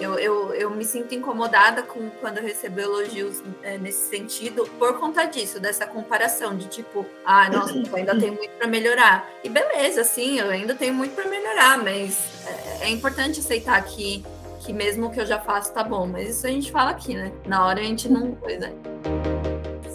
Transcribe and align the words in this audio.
Eu, 0.00 0.18
eu, 0.18 0.54
eu 0.54 0.70
me 0.70 0.84
sinto 0.84 1.14
incomodada 1.14 1.82
com 1.82 2.10
quando 2.20 2.38
eu 2.38 2.42
recebo 2.42 2.80
elogios 2.80 3.42
é, 3.62 3.78
nesse 3.78 4.08
sentido 4.08 4.68
por 4.78 4.98
conta 4.98 5.24
disso, 5.24 5.58
dessa 5.58 5.86
comparação 5.86 6.56
de 6.56 6.68
tipo, 6.68 7.06
ah, 7.24 7.48
nossa, 7.48 7.72
eu 7.72 7.96
ainda 7.96 8.18
tenho 8.18 8.34
muito 8.34 8.52
para 8.52 8.66
melhorar. 8.66 9.28
E 9.42 9.48
beleza, 9.48 10.04
sim, 10.04 10.38
eu 10.38 10.50
ainda 10.50 10.74
tenho 10.74 10.94
muito 10.94 11.14
para 11.14 11.28
melhorar, 11.28 11.78
mas 11.78 12.18
é, 12.46 12.86
é 12.86 12.90
importante 12.90 13.40
aceitar 13.40 13.82
que 13.84 14.24
que 14.66 14.72
mesmo 14.72 15.06
o 15.06 15.10
que 15.10 15.20
eu 15.20 15.26
já 15.26 15.38
faço 15.38 15.72
tá 15.72 15.84
bom, 15.84 16.08
mas 16.08 16.28
isso 16.28 16.44
a 16.44 16.50
gente 16.50 16.72
fala 16.72 16.90
aqui, 16.90 17.14
né? 17.14 17.30
Na 17.46 17.64
hora 17.64 17.78
a 17.78 17.84
gente 17.84 18.08
não 18.08 18.34
coisa. 18.34 18.72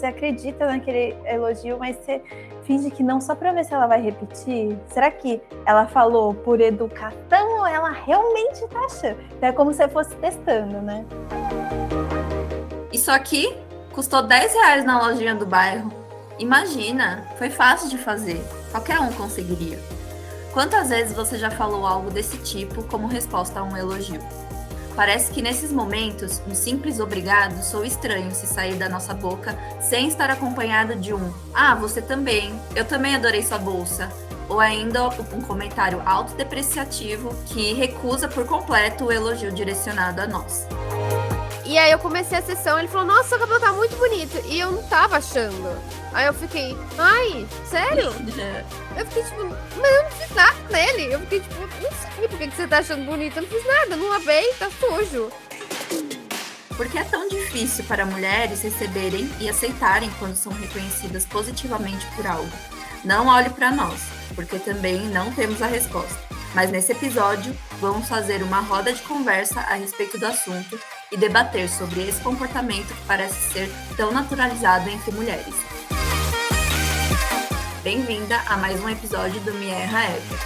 Você 0.02 0.06
acredita 0.06 0.66
naquele 0.66 1.16
elogio, 1.24 1.78
mas 1.78 1.94
você 1.94 2.20
finge 2.64 2.90
que 2.90 3.04
não 3.04 3.20
só 3.20 3.36
para 3.36 3.52
ver 3.52 3.64
se 3.64 3.72
ela 3.72 3.86
vai 3.86 4.02
repetir? 4.02 4.76
Será 4.88 5.08
que 5.12 5.40
ela 5.64 5.86
falou 5.86 6.34
por 6.34 6.60
educação 6.60 7.60
ou 7.60 7.64
ela 7.64 7.90
realmente 7.92 8.66
tá 8.66 8.80
achando? 8.80 9.16
É 9.40 9.52
como 9.52 9.72
se 9.72 9.86
fosse 9.86 10.16
testando, 10.16 10.82
né? 10.82 11.06
Isso 12.92 13.12
aqui 13.12 13.56
custou 13.92 14.24
10 14.24 14.52
reais 14.52 14.84
na 14.84 15.00
lojinha 15.06 15.36
do 15.36 15.46
bairro. 15.46 15.92
Imagina, 16.36 17.24
foi 17.38 17.48
fácil 17.48 17.88
de 17.88 17.96
fazer. 17.96 18.42
Qualquer 18.72 18.98
um 18.98 19.12
conseguiria. 19.12 19.78
Quantas 20.52 20.88
vezes 20.88 21.14
você 21.14 21.38
já 21.38 21.48
falou 21.48 21.86
algo 21.86 22.10
desse 22.10 22.38
tipo 22.38 22.82
como 22.88 23.06
resposta 23.06 23.60
a 23.60 23.62
um 23.62 23.76
elogio? 23.76 24.20
Parece 24.94 25.32
que 25.32 25.40
nesses 25.40 25.72
momentos, 25.72 26.42
um 26.46 26.54
simples 26.54 27.00
obrigado 27.00 27.62
sou 27.62 27.84
estranho 27.84 28.30
se 28.34 28.46
sair 28.46 28.74
da 28.74 28.88
nossa 28.88 29.14
boca 29.14 29.58
sem 29.80 30.08
estar 30.08 30.30
acompanhado 30.30 30.94
de 30.94 31.14
um 31.14 31.32
Ah, 31.54 31.74
você 31.74 32.02
também, 32.02 32.52
eu 32.76 32.84
também 32.84 33.14
adorei 33.14 33.42
sua 33.42 33.58
bolsa. 33.58 34.10
Ou 34.48 34.60
ainda 34.60 35.08
um 35.08 35.40
comentário 35.40 36.02
autodepreciativo 36.04 37.34
que 37.46 37.72
recusa 37.72 38.28
por 38.28 38.44
completo 38.44 39.06
o 39.06 39.12
elogio 39.12 39.50
direcionado 39.50 40.20
a 40.20 40.26
nós. 40.26 40.66
E 41.72 41.78
aí 41.78 41.90
eu 41.90 41.98
comecei 41.98 42.36
a 42.36 42.42
sessão, 42.42 42.78
ele 42.78 42.86
falou, 42.86 43.06
nossa, 43.06 43.30
seu 43.30 43.38
cabelo 43.38 43.58
tá 43.58 43.72
muito 43.72 43.96
bonito. 43.96 44.38
E 44.44 44.60
eu 44.60 44.72
não 44.72 44.82
tava 44.88 45.16
achando. 45.16 45.74
Aí 46.12 46.26
eu 46.26 46.34
fiquei, 46.34 46.76
ai, 46.98 47.48
sério? 47.64 48.08
eu 48.94 49.06
fiquei 49.06 49.22
tipo, 49.22 49.46
mas 49.80 49.90
eu 49.90 50.02
não 50.02 50.10
fiz 50.10 50.34
nada 50.34 50.54
nele. 50.68 51.14
Eu 51.14 51.20
fiquei 51.20 51.40
tipo, 51.40 51.60
não 51.62 51.90
sei 51.90 52.28
por 52.28 52.38
que 52.38 52.50
você 52.50 52.68
tá 52.68 52.76
achando 52.76 53.06
bonito. 53.06 53.38
Eu 53.38 53.42
não 53.44 53.48
fiz 53.48 53.66
nada, 53.66 53.96
não 53.96 54.10
lavei, 54.10 54.52
tá 54.58 54.68
sujo. 54.78 55.32
Por 56.76 56.86
que 56.90 56.98
é 56.98 57.04
tão 57.04 57.26
difícil 57.26 57.84
para 57.84 58.04
mulheres 58.04 58.60
receberem 58.60 59.30
e 59.40 59.48
aceitarem 59.48 60.10
quando 60.18 60.36
são 60.36 60.52
reconhecidas 60.52 61.24
positivamente 61.24 62.04
por 62.14 62.26
algo? 62.26 62.52
Não 63.02 63.28
olhe 63.28 63.48
para 63.48 63.70
nós, 63.70 63.98
porque 64.34 64.58
também 64.58 65.06
não 65.06 65.32
temos 65.32 65.62
a 65.62 65.66
resposta. 65.68 66.20
Mas 66.54 66.70
nesse 66.70 66.92
episódio, 66.92 67.56
vamos 67.80 68.06
fazer 68.10 68.42
uma 68.42 68.60
roda 68.60 68.92
de 68.92 69.00
conversa 69.00 69.60
a 69.60 69.72
respeito 69.72 70.18
do 70.18 70.26
assunto 70.26 70.78
e 71.12 71.16
debater 71.16 71.68
sobre 71.68 72.08
esse 72.08 72.20
comportamento 72.22 72.88
que 72.88 73.06
parece 73.06 73.52
ser 73.52 73.70
tão 73.96 74.10
naturalizado 74.10 74.88
entre 74.88 75.12
mulheres. 75.12 75.54
Bem-vinda 77.84 78.40
a 78.46 78.56
mais 78.56 78.82
um 78.82 78.88
episódio 78.88 79.38
do 79.42 79.52
Me 79.54 79.68
Erra 79.68 80.04
Eva. 80.04 80.36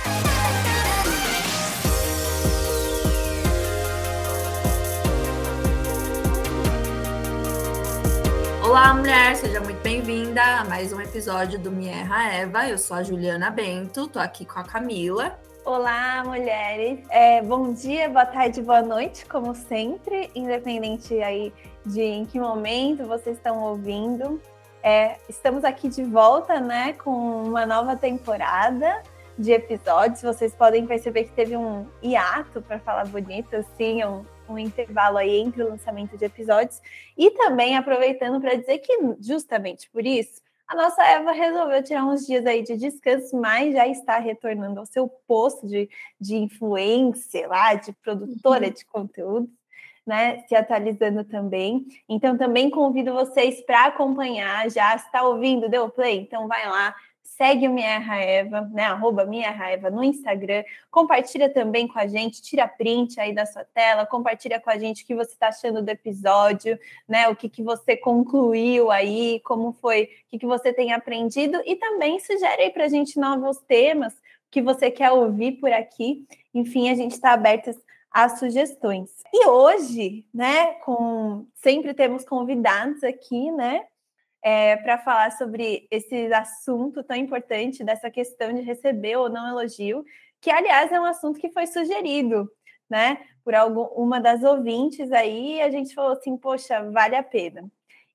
Olá, 8.64 8.92
mulher, 8.92 9.36
seja 9.36 9.60
muito 9.60 9.80
bem-vinda 9.80 10.42
a 10.42 10.64
mais 10.64 10.92
um 10.92 11.00
episódio 11.00 11.58
do 11.58 11.70
Me 11.70 11.86
Erra 11.86 12.32
Eva. 12.32 12.68
Eu 12.68 12.76
sou 12.76 12.96
a 12.96 13.02
Juliana 13.04 13.50
Bento, 13.50 14.08
tô 14.08 14.18
aqui 14.18 14.44
com 14.44 14.58
a 14.58 14.64
Camila. 14.64 15.38
Olá, 15.66 16.22
mulheres. 16.24 17.00
É, 17.10 17.42
bom 17.42 17.72
dia, 17.72 18.08
boa 18.08 18.24
tarde, 18.24 18.62
boa 18.62 18.82
noite, 18.82 19.26
como 19.26 19.52
sempre, 19.52 20.30
independente 20.32 21.20
aí 21.20 21.52
de 21.84 22.00
em 22.00 22.24
que 22.24 22.38
momento 22.38 23.04
vocês 23.04 23.36
estão 23.36 23.60
ouvindo. 23.64 24.40
É, 24.80 25.16
estamos 25.28 25.64
aqui 25.64 25.88
de 25.88 26.04
volta, 26.04 26.60
né, 26.60 26.92
com 26.92 27.10
uma 27.10 27.66
nova 27.66 27.96
temporada 27.96 29.02
de 29.36 29.50
episódios. 29.50 30.22
Vocês 30.22 30.54
podem 30.54 30.86
perceber 30.86 31.24
que 31.24 31.32
teve 31.32 31.56
um 31.56 31.84
hiato, 32.00 32.62
para 32.62 32.78
falar 32.78 33.08
bonito, 33.08 33.56
assim, 33.56 34.04
um, 34.04 34.24
um 34.48 34.56
intervalo 34.56 35.18
aí 35.18 35.36
entre 35.36 35.64
o 35.64 35.68
lançamento 35.68 36.16
de 36.16 36.24
episódios. 36.26 36.80
E 37.18 37.32
também 37.32 37.76
aproveitando 37.76 38.40
para 38.40 38.54
dizer 38.54 38.78
que, 38.78 38.96
justamente 39.18 39.90
por 39.90 40.06
isso, 40.06 40.45
a 40.68 40.74
nossa 40.74 41.02
Eva 41.04 41.32
resolveu 41.32 41.82
tirar 41.82 42.04
uns 42.04 42.26
dias 42.26 42.44
aí 42.44 42.62
de 42.62 42.76
descanso, 42.76 43.36
mas 43.40 43.72
já 43.72 43.86
está 43.86 44.18
retornando 44.18 44.80
ao 44.80 44.86
seu 44.86 45.08
posto 45.26 45.66
de, 45.66 45.88
de 46.20 46.36
influência 46.36 47.46
lá, 47.46 47.74
de 47.74 47.92
produtora 47.92 48.66
uhum. 48.66 48.72
de 48.72 48.84
conteúdo, 48.84 49.48
né? 50.04 50.42
Se 50.48 50.54
atualizando 50.56 51.24
também. 51.24 51.86
Então, 52.08 52.36
também 52.36 52.68
convido 52.68 53.12
vocês 53.12 53.60
para 53.64 53.86
acompanhar. 53.86 54.68
Já 54.70 54.96
está 54.96 55.22
ouvindo? 55.22 55.68
Deu 55.68 55.88
play? 55.88 56.18
Então, 56.18 56.48
vai 56.48 56.68
lá, 56.68 56.94
segue 57.36 57.68
o 57.68 57.72
Minha 57.72 58.02
Eva, 58.14 58.62
né? 58.72 58.84
Arroba 58.84 59.24
Minha 59.26 59.50
Eva 59.50 59.90
no 59.90 60.02
Instagram. 60.02 60.64
Compartilha 60.90 61.52
também 61.52 61.86
com 61.86 61.98
a 61.98 62.06
gente, 62.06 62.40
tira 62.42 62.66
print 62.66 63.20
aí 63.20 63.34
da 63.34 63.44
sua 63.44 63.64
tela, 63.64 64.06
compartilha 64.06 64.58
com 64.58 64.70
a 64.70 64.78
gente 64.78 65.04
o 65.04 65.06
que 65.06 65.14
você 65.14 65.32
está 65.32 65.48
achando 65.48 65.82
do 65.82 65.88
episódio, 65.88 66.78
né? 67.06 67.28
O 67.28 67.36
que, 67.36 67.48
que 67.48 67.62
você 67.62 67.96
concluiu 67.96 68.90
aí, 68.90 69.40
como 69.44 69.72
foi, 69.72 70.04
o 70.04 70.30
que, 70.30 70.38
que 70.38 70.46
você 70.46 70.72
tem 70.72 70.92
aprendido, 70.92 71.60
e 71.66 71.76
também 71.76 72.18
sugere 72.18 72.62
aí 72.62 72.70
para 72.70 72.84
a 72.84 72.88
gente 72.88 73.20
novos 73.20 73.58
temas 73.58 74.14
que 74.50 74.62
você 74.62 74.90
quer 74.90 75.10
ouvir 75.10 75.52
por 75.52 75.70
aqui. 75.70 76.26
Enfim, 76.54 76.88
a 76.88 76.94
gente 76.94 77.12
está 77.12 77.32
aberto 77.32 77.70
às 78.10 78.38
sugestões. 78.38 79.10
E 79.30 79.46
hoje, 79.46 80.24
né, 80.32 80.72
com 80.84 81.46
sempre 81.54 81.92
temos 81.92 82.24
convidados 82.24 83.04
aqui, 83.04 83.52
né? 83.52 83.84
É, 84.46 84.76
para 84.76 84.96
falar 84.96 85.32
sobre 85.32 85.88
esse 85.90 86.32
assunto 86.32 87.02
tão 87.02 87.16
importante 87.16 87.82
dessa 87.82 88.08
questão 88.08 88.54
de 88.54 88.60
receber 88.60 89.16
ou 89.16 89.28
não 89.28 89.48
elogio, 89.48 90.04
que 90.40 90.52
aliás 90.52 90.92
é 90.92 91.00
um 91.00 91.04
assunto 91.04 91.40
que 91.40 91.50
foi 91.50 91.66
sugerido, 91.66 92.48
né, 92.88 93.18
por 93.42 93.56
algum, 93.56 93.86
uma 94.00 94.20
das 94.20 94.44
ouvintes 94.44 95.10
aí, 95.10 95.60
a 95.60 95.68
gente 95.68 95.92
falou 95.92 96.12
assim, 96.12 96.36
poxa, 96.36 96.88
vale 96.92 97.16
a 97.16 97.24
pena. 97.24 97.68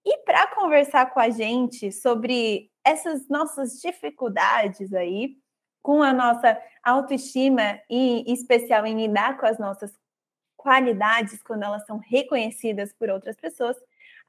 E 0.06 0.20
para 0.20 0.48
conversar 0.56 1.14
com 1.14 1.20
a 1.20 1.30
gente 1.30 1.92
sobre 1.92 2.72
essas 2.82 3.28
nossas 3.28 3.82
dificuldades 3.82 4.94
aí, 4.94 5.36
com 5.84 6.02
a 6.02 6.14
nossa 6.14 6.58
autoestima 6.82 7.78
e 7.90 8.22
em 8.22 8.34
especial 8.34 8.86
em 8.86 8.96
lidar 8.96 9.38
com 9.38 9.46
as 9.48 9.60
nossas 9.60 9.92
qualidades 10.56 11.44
quando 11.44 11.64
elas 11.64 11.86
são 11.86 11.98
reconhecidas 11.98 12.94
por 12.94 13.10
outras 13.10 13.36
pessoas, 13.36 13.76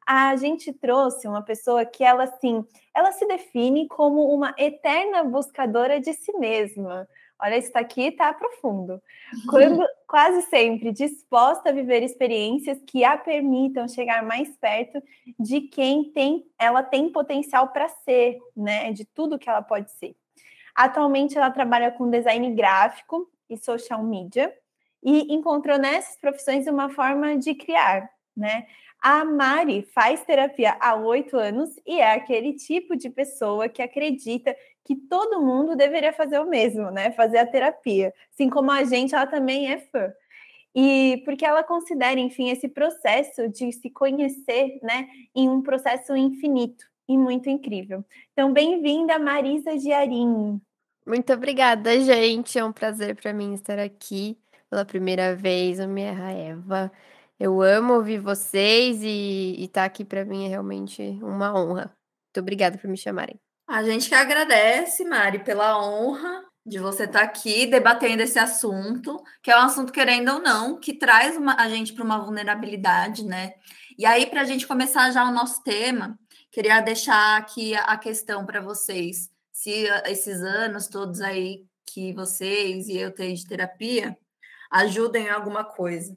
a 0.07 0.35
gente 0.37 0.73
trouxe 0.73 1.29
uma 1.29 1.43
pessoa 1.43 1.85
que 1.85 2.03
ela 2.03 2.25
assim, 2.25 2.65
ela 2.95 3.13
se 3.13 3.27
define 3.27 3.87
como 3.89 4.35
uma 4.35 4.55
eterna 4.59 5.23
buscadora 5.25 6.01
de 6.01 6.13
si 6.13 6.33
mesma. 6.39 7.09
Olha, 7.41 7.57
isso 7.57 7.73
aqui 7.75 8.03
está 8.03 8.33
profundo. 8.33 9.03
Quando, 9.49 9.85
quase 10.07 10.43
sempre 10.43 10.93
disposta 10.93 11.71
a 11.71 11.73
viver 11.73 12.03
experiências 12.03 12.79
que 12.87 13.03
a 13.03 13.19
permitam 13.19 13.89
chegar 13.89 14.23
mais 14.23 14.57
perto 14.59 15.03
de 15.39 15.63
quem 15.63 16.13
tem, 16.13 16.47
ela 16.57 16.85
tem 16.85 17.11
potencial 17.11 17.69
para 17.69 17.89
ser, 17.89 18.39
né? 18.57 18.93
De 18.93 19.05
tudo 19.05 19.39
que 19.39 19.51
ela 19.51 19.63
pode 19.63 19.91
ser. 19.91 20.15
Atualmente 20.75 21.37
ela 21.37 21.51
trabalha 21.51 21.91
com 21.91 22.09
design 22.09 22.55
gráfico 22.55 23.29
e 23.51 23.57
social 23.57 24.03
media 24.05 24.55
e 25.03 25.35
encontrou 25.35 25.79
nessas 25.79 26.17
profissões 26.17 26.67
uma 26.69 26.89
forma 26.89 27.37
de 27.37 27.55
criar, 27.55 28.09
né? 28.37 28.67
A 29.03 29.25
Mari 29.25 29.83
faz 29.93 30.25
terapia 30.25 30.77
há 30.79 30.95
oito 30.95 31.37
anos 31.37 31.71
e 31.85 31.99
é 31.99 32.13
aquele 32.13 32.53
tipo 32.53 32.95
de 32.97 33.11
pessoa 33.11 33.69
que 33.69 33.83
acredita 33.83 34.55
que 34.85 34.95
todo 34.95 35.43
mundo 35.43 35.75
deveria 35.75 36.13
fazer 36.13 36.39
o 36.39 36.49
mesmo, 36.49 36.89
né? 36.89 37.11
Fazer 37.11 37.39
a 37.39 37.47
terapia. 37.47 38.15
Assim 38.33 38.49
como 38.49 38.71
a 38.71 38.85
gente, 38.85 39.13
ela 39.13 39.27
também 39.27 39.73
é 39.73 39.79
fã. 39.79 40.13
E 40.73 41.21
porque 41.25 41.45
ela 41.45 41.65
considera, 41.65 42.21
enfim, 42.21 42.49
esse 42.51 42.69
processo 42.69 43.49
de 43.49 43.73
se 43.73 43.91
conhecer, 43.91 44.79
né, 44.83 45.09
em 45.35 45.49
um 45.49 45.61
processo 45.61 46.15
infinito 46.17 46.85
e 47.09 47.19
muito 47.19 47.51
incrível. 47.51 48.05
Então, 48.33 48.53
bem-vinda, 48.53 49.19
Marisa 49.19 49.77
Giarim. 49.79 50.61
Muito 51.05 51.33
obrigada, 51.33 51.99
gente. 52.01 52.57
É 52.57 52.65
um 52.65 52.73
prazer 52.73 53.17
para 53.17 53.33
mim 53.33 53.53
estar 53.55 53.81
aqui 53.81 54.39
pela 54.71 54.85
primeira 54.85 55.35
vez. 55.35 55.81
Eu 55.81 55.89
me 55.89 56.03
Eva. 56.03 56.91
Eu 57.45 57.61
amo 57.61 57.95
ouvir 57.95 58.21
vocês 58.21 59.03
e 59.03 59.57
estar 59.65 59.81
tá 59.81 59.85
aqui 59.85 60.05
para 60.05 60.25
mim 60.25 60.45
é 60.45 60.49
realmente 60.49 61.03
uma 61.21 61.53
honra. 61.53 61.93
Muito 62.27 62.39
obrigada 62.39 62.79
por 62.79 62.89
me 62.89 62.97
chamarem. 62.97 63.41
A 63.67 63.83
gente 63.83 64.09
que 64.09 64.15
agradece, 64.15 65.05
Mari, 65.05 65.43
pela 65.43 65.77
honra 65.85 66.45
de 66.65 66.79
você 66.79 67.03
estar 67.03 67.19
tá 67.19 67.25
aqui 67.25 67.67
debatendo 67.67 68.23
esse 68.23 68.39
assunto, 68.39 69.21
que 69.43 69.51
é 69.51 69.57
um 69.57 69.63
assunto, 69.63 69.93
querendo 69.93 70.35
ou 70.35 70.39
não, 70.41 70.79
que 70.79 70.93
traz 70.93 71.37
uma, 71.37 71.61
a 71.61 71.69
gente 71.69 71.93
para 71.93 72.05
uma 72.05 72.25
vulnerabilidade, 72.25 73.25
né? 73.25 73.55
E 73.99 74.07
aí, 74.07 74.27
para 74.27 74.43
a 74.43 74.45
gente 74.45 74.65
começar 74.65 75.11
já 75.11 75.29
o 75.29 75.35
nosso 75.35 75.65
tema, 75.65 76.17
queria 76.49 76.81
deixar 76.81 77.39
aqui 77.39 77.75
a 77.75 77.97
questão 77.97 78.47
para 78.47 78.61
vocês. 78.61 79.29
Se 79.51 79.89
esses 80.07 80.41
anos 80.43 80.87
todos 80.87 81.21
aí 81.21 81.67
que 81.87 82.13
vocês 82.13 82.87
e 82.87 82.99
eu 82.99 83.13
tenho 83.13 83.35
de 83.35 83.45
terapia 83.49 84.17
ajudem 84.71 85.27
em 85.27 85.31
alguma 85.31 85.65
coisa. 85.65 86.17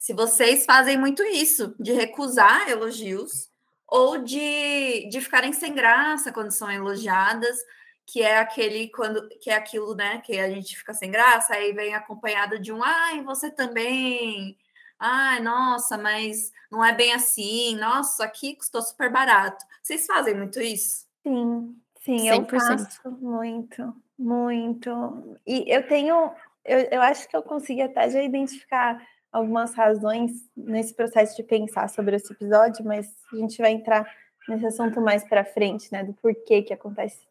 Se 0.00 0.14
vocês 0.14 0.64
fazem 0.64 0.96
muito 0.96 1.22
isso, 1.22 1.74
de 1.78 1.92
recusar 1.92 2.70
elogios 2.70 3.50
ou 3.86 4.16
de, 4.16 5.06
de 5.10 5.20
ficarem 5.20 5.52
sem 5.52 5.74
graça 5.74 6.32
quando 6.32 6.52
são 6.52 6.72
elogiadas, 6.72 7.58
que 8.06 8.22
é 8.22 8.38
aquele 8.38 8.88
quando 8.88 9.28
que 9.40 9.50
é 9.50 9.54
aquilo, 9.54 9.94
né, 9.94 10.22
que 10.24 10.38
a 10.38 10.48
gente 10.48 10.74
fica 10.74 10.94
sem 10.94 11.10
graça, 11.10 11.54
aí 11.54 11.74
vem 11.74 11.94
acompanhado 11.94 12.58
de 12.58 12.72
um 12.72 12.82
ai, 12.82 13.22
você 13.22 13.50
também. 13.50 14.56
Ai, 14.98 15.38
nossa, 15.40 15.98
mas 15.98 16.50
não 16.70 16.82
é 16.82 16.94
bem 16.94 17.12
assim. 17.12 17.76
Nossa, 17.76 18.24
aqui 18.24 18.56
custou 18.56 18.80
super 18.80 19.12
barato. 19.12 19.62
Vocês 19.82 20.06
fazem 20.06 20.34
muito 20.34 20.62
isso? 20.62 21.06
Sim, 21.22 21.76
sim, 22.00 22.16
100%. 22.16 22.38
eu 22.38 22.58
faço 22.58 23.10
muito, 23.20 23.94
muito. 24.18 25.38
E 25.46 25.64
eu 25.70 25.86
tenho, 25.86 26.32
eu, 26.64 26.78
eu 26.90 27.02
acho 27.02 27.28
que 27.28 27.36
eu 27.36 27.42
consegui 27.42 27.82
até 27.82 28.08
já 28.08 28.22
identificar 28.22 28.98
algumas 29.32 29.74
razões 29.74 30.32
nesse 30.56 30.94
processo 30.94 31.36
de 31.36 31.42
pensar 31.42 31.88
sobre 31.88 32.16
esse 32.16 32.32
episódio, 32.32 32.84
mas 32.84 33.06
a 33.32 33.36
gente 33.36 33.58
vai 33.58 33.72
entrar 33.72 34.06
nesse 34.48 34.66
assunto 34.66 35.00
mais 35.00 35.22
para 35.24 35.44
frente, 35.44 35.90
né, 35.92 36.02
do 36.02 36.12
porquê 36.14 36.62
que 36.62 36.72
acontece. 36.72 37.26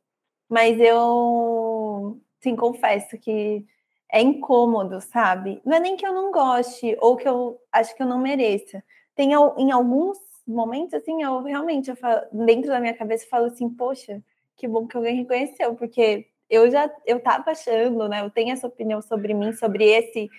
Mas 0.48 0.80
eu, 0.80 2.20
sim, 2.42 2.56
confesso 2.56 3.18
que 3.18 3.66
é 4.12 4.22
incômodo, 4.22 5.00
sabe? 5.02 5.62
Não 5.66 5.78
é 5.78 5.80
nem 5.80 5.96
que 5.96 6.06
eu 6.06 6.14
não 6.14 6.32
goste 6.32 6.98
ou 7.00 7.16
que 7.16 7.28
eu 7.28 7.60
acho 7.72 7.96
que 7.96 8.02
eu 8.02 8.08
não 8.08 8.20
mereça. 8.20 8.84
Tem 9.16 9.32
em 9.34 9.72
alguns 9.72 10.18
momentos 10.48 10.96
assim, 10.96 11.22
eu 11.22 11.44
realmente 11.44 11.90
eu 11.90 11.96
falo, 11.96 12.22
dentro 12.32 12.70
da 12.70 12.80
minha 12.80 12.96
cabeça 12.96 13.26
eu 13.26 13.30
falo 13.30 13.46
assim, 13.46 13.70
poxa, 13.70 14.24
que 14.58 14.68
bom 14.68 14.88
que 14.88 14.98
alguém 14.98 15.18
reconheceu, 15.18 15.76
porque 15.76 16.28
eu 16.50 16.72
já 16.72 16.92
eu 17.06 17.20
tava 17.20 17.52
achando, 17.52 18.08
né? 18.10 18.22
Eu 18.22 18.32
tenho 18.32 18.52
essa 18.52 18.68
opinião 18.68 19.02
sobre 19.02 19.34
mim, 19.34 19.54
sobre 19.54 19.86
esse 19.86 20.30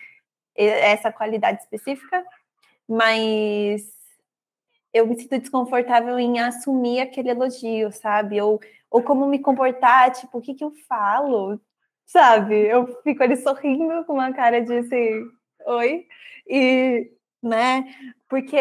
essa 0.65 1.13
qualidade 1.13 1.61
específica, 1.63 2.25
mas 2.89 3.83
eu 4.93 5.07
me 5.07 5.19
sinto 5.19 5.39
desconfortável 5.39 6.19
em 6.19 6.41
assumir 6.41 7.01
aquele 7.01 7.31
elogio, 7.31 7.93
sabe? 7.93 8.41
Ou, 8.41 8.61
ou 8.91 9.03
como 9.03 9.27
me 9.27 9.39
comportar, 9.39 10.13
tipo, 10.13 10.39
o 10.39 10.41
que, 10.41 10.55
que 10.55 10.65
eu 10.65 10.73
falo, 10.89 11.61
sabe? 12.05 12.55
Eu 12.55 13.01
fico 13.03 13.23
ali 13.23 13.37
sorrindo 13.37 14.05
com 14.05 14.15
uma 14.15 14.33
cara 14.33 14.61
de 14.61 14.79
assim, 14.79 15.31
oi, 15.67 16.07
e, 16.49 17.11
né? 17.43 17.85
Porque 18.29 18.59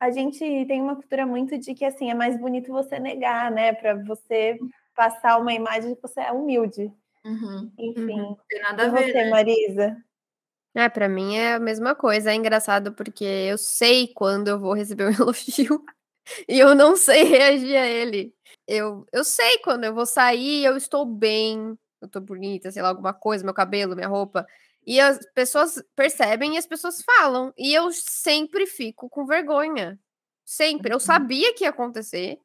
a 0.00 0.10
gente 0.10 0.38
tem 0.38 0.82
uma 0.82 0.96
cultura 0.96 1.24
muito 1.24 1.56
de 1.58 1.74
que, 1.74 1.84
assim, 1.84 2.10
é 2.10 2.14
mais 2.14 2.38
bonito 2.38 2.72
você 2.72 2.98
negar, 2.98 3.50
né? 3.50 3.72
Para 3.72 3.94
você 3.94 4.58
passar 4.94 5.38
uma 5.38 5.52
imagem 5.52 5.90
de 5.90 5.96
que 5.96 6.02
você 6.02 6.20
é 6.20 6.32
humilde. 6.32 6.92
Uhum, 7.24 7.72
Enfim. 7.78 8.20
Uhum. 8.20 8.36
Tem 8.48 8.60
nada 8.62 8.86
a 8.86 8.88
ver. 8.88 9.08
E 9.08 9.12
você, 9.12 9.24
né? 9.24 9.30
Marisa? 9.30 10.05
É, 10.76 10.90
para 10.90 11.08
mim 11.08 11.36
é 11.36 11.54
a 11.54 11.58
mesma 11.58 11.94
coisa. 11.94 12.30
É 12.30 12.34
engraçado 12.34 12.92
porque 12.92 13.24
eu 13.24 13.56
sei 13.56 14.08
quando 14.08 14.48
eu 14.48 14.60
vou 14.60 14.74
receber 14.74 15.06
um 15.06 15.10
elogio 15.22 15.82
e 16.46 16.58
eu 16.58 16.74
não 16.74 16.96
sei 16.96 17.22
reagir 17.24 17.76
a 17.76 17.86
ele. 17.86 18.34
Eu, 18.68 19.06
eu 19.10 19.24
sei 19.24 19.58
quando 19.60 19.84
eu 19.84 19.94
vou 19.94 20.04
sair, 20.04 20.64
eu 20.64 20.76
estou 20.76 21.06
bem, 21.06 21.78
eu 22.02 22.08
tô 22.08 22.20
bonita, 22.20 22.70
sei 22.70 22.82
lá, 22.82 22.88
alguma 22.90 23.14
coisa, 23.14 23.42
meu 23.42 23.54
cabelo, 23.54 23.94
minha 23.96 24.08
roupa. 24.08 24.46
E 24.86 25.00
as 25.00 25.18
pessoas 25.34 25.82
percebem 25.96 26.56
e 26.56 26.58
as 26.58 26.66
pessoas 26.66 27.02
falam. 27.02 27.54
E 27.56 27.72
eu 27.72 27.90
sempre 27.92 28.66
fico 28.66 29.08
com 29.08 29.24
vergonha. 29.24 29.98
Sempre. 30.44 30.92
Eu 30.92 30.96
uhum. 30.96 31.00
sabia 31.00 31.54
que 31.54 31.64
ia 31.64 31.70
acontecer, 31.70 32.38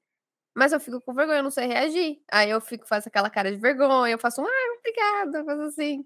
mas 0.56 0.72
eu 0.72 0.80
fico 0.80 1.02
com 1.02 1.14
vergonha, 1.14 1.40
eu 1.40 1.44
não 1.44 1.52
sei 1.52 1.68
reagir. 1.68 2.22
Aí 2.32 2.50
eu 2.50 2.62
fico, 2.62 2.88
faço 2.88 3.10
aquela 3.10 3.30
cara 3.30 3.52
de 3.52 3.58
vergonha, 3.58 4.14
eu 4.14 4.20
faço 4.20 4.42
um, 4.42 4.46
ah, 4.48 4.78
obrigada, 4.80 5.40
eu 5.40 5.46
faço 5.46 5.62
assim. 5.64 6.06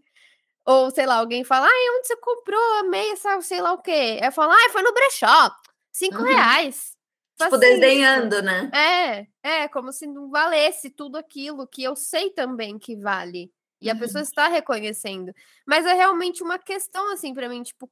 Ou, 0.65 0.89
sei 0.89 1.05
lá, 1.05 1.17
alguém 1.17 1.43
fala, 1.43 1.67
ai, 1.67 1.97
onde 1.97 2.07
você 2.07 2.17
comprou 2.17 2.79
a 2.79 2.83
meia, 2.83 3.15
sei 3.41 3.61
lá 3.61 3.73
o 3.73 3.81
quê? 3.81 4.19
Eu 4.21 4.31
falo, 4.31 4.51
ai, 4.51 4.69
foi 4.69 4.81
no 4.81 4.93
brechó, 4.93 5.51
cinco 5.91 6.17
uhum. 6.17 6.23
reais. 6.23 6.95
Tipo, 7.37 7.57
desdenhando, 7.57 8.41
né? 8.41 8.71
É, 8.73 9.27
é, 9.63 9.67
como 9.67 9.91
se 9.91 10.07
não 10.07 10.29
valesse 10.29 10.89
tudo 10.89 11.17
aquilo 11.17 11.67
que 11.67 11.83
eu 11.83 11.95
sei 11.95 12.29
também 12.29 12.79
que 12.79 12.95
vale. 12.95 13.51
E 13.81 13.89
a 13.89 13.95
pessoa 13.95 14.21
uhum. 14.21 14.27
está 14.27 14.47
reconhecendo. 14.47 15.33
Mas 15.67 15.85
é 15.85 15.93
realmente 15.93 16.41
uma 16.41 16.57
questão, 16.57 17.11
assim, 17.11 17.33
para 17.33 17.49
mim, 17.49 17.61
tipo, 17.61 17.91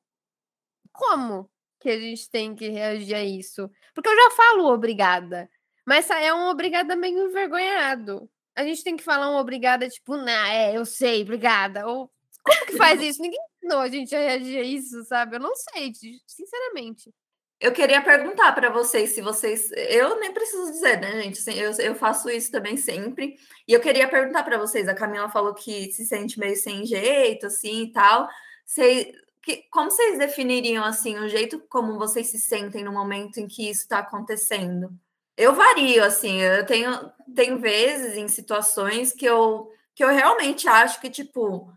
como 0.91 1.49
que 1.79 1.89
a 1.89 1.99
gente 1.99 2.29
tem 2.29 2.55
que 2.55 2.69
reagir 2.69 3.15
a 3.15 3.23
isso? 3.23 3.69
Porque 3.93 4.07
eu 4.07 4.15
já 4.15 4.31
falo 4.31 4.71
obrigada, 4.71 5.49
mas 5.85 6.09
é 6.09 6.33
um 6.33 6.47
obrigada 6.47 6.95
meio 6.95 7.27
envergonhado. 7.27 8.29
A 8.55 8.63
gente 8.63 8.83
tem 8.83 8.95
que 8.95 9.03
falar 9.03 9.29
um 9.29 9.35
obrigada, 9.35 9.89
tipo, 9.89 10.15
nah, 10.15 10.53
é, 10.53 10.77
eu 10.77 10.85
sei, 10.85 11.23
obrigada. 11.23 11.85
Ou 11.87 12.09
como 12.43 12.65
que 12.65 12.77
faz 12.77 13.01
isso? 13.01 13.21
Ninguém 13.21 13.39
ensinou 13.57 13.79
a 13.79 13.89
gente 13.89 14.15
a 14.15 14.19
reagir 14.19 14.59
a 14.59 14.63
isso, 14.63 15.03
sabe? 15.05 15.37
Eu 15.37 15.39
não 15.39 15.55
sei, 15.55 15.93
sinceramente. 16.27 17.11
Eu 17.59 17.71
queria 17.71 18.01
perguntar 18.01 18.51
para 18.51 18.69
vocês 18.69 19.11
se 19.11 19.21
vocês. 19.21 19.71
Eu 19.71 20.19
nem 20.19 20.33
preciso 20.33 20.69
dizer, 20.69 20.99
né, 20.99 21.21
gente? 21.21 21.39
Assim, 21.39 21.53
eu, 21.53 21.71
eu 21.79 21.95
faço 21.95 22.29
isso 22.29 22.51
também 22.51 22.75
sempre. 22.75 23.37
E 23.65 23.71
eu 23.71 23.79
queria 23.79 24.07
perguntar 24.07 24.43
para 24.43 24.57
vocês: 24.57 24.87
a 24.89 24.93
Camila 24.93 25.29
falou 25.29 25.53
que 25.53 25.89
se 25.93 26.05
sente 26.05 26.37
meio 26.37 26.57
sem 26.57 26.85
jeito, 26.85 27.45
assim 27.45 27.83
e 27.83 27.91
tal. 27.93 28.27
Vocês, 28.65 29.13
que, 29.41 29.63
como 29.71 29.89
vocês 29.89 30.19
definiriam, 30.19 30.83
assim, 30.83 31.17
o 31.19 31.29
jeito 31.29 31.61
como 31.69 31.97
vocês 31.97 32.27
se 32.27 32.39
sentem 32.39 32.83
no 32.83 32.91
momento 32.91 33.39
em 33.39 33.47
que 33.47 33.69
isso 33.69 33.83
está 33.83 33.99
acontecendo? 33.99 34.89
Eu 35.37 35.53
vario, 35.53 36.03
assim, 36.03 36.41
eu 36.41 36.65
tenho, 36.65 37.11
tenho 37.33 37.59
vezes 37.59 38.15
em 38.17 38.27
situações 38.27 39.13
que 39.13 39.25
eu, 39.25 39.71
que 39.95 40.03
eu 40.03 40.09
realmente 40.09 40.67
acho 40.67 41.01
que, 41.01 41.09
tipo, 41.09 41.71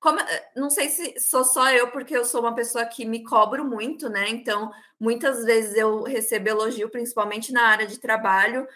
como, 0.00 0.20
eh, 0.20 0.50
não 0.56 0.70
sei 0.70 0.88
se 0.88 1.18
sou 1.18 1.44
só 1.44 1.70
eu, 1.72 1.90
porque 1.90 2.16
eu 2.16 2.24
sou 2.24 2.40
uma 2.40 2.54
pessoa 2.54 2.84
que 2.86 3.04
me 3.04 3.24
cobro 3.24 3.64
muito, 3.64 4.08
né? 4.08 4.28
Então, 4.28 4.70
muitas 4.98 5.44
vezes 5.44 5.76
eu 5.76 6.02
recebo 6.04 6.48
elogio, 6.48 6.88
principalmente 6.90 7.52
na 7.52 7.62
área 7.62 7.86
de 7.86 7.98
trabalho, 7.98 8.66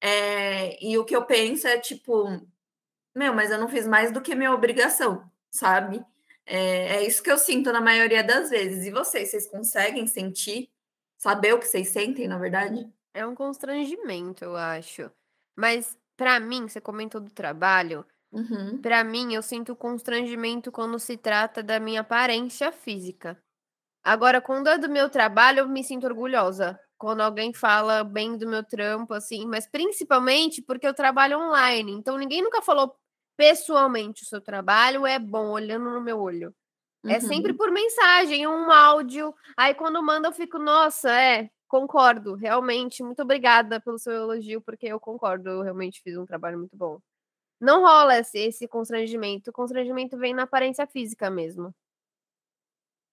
é, 0.00 0.84
e 0.84 0.98
o 0.98 1.04
que 1.04 1.14
eu 1.14 1.24
penso 1.24 1.68
é 1.68 1.78
tipo, 1.78 2.26
meu, 3.14 3.34
mas 3.34 3.50
eu 3.50 3.58
não 3.58 3.68
fiz 3.68 3.86
mais 3.86 4.10
do 4.12 4.20
que 4.20 4.34
minha 4.34 4.52
obrigação, 4.52 5.30
sabe? 5.50 6.04
É, 6.46 6.96
é 6.96 7.06
isso 7.06 7.22
que 7.22 7.30
eu 7.30 7.38
sinto 7.38 7.72
na 7.72 7.80
maioria 7.80 8.24
das 8.24 8.50
vezes. 8.50 8.86
E 8.86 8.90
vocês, 8.90 9.30
vocês 9.30 9.46
conseguem 9.46 10.06
sentir, 10.06 10.70
saber 11.18 11.54
o 11.54 11.58
que 11.58 11.66
vocês 11.68 11.88
sentem, 11.88 12.26
na 12.26 12.38
verdade? 12.38 12.90
É 13.14 13.26
um 13.26 13.34
constrangimento, 13.34 14.44
eu 14.44 14.56
acho. 14.56 15.10
Mas, 15.54 15.96
para 16.16 16.40
mim, 16.40 16.68
você 16.68 16.80
comentou 16.80 17.20
do 17.20 17.30
trabalho. 17.30 18.04
Uhum. 18.32 18.80
Para 18.80 19.04
mim, 19.04 19.34
eu 19.34 19.42
sinto 19.42 19.76
constrangimento 19.76 20.72
quando 20.72 20.98
se 20.98 21.16
trata 21.18 21.62
da 21.62 21.78
minha 21.78 22.00
aparência 22.00 22.72
física. 22.72 23.38
Agora, 24.02 24.40
quando 24.40 24.68
é 24.68 24.78
do 24.78 24.88
meu 24.88 25.10
trabalho, 25.10 25.60
eu 25.60 25.68
me 25.68 25.84
sinto 25.84 26.06
orgulhosa. 26.06 26.80
Quando 26.98 27.20
alguém 27.20 27.52
fala 27.52 28.02
bem 28.02 28.36
do 28.38 28.48
meu 28.48 28.64
trampo, 28.64 29.12
assim, 29.12 29.46
mas 29.46 29.68
principalmente 29.68 30.62
porque 30.62 30.86
eu 30.86 30.94
trabalho 30.94 31.38
online. 31.38 31.92
Então, 31.92 32.16
ninguém 32.16 32.42
nunca 32.42 32.62
falou 32.62 32.96
pessoalmente 33.36 34.22
o 34.22 34.26
seu 34.26 34.40
trabalho 34.40 35.06
é 35.06 35.18
bom, 35.18 35.50
olhando 35.50 35.90
no 35.90 36.00
meu 36.00 36.20
olho. 36.20 36.54
Uhum. 37.04 37.10
É 37.10 37.20
sempre 37.20 37.52
uhum. 37.52 37.58
por 37.58 37.70
mensagem, 37.70 38.46
um 38.46 38.70
áudio. 38.70 39.34
Aí, 39.56 39.74
quando 39.74 40.02
manda, 40.02 40.28
eu 40.28 40.32
fico, 40.32 40.58
nossa, 40.58 41.10
é, 41.12 41.50
concordo, 41.68 42.34
realmente. 42.34 43.02
Muito 43.02 43.22
obrigada 43.22 43.80
pelo 43.80 43.98
seu 43.98 44.12
elogio, 44.12 44.62
porque 44.62 44.86
eu 44.86 44.98
concordo, 44.98 45.50
eu 45.50 45.62
realmente 45.62 46.00
fiz 46.02 46.16
um 46.16 46.26
trabalho 46.26 46.58
muito 46.58 46.76
bom 46.76 46.98
não 47.62 47.82
rola 47.82 48.18
esse, 48.18 48.38
esse 48.38 48.66
constrangimento. 48.66 49.50
O 49.50 49.52
constrangimento 49.52 50.18
vem 50.18 50.34
na 50.34 50.42
aparência 50.42 50.86
física 50.86 51.30
mesmo. 51.30 51.74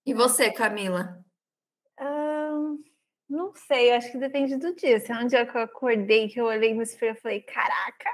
E 0.06 0.14
você, 0.14 0.52
Camila? 0.52 1.24
não 3.30 3.54
sei, 3.54 3.92
acho 3.92 4.12
que 4.12 4.18
depende 4.18 4.58
do 4.58 4.74
dia. 4.74 5.00
Se 5.00 5.12
é 5.12 5.16
um 5.16 5.28
dia 5.28 5.46
que 5.46 5.56
eu 5.56 5.62
acordei, 5.62 6.28
que 6.28 6.42
eu 6.42 6.46
olhei 6.46 6.74
no 6.74 6.82
espelho 6.82 7.16
e 7.16 7.22
falei, 7.22 7.42
caraca, 7.42 8.10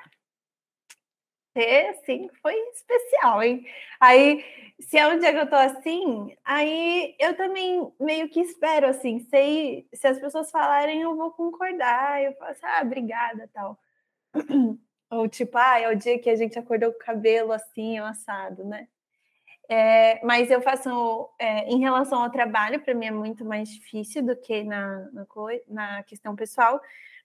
é 1.55 1.89
assim, 1.89 2.27
foi 2.41 2.53
especial, 2.71 3.41
hein? 3.41 3.65
Aí, 3.99 4.43
se 4.79 4.97
é 4.97 5.07
um 5.07 5.17
dia 5.17 5.31
que 5.31 5.39
eu 5.39 5.49
tô 5.49 5.55
assim, 5.55 6.35
aí 6.43 7.15
eu 7.17 7.35
também 7.37 7.89
meio 7.97 8.29
que 8.29 8.41
espero, 8.41 8.87
assim, 8.87 9.19
sei, 9.29 9.87
se 9.93 10.05
as 10.05 10.19
pessoas 10.19 10.51
falarem, 10.51 11.01
eu 11.01 11.15
vou 11.15 11.31
concordar, 11.31 12.21
eu 12.21 12.33
falo 12.33 12.51
assim, 12.51 12.65
ah, 12.65 12.81
obrigada, 12.83 13.49
tal. 13.53 13.79
Ou 15.15 15.27
tipo, 15.27 15.57
ah, 15.57 15.79
é 15.79 15.89
o 15.89 15.95
dia 15.95 16.19
que 16.19 16.29
a 16.29 16.35
gente 16.35 16.57
acordou 16.57 16.91
com 16.91 16.97
o 16.97 17.05
cabelo 17.05 17.51
assim, 17.51 17.97
assado, 17.99 18.63
né? 18.63 18.87
É, 19.67 20.23
mas 20.23 20.51
eu 20.51 20.61
faço, 20.61 21.29
é, 21.39 21.67
em 21.67 21.79
relação 21.79 22.21
ao 22.21 22.29
trabalho, 22.29 22.79
para 22.81 22.93
mim 22.93 23.07
é 23.07 23.11
muito 23.11 23.43
mais 23.43 23.69
difícil 23.69 24.23
do 24.23 24.35
que 24.35 24.63
na, 24.63 25.09
na, 25.11 25.25
na, 25.67 26.03
questão 26.03 26.35
pessoal. 26.35 26.79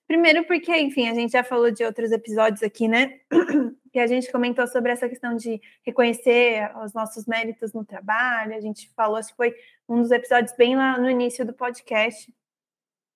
Primeiro, 0.07 0.45
porque, 0.45 0.75
enfim, 0.77 1.09
a 1.09 1.15
gente 1.15 1.33
já 1.33 1.45
falou 1.45 1.71
de 1.71 1.85
outros 1.85 2.11
episódios 2.11 2.63
aqui, 2.63 2.89
né? 2.89 3.21
Que 3.93 3.99
a 3.99 4.07
gente 4.07 4.31
comentou 4.31 4.69
sobre 4.69 4.93
essa 4.93 5.09
questão 5.09 5.35
de 5.35 5.61
reconhecer 5.83 6.71
os 6.85 6.93
nossos 6.93 7.27
méritos 7.27 7.73
no 7.73 7.85
trabalho. 7.85 8.55
A 8.55 8.61
gente 8.61 8.89
falou, 8.95 9.17
acho 9.17 9.31
que 9.31 9.37
foi 9.37 9.53
um 9.89 10.01
dos 10.01 10.13
episódios 10.13 10.55
bem 10.57 10.77
lá 10.77 10.97
no 10.97 11.11
início 11.11 11.45
do 11.45 11.53
podcast 11.53 12.33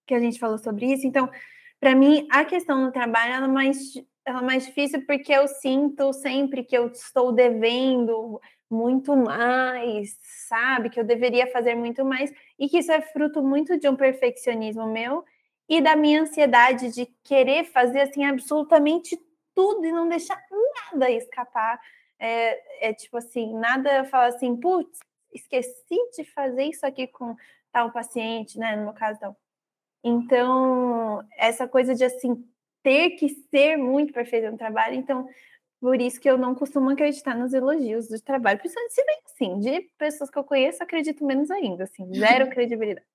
que 0.04 0.14
a 0.14 0.18
gente 0.18 0.36
falou 0.36 0.58
sobre 0.58 0.86
isso. 0.92 1.06
Então, 1.06 1.30
para 1.78 1.94
mim, 1.94 2.26
a 2.28 2.44
questão 2.44 2.84
do 2.84 2.90
trabalho 2.90 3.44
é 3.44 3.46
mais 3.46 3.94
é 4.26 4.32
mais 4.32 4.66
difícil 4.66 5.04
porque 5.06 5.32
eu 5.32 5.46
sinto 5.46 6.12
sempre 6.12 6.64
que 6.64 6.76
eu 6.76 6.88
estou 6.88 7.32
devendo 7.32 8.40
muito 8.70 9.16
mais, 9.16 10.16
sabe? 10.48 10.90
Que 10.90 10.98
eu 10.98 11.04
deveria 11.04 11.46
fazer 11.50 11.74
muito 11.74 12.04
mais 12.04 12.32
e 12.58 12.68
que 12.68 12.78
isso 12.78 12.90
é 12.90 13.00
fruto 13.00 13.42
muito 13.42 13.78
de 13.78 13.88
um 13.88 13.96
perfeccionismo 13.96 14.86
meu 14.86 15.24
e 15.68 15.80
da 15.80 15.94
minha 15.94 16.22
ansiedade 16.22 16.90
de 16.90 17.06
querer 17.22 17.64
fazer 17.64 18.02
assim 18.02 18.24
absolutamente 18.24 19.18
tudo 19.54 19.84
e 19.86 19.92
não 19.92 20.08
deixar 20.08 20.40
nada 20.90 21.10
escapar. 21.10 21.80
É, 22.18 22.88
é 22.88 22.94
tipo 22.94 23.16
assim, 23.18 23.54
nada 23.54 24.04
falar 24.04 24.28
assim, 24.28 24.56
putz, 24.56 24.98
esqueci 25.32 26.10
de 26.16 26.24
fazer 26.24 26.64
isso 26.64 26.86
aqui 26.86 27.06
com 27.06 27.36
tal 27.72 27.90
paciente, 27.92 28.58
né? 28.58 28.76
No 28.76 28.84
meu 28.84 28.92
caso, 28.94 29.20
tal. 29.20 29.36
Então, 30.02 31.26
essa 31.36 31.66
coisa 31.66 31.94
de 31.94 32.04
assim 32.04 32.44
ter 32.84 33.10
que 33.12 33.30
ser 33.50 33.76
muito 33.76 34.12
perfeito 34.12 34.50
no 34.50 34.58
trabalho, 34.58 34.94
então 34.94 35.26
por 35.80 36.00
isso 36.00 36.20
que 36.20 36.30
eu 36.30 36.38
não 36.38 36.54
costumo 36.54 36.90
acreditar 36.90 37.34
nos 37.34 37.52
elogios 37.52 38.08
do 38.08 38.20
trabalho, 38.20 38.58
principalmente 38.58 38.94
se 38.94 39.04
bem 39.04 39.18
assim, 39.26 39.58
de 39.58 39.80
pessoas 39.98 40.30
que 40.30 40.38
eu 40.38 40.44
conheço, 40.44 40.82
acredito 40.82 41.24
menos 41.24 41.50
ainda, 41.50 41.84
assim, 41.84 42.08
zero 42.14 42.48
credibilidade. 42.50 43.06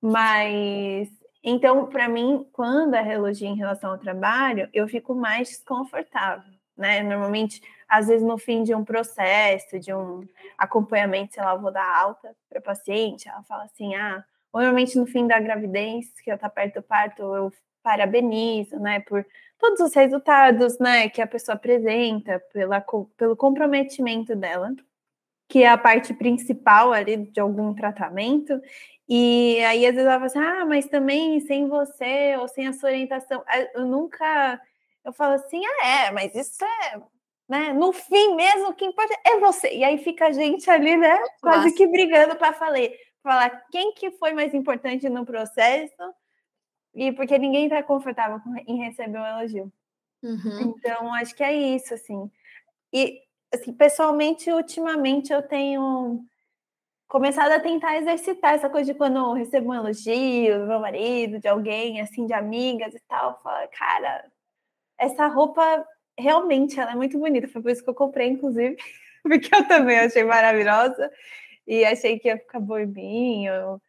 Mas 0.00 1.08
então, 1.42 1.86
para 1.86 2.08
mim, 2.08 2.46
quando 2.52 2.94
é 2.94 3.14
elogio 3.14 3.48
em 3.48 3.56
relação 3.56 3.92
ao 3.92 3.98
trabalho, 3.98 4.68
eu 4.74 4.88
fico 4.88 5.14
mais 5.14 5.48
desconfortável, 5.48 6.52
né? 6.76 7.02
Normalmente, 7.02 7.60
às 7.88 8.08
vezes 8.08 8.26
no 8.26 8.36
fim 8.36 8.62
de 8.64 8.74
um 8.74 8.84
processo, 8.84 9.78
de 9.78 9.94
um 9.94 10.26
acompanhamento, 10.58 11.34
sei 11.34 11.42
lá, 11.44 11.54
eu 11.54 11.60
vou 11.60 11.72
dar 11.72 11.88
alta 11.96 12.34
para 12.48 12.60
paciente, 12.60 13.28
ela 13.28 13.42
fala 13.44 13.64
assim: 13.64 13.94
"Ah, 13.94 14.24
normalmente 14.52 14.98
no 14.98 15.06
fim 15.06 15.26
da 15.26 15.38
gravidez, 15.40 16.06
que 16.20 16.30
eu 16.30 16.38
tá 16.38 16.48
perto 16.48 16.74
do 16.74 16.82
parto, 16.82 17.22
eu 17.22 17.52
parabenizo, 17.86 18.80
né, 18.80 18.98
por 18.98 19.24
todos 19.60 19.78
os 19.78 19.94
resultados, 19.94 20.76
né, 20.80 21.08
que 21.08 21.22
a 21.22 21.26
pessoa 21.26 21.54
apresenta, 21.54 22.42
pela, 22.52 22.84
pelo 23.16 23.36
comprometimento 23.36 24.34
dela, 24.34 24.74
que 25.48 25.62
é 25.62 25.68
a 25.68 25.78
parte 25.78 26.12
principal 26.12 26.92
ali 26.92 27.16
de 27.16 27.38
algum 27.38 27.72
tratamento. 27.72 28.60
E 29.08 29.60
aí, 29.64 29.86
às 29.86 29.94
vezes, 29.94 30.04
ela 30.04 30.14
fala 30.14 30.26
assim, 30.26 30.38
ah, 30.40 30.66
mas 30.66 30.88
também 30.88 31.38
sem 31.38 31.68
você 31.68 32.36
ou 32.36 32.48
sem 32.48 32.66
a 32.66 32.72
sua 32.72 32.88
orientação, 32.88 33.44
eu 33.72 33.86
nunca, 33.86 34.60
eu 35.04 35.12
falo 35.12 35.34
assim, 35.34 35.62
ah, 35.64 35.86
é, 35.86 36.10
mas 36.10 36.34
isso 36.34 36.64
é, 36.64 37.00
né, 37.48 37.72
no 37.72 37.92
fim 37.92 38.34
mesmo, 38.34 38.70
o 38.70 38.74
que 38.74 38.84
importa 38.84 39.16
é 39.24 39.38
você. 39.38 39.72
E 39.72 39.84
aí 39.84 39.98
fica 39.98 40.26
a 40.26 40.32
gente 40.32 40.68
ali, 40.68 40.96
né, 40.96 41.16
quase 41.40 41.66
Nossa. 41.66 41.76
que 41.76 41.86
brigando 41.86 42.34
para 42.34 42.52
falar, 42.52 42.80
falar 43.22 43.50
quem 43.70 43.94
que 43.94 44.10
foi 44.10 44.32
mais 44.32 44.52
importante 44.52 45.08
no 45.08 45.24
processo 45.24 45.94
e 46.96 47.12
porque 47.12 47.38
ninguém 47.38 47.64
está 47.64 47.82
confortável 47.82 48.40
em 48.66 48.78
receber 48.78 49.18
um 49.18 49.26
elogio. 49.26 49.72
Uhum. 50.22 50.74
Então, 50.78 51.12
acho 51.12 51.34
que 51.36 51.44
é 51.44 51.52
isso, 51.54 51.92
assim. 51.92 52.30
E, 52.90 53.20
assim, 53.52 53.72
pessoalmente, 53.74 54.50
ultimamente 54.50 55.30
eu 55.30 55.42
tenho 55.42 56.24
começado 57.06 57.52
a 57.52 57.60
tentar 57.60 57.98
exercitar 57.98 58.54
essa 58.54 58.70
coisa 58.70 58.92
de 58.92 58.98
quando 58.98 59.18
eu 59.18 59.34
recebo 59.34 59.70
um 59.70 59.74
elogio 59.74 60.58
do 60.58 60.66
meu 60.66 60.80
marido, 60.80 61.38
de 61.38 61.46
alguém, 61.46 62.00
assim, 62.00 62.26
de 62.26 62.32
amigas 62.32 62.94
e 62.94 63.00
tal, 63.06 63.40
falo, 63.42 63.68
cara, 63.68 64.24
essa 64.98 65.26
roupa 65.26 65.86
realmente 66.18 66.80
ela 66.80 66.92
é 66.92 66.96
muito 66.96 67.18
bonita. 67.18 67.46
Foi 67.46 67.60
por 67.60 67.70
isso 67.70 67.84
que 67.84 67.90
eu 67.90 67.94
comprei, 67.94 68.28
inclusive, 68.28 68.74
porque 69.22 69.54
eu 69.54 69.68
também 69.68 69.98
achei 69.98 70.24
maravilhosa 70.24 71.12
e 71.66 71.84
achei 71.84 72.18
que 72.18 72.28
ia 72.28 72.38
ficar 72.38 72.58
boa 72.58 72.82
em 72.82 72.86
mim. 72.86 73.46
Eu, 73.46 73.80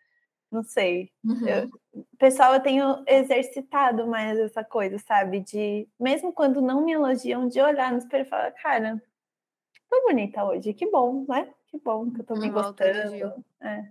não 0.51 0.63
sei. 0.63 1.11
Uhum. 1.23 1.47
Eu, 1.47 1.69
pessoal, 2.17 2.53
eu 2.53 2.59
tenho 2.59 3.03
exercitado 3.05 4.07
mais 4.07 4.37
essa 4.39 4.63
coisa, 4.63 4.97
sabe? 4.99 5.41
De, 5.41 5.87
mesmo 5.99 6.31
quando 6.31 6.61
não 6.61 6.83
me 6.83 6.93
elogiam, 6.93 7.47
de 7.47 7.61
olhar 7.61 7.91
no 7.91 7.97
espelho 7.97 8.25
e 8.25 8.29
falar, 8.29 8.51
cara, 8.51 9.01
tô 9.89 10.01
bonita 10.03 10.43
hoje, 10.43 10.73
que 10.73 10.89
bom, 10.89 11.25
né? 11.27 11.49
Que 11.67 11.77
bom 11.79 12.11
que 12.11 12.21
eu 12.21 12.25
tô 12.25 12.35
me 12.35 12.49
gostando. 12.49 13.43
É. 13.61 13.89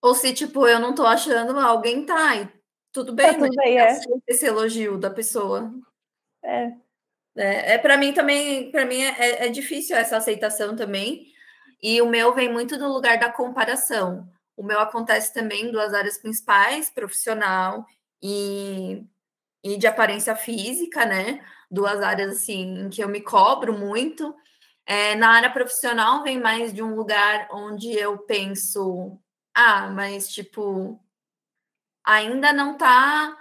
Ou 0.00 0.14
se, 0.14 0.32
tipo, 0.32 0.66
eu 0.66 0.78
não 0.78 0.94
tô 0.94 1.04
achando, 1.04 1.58
alguém 1.58 2.06
tá, 2.06 2.36
e 2.36 2.48
tudo 2.92 3.12
bem, 3.12 3.32
tá 3.32 3.38
tudo 3.38 3.56
bem 3.56 3.80
é. 3.80 3.98
esse 4.26 4.46
elogio 4.46 4.98
da 4.98 5.10
pessoa. 5.10 5.72
É. 6.42 6.72
É, 7.36 7.74
é 7.74 7.78
para 7.78 7.96
mim 7.98 8.12
também, 8.12 8.70
para 8.70 8.86
mim 8.86 9.02
é, 9.02 9.46
é 9.46 9.48
difícil 9.48 9.96
essa 9.96 10.16
aceitação 10.16 10.74
também. 10.74 11.26
E 11.82 12.00
o 12.00 12.06
meu 12.06 12.34
vem 12.34 12.50
muito 12.50 12.78
do 12.78 12.88
lugar 12.88 13.18
da 13.18 13.30
comparação. 13.30 14.26
O 14.56 14.62
meu 14.62 14.80
acontece 14.80 15.34
também 15.34 15.66
em 15.66 15.72
duas 15.72 15.92
áreas 15.92 16.18
principais, 16.18 16.88
profissional 16.88 17.86
e, 18.22 19.04
e 19.62 19.76
de 19.76 19.86
aparência 19.86 20.34
física, 20.34 21.04
né? 21.04 21.44
Duas 21.70 22.00
áreas 22.02 22.32
assim 22.32 22.86
em 22.86 22.88
que 22.88 23.02
eu 23.02 23.08
me 23.08 23.20
cobro 23.20 23.76
muito. 23.76 24.34
É, 24.86 25.14
na 25.16 25.30
área 25.30 25.50
profissional 25.50 26.22
vem 26.22 26.40
mais 26.40 26.72
de 26.72 26.82
um 26.82 26.94
lugar 26.94 27.48
onde 27.50 27.92
eu 27.92 28.18
penso, 28.18 29.18
ah, 29.54 29.88
mas 29.90 30.28
tipo, 30.28 31.00
ainda 32.04 32.52
não 32.52 32.76
tá 32.78 33.36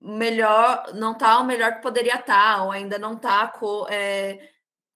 melhor, 0.00 0.94
não 0.94 1.14
tá 1.14 1.38
o 1.40 1.44
melhor 1.44 1.76
que 1.76 1.82
poderia 1.82 2.16
estar, 2.16 2.56
tá, 2.56 2.62
ou 2.64 2.72
ainda 2.72 2.98
não 2.98 3.16
tá 3.16 3.52
é, 3.90 4.50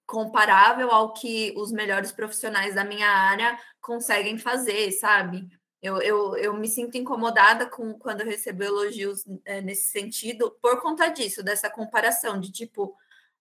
comparável 0.05 0.91
ao 0.91 1.13
que 1.13 1.53
os 1.57 1.71
melhores 1.71 2.11
profissionais 2.11 2.75
da 2.75 2.83
minha 2.83 3.09
área 3.09 3.57
conseguem 3.81 4.37
fazer, 4.37 4.91
sabe? 4.91 5.47
Eu, 5.81 6.01
eu, 6.01 6.37
eu 6.37 6.53
me 6.53 6.67
sinto 6.67 6.97
incomodada 6.97 7.65
com 7.65 7.93
quando 7.99 8.21
eu 8.21 8.27
recebo 8.27 8.63
elogios 8.63 9.25
é, 9.43 9.61
nesse 9.61 9.89
sentido, 9.91 10.57
por 10.61 10.81
conta 10.81 11.09
disso, 11.09 11.43
dessa 11.43 11.69
comparação 11.69 12.39
de 12.39 12.51
tipo, 12.51 12.95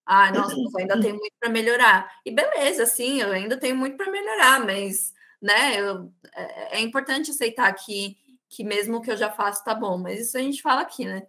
ah, 0.05 0.33
nossa, 0.33 0.55
eu 0.55 0.79
ainda 0.79 1.01
tem 1.01 1.13
muito 1.13 1.35
para 1.39 1.49
melhorar. 1.49 2.11
E 2.25 2.31
beleza, 2.33 2.85
sim, 2.87 3.21
eu 3.21 3.31
ainda 3.31 3.57
tenho 3.57 3.77
muito 3.77 3.97
para 3.97 4.11
melhorar, 4.11 4.65
mas 4.65 5.13
né, 5.41 5.81
eu, 5.81 6.13
é, 6.35 6.79
é, 6.79 6.81
importante 6.81 7.31
aceitar 7.31 7.73
que, 7.75 8.17
que 8.49 8.65
mesmo 8.65 8.97
o 8.97 9.01
que 9.01 9.11
eu 9.11 9.17
já 9.17 9.31
faço 9.31 9.65
tá 9.65 9.75
bom, 9.75 9.99
mas 9.99 10.21
isso 10.21 10.37
a 10.37 10.41
gente 10.41 10.63
fala 10.63 10.83
aqui, 10.83 11.05
né? 11.05 11.27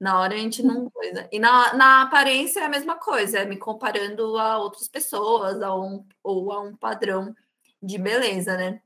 Na 0.00 0.18
hora 0.18 0.34
a 0.34 0.38
gente 0.38 0.62
não 0.62 0.88
coisa. 0.90 1.28
E 1.30 1.38
na, 1.38 1.74
na 1.74 2.02
aparência 2.02 2.60
é 2.60 2.64
a 2.64 2.68
mesma 2.70 2.96
coisa, 2.96 3.40
é 3.40 3.44
me 3.44 3.58
comparando 3.58 4.38
a 4.38 4.58
outras 4.58 4.88
pessoas, 4.88 5.60
a 5.60 5.76
um, 5.76 6.06
ou 6.22 6.50
a 6.52 6.60
um 6.62 6.74
padrão 6.74 7.34
de 7.82 7.98
beleza, 7.98 8.56
né? 8.56 8.80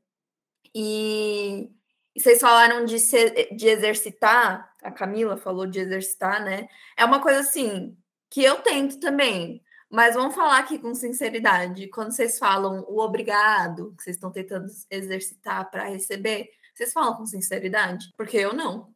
E, 0.74 1.70
e 2.14 2.20
vocês 2.20 2.40
falaram 2.40 2.84
de, 2.84 2.98
ser, 2.98 3.54
de 3.54 3.68
exercitar, 3.68 4.74
a 4.82 4.90
Camila 4.90 5.36
falou 5.36 5.66
de 5.66 5.80
exercitar, 5.80 6.44
né? 6.44 6.68
É 6.96 7.04
uma 7.04 7.22
coisa 7.22 7.40
assim 7.40 7.96
que 8.28 8.42
eu 8.42 8.56
tento 8.62 8.98
também, 8.98 9.62
mas 9.88 10.16
vamos 10.16 10.34
falar 10.34 10.58
aqui 10.58 10.78
com 10.78 10.94
sinceridade. 10.94 11.88
Quando 11.88 12.10
vocês 12.12 12.38
falam 12.38 12.84
o 12.88 13.00
obrigado, 13.00 13.94
que 13.96 14.02
vocês 14.02 14.16
estão 14.16 14.32
tentando 14.32 14.66
exercitar 14.90 15.70
para 15.70 15.84
receber, 15.84 16.50
vocês 16.74 16.92
falam 16.92 17.14
com 17.14 17.26
sinceridade? 17.26 18.12
Porque 18.16 18.36
eu 18.36 18.52
não. 18.52 18.93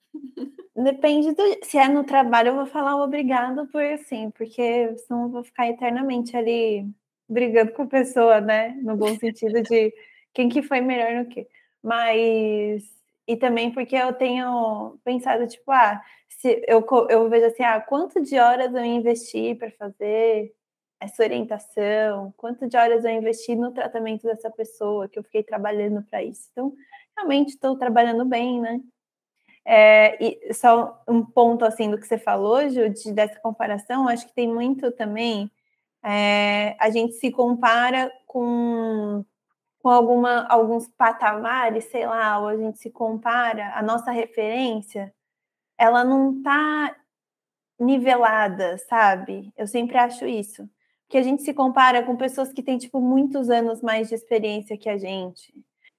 Depende 0.85 1.33
do. 1.35 1.43
Se 1.65 1.77
é 1.77 1.89
no 1.89 2.05
trabalho, 2.05 2.51
eu 2.51 2.55
vou 2.55 2.67
falar 2.67 3.03
obrigado 3.03 3.67
por 3.67 3.83
assim, 3.83 4.31
porque 4.31 4.97
senão 4.99 5.25
eu 5.25 5.29
vou 5.31 5.43
ficar 5.43 5.69
eternamente 5.69 6.37
ali 6.37 6.87
brigando 7.29 7.73
com 7.73 7.83
a 7.83 7.87
pessoa, 7.87 8.41
né? 8.41 8.69
No 8.83 8.97
bom 8.97 9.13
sentido 9.19 9.61
de 9.63 9.93
quem 10.33 10.49
que 10.49 10.63
foi 10.63 10.81
melhor 10.81 11.13
no 11.25 11.29
que. 11.29 11.49
Mas. 11.83 12.97
E 13.27 13.37
também 13.37 13.73
porque 13.73 13.97
eu 13.97 14.13
tenho 14.13 14.99
pensado, 15.05 15.47
tipo, 15.49 15.71
ah, 15.73 16.01
se 16.29 16.63
eu, 16.69 16.87
eu 17.11 17.29
vejo 17.29 17.47
assim, 17.47 17.63
ah, 17.65 17.81
quanto 17.81 18.23
de 18.23 18.39
horas 18.39 18.73
eu 18.73 18.85
investi 18.85 19.55
para 19.57 19.71
fazer 19.73 20.55
essa 21.01 21.23
orientação, 21.25 22.33
quanto 22.37 22.69
de 22.69 22.77
horas 22.77 23.05
eu 23.05 23.11
investi 23.11 23.55
no 23.57 23.73
tratamento 23.73 24.23
dessa 24.25 24.51
pessoa, 24.51 25.09
que 25.09 25.19
eu 25.19 25.25
fiquei 25.25 25.43
trabalhando 25.43 26.03
para 26.05 26.23
isso. 26.23 26.49
Então, 26.53 26.73
realmente 27.17 27.51
estou 27.51 27.77
trabalhando 27.77 28.25
bem, 28.25 28.61
né? 28.61 28.81
É, 29.71 30.17
e 30.25 30.55
só 30.55 31.03
um 31.07 31.23
ponto 31.23 31.63
assim 31.63 31.91
do 31.91 31.99
que 31.99 32.07
você 32.07 32.17
falou, 32.17 32.67
Ju, 32.71 32.89
de, 32.89 33.13
dessa 33.13 33.39
comparação, 33.41 34.09
acho 34.09 34.27
que 34.27 34.33
tem 34.35 34.49
muito 34.49 34.91
também. 34.93 35.51
É, 36.03 36.75
a 36.81 36.89
gente 36.89 37.15
se 37.17 37.31
compara 37.31 38.11
com, 38.27 39.23
com 39.83 39.91
alguma, 39.91 40.47
alguns 40.49 40.89
patamares, 40.89 41.85
sei 41.91 42.07
lá, 42.07 42.39
ou 42.41 42.49
a 42.49 42.57
gente 42.57 42.79
se 42.79 42.91
compara, 42.91 43.75
a 43.75 43.83
nossa 43.83 44.11
referência, 44.11 45.15
ela 45.79 46.03
não 46.05 46.39
está 46.39 46.97
nivelada, 47.79 48.79
sabe? 48.89 49.53
Eu 49.57 49.67
sempre 49.67 49.99
acho 49.99 50.27
isso. 50.27 50.69
Que 51.11 51.19
a 51.19 51.23
gente 51.23 51.43
se 51.43 51.55
compara 51.55 52.03
com 52.05 52.17
pessoas 52.17 52.53
que 52.53 52.63
têm, 52.63 52.79
tipo, 52.79 53.01
muitos 53.03 53.51
anos 53.51 53.83
mais 53.83 54.09
de 54.09 54.15
experiência 54.15 54.79
que 54.79 54.89
a 54.89 54.97
gente 54.99 55.53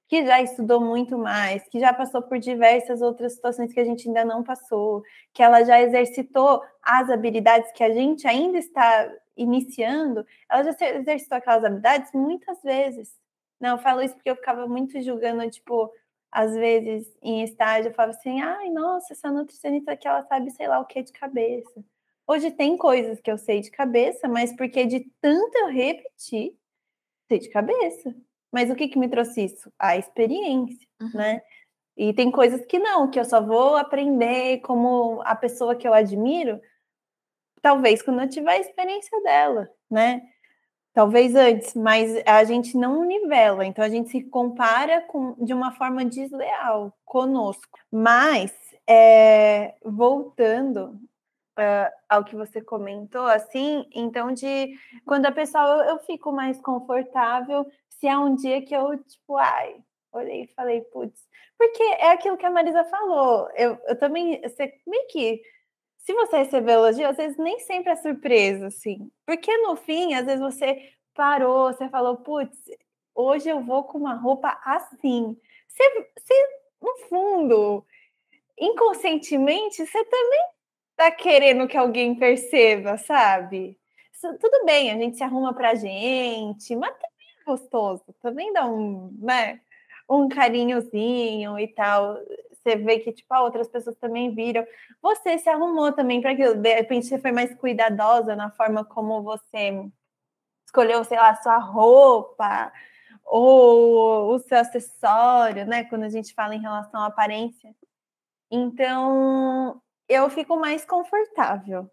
que 0.10 0.26
já 0.26 0.42
estudou 0.42 0.82
muito 0.82 1.20
mais, 1.20 1.64
que 1.70 1.80
já 1.80 1.94
passou 1.94 2.24
por 2.24 2.40
diversas 2.40 3.00
outras 3.00 3.34
situações 3.34 3.72
que 3.72 3.80
a 3.80 3.86
gente 3.86 4.08
ainda 4.08 4.26
não 4.26 4.44
passou, 4.44 5.04
que 5.32 5.44
ela 5.44 5.64
já 5.64 5.80
exercitou 5.80 6.64
as 6.82 7.12
habilidades 7.12 7.72
que 7.74 7.84
a 7.84 7.92
gente 7.92 8.28
ainda 8.28 8.58
está 8.58 9.08
iniciando, 9.38 10.26
ela 10.50 10.64
já 10.64 10.72
exercitou 10.96 11.38
aquelas 11.38 11.64
habilidades 11.64 12.12
muitas 12.12 12.60
vezes. 12.64 13.16
Não, 13.60 13.72
eu 13.72 13.78
falo 13.78 14.02
isso 14.02 14.16
porque 14.16 14.32
eu 14.32 14.36
ficava 14.36 14.66
muito 14.68 15.00
julgando, 15.00 15.48
tipo, 15.52 15.94
às 16.32 16.56
vezes 16.56 17.08
em 17.22 17.44
estágio, 17.44 17.90
eu 17.90 17.94
falava 17.94 18.18
assim, 18.18 18.42
ai, 18.42 18.70
nossa, 18.72 19.14
essa 19.14 19.32
nutricionista 19.32 19.92
aqui, 19.92 20.08
ela 20.08 20.24
sabe 20.24 20.50
sei 20.50 20.68
lá 20.68 20.80
o 20.80 20.86
que 20.86 21.04
de 21.04 21.14
cabeça. 21.14 21.86
Hoje 22.26 22.50
tem 22.50 22.76
coisas 22.78 23.22
que 23.22 23.30
eu 23.32 23.38
sei 23.38 23.62
de 23.62 23.70
cabeça, 23.70 24.28
mas 24.28 24.56
porque 24.56 24.88
de 24.88 25.02
tanto 25.22 25.56
eu 25.56 25.68
repetir, 25.68 26.58
sei 27.28 27.40
de 27.40 27.50
cabeça. 27.50 28.16
Mas 28.52 28.70
o 28.70 28.76
que, 28.76 28.88
que 28.88 29.00
me 29.00 29.08
trouxe 29.08 29.46
isso? 29.46 29.72
A 29.78 29.98
experiência, 29.98 30.88
uhum. 31.02 31.12
né? 31.14 31.42
E 31.96 32.14
tem 32.14 32.32
coisas 32.32 32.66
que 32.66 32.80
não, 32.80 33.10
que 33.10 33.20
eu 33.20 33.26
só 33.26 33.42
vou 33.42 33.76
aprender 33.76 34.60
como 34.60 35.22
a 35.26 35.36
pessoa 35.36 35.76
que 35.76 35.88
eu 35.88 35.94
admiro, 35.94 36.60
talvez 37.62 38.02
quando 38.02 38.22
eu 38.22 38.30
tiver 38.30 38.52
a 38.52 38.60
experiência 38.60 39.22
dela, 39.22 39.70
né? 39.92 40.22
Talvez 40.94 41.36
antes, 41.36 41.76
mas 41.76 42.12
a 42.26 42.44
gente 42.44 42.78
não 42.78 43.04
nivela, 43.06 43.66
então 43.66 43.84
a 43.84 43.90
gente 43.90 44.10
se 44.10 44.24
compara 44.24 45.02
com, 45.02 45.36
de 45.44 45.54
uma 45.54 45.72
forma 45.74 46.04
desleal 46.04 46.94
conosco. 47.06 47.80
Mas, 47.92 48.52
é, 48.88 49.76
voltando 49.84 51.00
uh, 51.60 51.92
ao 52.08 52.24
que 52.24 52.36
você 52.36 52.62
comentou, 52.62 53.26
assim, 53.26 53.86
então 53.94 54.32
de 54.32 54.74
quando 55.06 55.26
a 55.26 55.32
pessoa 55.32 55.64
eu, 55.64 55.96
eu 55.96 56.00
fico 56.00 56.32
mais 56.32 56.60
confortável 56.62 57.66
se 58.00 58.08
há 58.08 58.20
um 58.20 58.36
dia 58.36 58.62
que 58.62 58.74
eu, 58.74 58.98
tipo, 59.04 59.36
ai, 59.38 59.76
olhei 60.12 60.44
e 60.44 60.54
falei, 60.54 60.82
putz, 60.82 61.28
porque 61.58 61.84
é 61.84 62.12
aquilo 62.12 62.38
que 62.38 62.46
a 62.46 62.50
Marisa 62.50 62.84
falou. 62.86 63.50
Eu, 63.56 63.78
eu 63.88 63.98
também, 63.98 64.42
você 64.42 64.74
meio 64.88 65.08
que. 65.08 65.42
Se 65.98 66.14
você 66.14 66.38
receber 66.38 66.72
elogio, 66.72 67.08
às 67.08 67.18
vezes 67.18 67.38
nem 67.38 67.60
sempre 67.60 67.92
é 67.92 67.96
surpresa, 67.98 68.68
assim. 68.68 69.12
Porque 69.26 69.56
no 69.58 69.76
fim, 69.76 70.14
às 70.14 70.26
vezes 70.26 70.40
você 70.40 70.94
parou, 71.14 71.74
você 71.74 71.90
falou, 71.90 72.18
putz, 72.18 72.58
hoje 73.14 73.50
eu 73.50 73.62
vou 73.62 73.84
com 73.84 73.98
uma 73.98 74.16
roupa 74.16 74.60
assim. 74.64 75.38
Você, 75.68 76.08
você 76.18 76.34
no 76.82 76.96
fundo, 77.10 77.86
inconscientemente, 78.58 79.86
você 79.86 80.06
também 80.06 80.46
tá 80.96 81.12
querendo 81.12 81.68
que 81.68 81.78
alguém 81.78 82.16
perceba, 82.16 82.98
sabe? 82.98 83.78
Tudo 84.22 84.66
bem, 84.66 84.92
a 84.92 84.98
gente 84.98 85.18
se 85.18 85.24
arruma 85.24 85.54
pra 85.54 85.76
gente, 85.76 86.76
mas 86.76 86.94
é 86.94 87.19
gostoso, 87.50 88.04
também 88.22 88.54
dá 88.54 88.66
um, 88.66 89.12
né? 89.20 89.60
um 90.10 90.28
carinhozinho 90.28 91.60
e 91.60 91.68
tal. 91.68 92.18
Você 92.52 92.76
vê 92.76 93.00
que, 93.00 93.12
tipo, 93.14 93.34
outras 93.36 93.70
pessoas 93.70 93.96
também 93.98 94.34
viram. 94.34 94.66
Você 95.02 95.38
se 95.38 95.48
arrumou 95.50 95.94
também 95.94 96.20
para 96.22 96.32
aquilo. 96.32 96.56
De 96.56 96.74
repente, 96.74 97.06
você 97.06 97.20
foi 97.20 97.32
mais 97.32 97.54
cuidadosa 97.56 98.36
na 98.36 98.50
forma 98.52 98.84
como 98.84 99.22
você 99.22 99.86
escolheu, 100.66 101.04
sei 101.04 101.18
lá, 101.18 101.36
sua 101.36 101.58
roupa 101.58 102.72
ou 103.26 104.34
o 104.34 104.40
seu 104.40 104.58
acessório, 104.58 105.66
né? 105.66 105.84
Quando 105.86 106.04
a 106.04 106.10
gente 106.10 106.34
fala 106.34 106.56
em 106.56 106.62
relação 106.62 107.02
à 107.02 107.08
aparência. 107.08 107.74
Então, 108.52 109.82
eu 110.08 110.30
fico 110.30 110.58
mais 110.58 110.84
confortável 110.86 111.90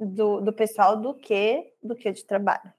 do, 0.00 0.40
do 0.40 0.52
pessoal 0.52 0.96
do 0.96 1.14
que 1.14 1.72
do 1.82 1.94
que 1.94 2.10
de 2.12 2.24
trabalho. 2.26 2.72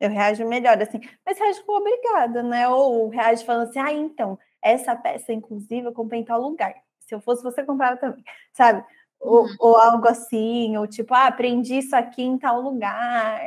Eu 0.00 0.08
reajo 0.08 0.46
melhor, 0.46 0.80
assim, 0.80 0.98
mas 1.24 1.38
reajo 1.38 1.64
com 1.64 1.72
obrigada, 1.72 2.42
né? 2.42 2.66
Ou 2.68 3.08
reajo 3.08 3.44
falando 3.44 3.68
assim, 3.68 3.78
ah, 3.78 3.92
então, 3.92 4.38
essa 4.62 4.96
peça 4.96 5.32
inclusive 5.32 5.92
comprei 5.92 6.20
em 6.20 6.24
tal 6.24 6.40
lugar. 6.40 6.74
Se 7.00 7.14
eu 7.14 7.20
fosse, 7.20 7.42
você 7.42 7.62
comprava 7.62 7.96
também, 7.98 8.24
sabe? 8.52 8.84
Ou, 9.20 9.42
uhum. 9.42 9.56
ou 9.60 9.76
algo 9.76 10.08
assim, 10.08 10.76
ou 10.78 10.86
tipo, 10.86 11.12
ah, 11.12 11.26
aprendi 11.26 11.78
isso 11.78 11.94
aqui 11.94 12.22
em 12.22 12.38
tal 12.38 12.60
lugar. 12.62 13.40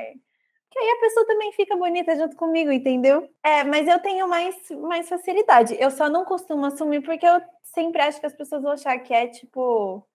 Que 0.69 0.79
aí 0.79 0.89
a 0.89 1.01
pessoa 1.01 1.25
também 1.25 1.51
fica 1.53 1.75
bonita 1.75 2.15
junto 2.15 2.35
comigo, 2.35 2.71
entendeu? 2.71 3.27
É, 3.43 3.63
mas 3.63 3.87
eu 3.87 3.99
tenho 3.99 4.27
mais, 4.27 4.55
mais 4.71 5.09
facilidade. 5.09 5.75
Eu 5.79 5.89
só 5.91 6.09
não 6.09 6.25
costumo 6.25 6.65
assumir 6.65 7.01
porque 7.01 7.25
eu 7.25 7.41
sempre 7.63 8.01
acho 8.01 8.19
que 8.19 8.25
as 8.25 8.33
pessoas 8.33 8.61
vão 8.61 8.71
achar 8.71 8.97
que 8.99 9.13
é 9.13 9.27
tipo 9.27 10.05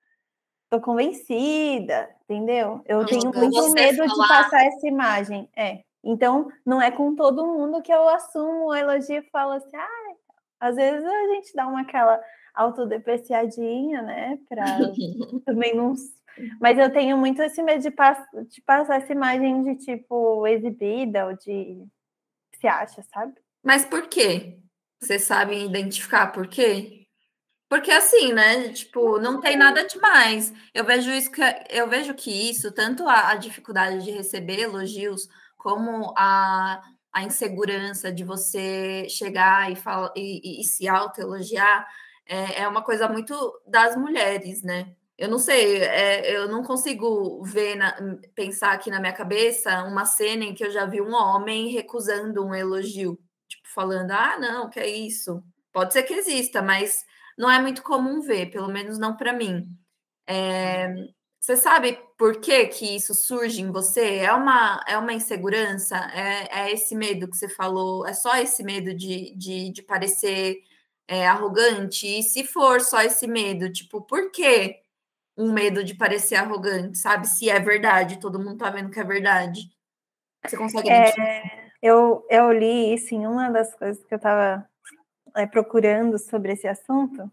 tô 0.70 0.80
convencida, 0.80 2.10
entendeu? 2.24 2.82
Eu 2.86 3.04
tenho 3.06 3.32
muito 3.32 3.72
medo 3.72 3.96
falar... 3.96 4.08
de 4.08 4.28
passar 4.28 4.66
essa 4.66 4.86
imagem. 4.86 5.48
É. 5.56 5.82
Então, 6.04 6.50
não 6.64 6.80
é 6.80 6.90
com 6.90 7.14
todo 7.14 7.46
mundo 7.46 7.82
que 7.82 7.92
eu 7.92 8.08
assumo 8.08 8.66
o 8.66 8.74
elogio 8.74 9.18
e 9.18 9.30
falo 9.30 9.52
assim, 9.52 9.76
ah, 9.76 10.14
às 10.60 10.76
vezes 10.76 11.04
a 11.04 11.26
gente 11.34 11.52
dá 11.54 11.66
uma 11.66 11.82
aquela 11.82 12.20
autodepreciadinha, 12.54 14.02
né? 14.02 14.38
Para 14.48 14.64
também 15.44 15.74
não. 15.74 15.94
Mas 16.60 16.78
eu 16.78 16.92
tenho 16.92 17.16
muito 17.16 17.42
esse 17.42 17.62
medo 17.62 17.82
de, 17.82 17.90
pass 17.90 18.18
de 18.48 18.60
passar 18.62 18.96
essa 18.96 19.12
imagem 19.12 19.62
de 19.64 19.84
tipo 19.84 20.46
exibida 20.46 21.26
ou 21.26 21.34
de 21.34 21.84
se 22.60 22.66
acha, 22.66 23.02
sabe? 23.02 23.34
Mas 23.62 23.84
por 23.84 24.08
quê? 24.08 24.58
Vocês 25.00 25.22
sabem 25.22 25.66
identificar 25.66 26.28
por 26.28 26.48
quê? 26.48 27.06
Porque 27.68 27.90
assim, 27.90 28.32
né? 28.32 28.70
Tipo, 28.70 29.20
não 29.20 29.40
tem 29.40 29.56
nada 29.56 29.84
demais. 29.84 30.52
Eu 30.74 30.84
vejo 30.84 31.10
isso 31.10 31.30
que 31.30 31.42
eu 31.70 31.88
vejo 31.88 32.14
que 32.14 32.50
isso, 32.50 32.72
tanto 32.72 33.06
a, 33.06 33.30
a 33.30 33.34
dificuldade 33.34 34.04
de 34.04 34.10
receber 34.10 34.58
elogios 34.60 35.28
como 35.58 36.14
a, 36.16 36.80
a 37.12 37.24
insegurança 37.24 38.10
de 38.12 38.24
você 38.24 39.06
chegar 39.10 39.70
e, 39.70 39.76
fala, 39.76 40.12
e, 40.16 40.60
e, 40.60 40.60
e 40.62 40.64
se 40.64 40.88
autoelogiar 40.88 41.86
é, 42.24 42.62
é 42.62 42.68
uma 42.68 42.82
coisa 42.82 43.08
muito 43.08 43.34
das 43.66 43.96
mulheres, 43.96 44.62
né? 44.62 44.94
Eu 45.16 45.28
não 45.28 45.38
sei, 45.38 45.78
é, 45.82 46.36
eu 46.36 46.48
não 46.48 46.62
consigo 46.62 47.42
ver, 47.42 47.74
na, 47.74 47.96
pensar 48.36 48.72
aqui 48.72 48.88
na 48.88 49.00
minha 49.00 49.12
cabeça 49.12 49.82
uma 49.82 50.04
cena 50.04 50.44
em 50.44 50.54
que 50.54 50.64
eu 50.64 50.70
já 50.70 50.86
vi 50.86 51.00
um 51.02 51.12
homem 51.12 51.68
recusando 51.68 52.44
um 52.44 52.54
elogio, 52.54 53.18
tipo, 53.48 53.66
falando, 53.74 54.12
ah, 54.12 54.38
não, 54.38 54.70
que 54.70 54.78
é 54.78 54.86
isso. 54.88 55.42
Pode 55.72 55.92
ser 55.92 56.04
que 56.04 56.14
exista, 56.14 56.62
mas 56.62 57.04
não 57.36 57.50
é 57.50 57.60
muito 57.60 57.82
comum 57.82 58.20
ver, 58.20 58.50
pelo 58.50 58.68
menos 58.68 58.98
não 58.98 59.16
para 59.16 59.32
mim. 59.32 59.66
É, 60.26 60.94
você 61.40 61.56
sabe 61.56 61.98
por 62.16 62.40
que 62.40 62.66
que 62.66 62.96
isso 62.96 63.14
surge 63.14 63.62
em 63.62 63.70
você? 63.70 64.16
É 64.18 64.32
uma, 64.32 64.84
é 64.86 64.98
uma 64.98 65.12
insegurança? 65.12 65.96
É, 66.12 66.62
é 66.62 66.72
esse 66.72 66.94
medo 66.94 67.28
que 67.28 67.36
você 67.36 67.48
falou? 67.48 68.06
É 68.06 68.12
só 68.12 68.36
esse 68.36 68.62
medo 68.62 68.92
de, 68.94 69.34
de, 69.36 69.70
de 69.70 69.82
parecer 69.82 70.58
é, 71.06 71.26
arrogante? 71.26 72.06
E 72.06 72.22
se 72.22 72.44
for 72.44 72.80
só 72.80 73.00
esse 73.02 73.26
medo, 73.26 73.72
tipo, 73.72 74.02
por 74.02 74.30
que 74.30 74.80
um 75.36 75.52
medo 75.52 75.84
de 75.84 75.94
parecer 75.94 76.34
arrogante? 76.34 76.98
Sabe? 76.98 77.26
Se 77.26 77.48
é 77.48 77.60
verdade, 77.60 78.20
todo 78.20 78.38
mundo 78.38 78.58
tá 78.58 78.70
vendo 78.70 78.90
que 78.90 79.00
é 79.00 79.04
verdade. 79.04 79.70
Você 80.44 80.56
consegue 80.56 80.90
é, 80.90 81.68
eu, 81.82 82.26
eu 82.28 82.52
li 82.52 82.94
isso 82.94 83.14
em 83.14 83.26
uma 83.26 83.50
das 83.50 83.74
coisas 83.74 84.04
que 84.04 84.12
eu 84.12 84.16
estava 84.16 84.68
é, 85.36 85.46
procurando 85.46 86.18
sobre 86.18 86.52
esse 86.52 86.66
assunto. 86.66 87.30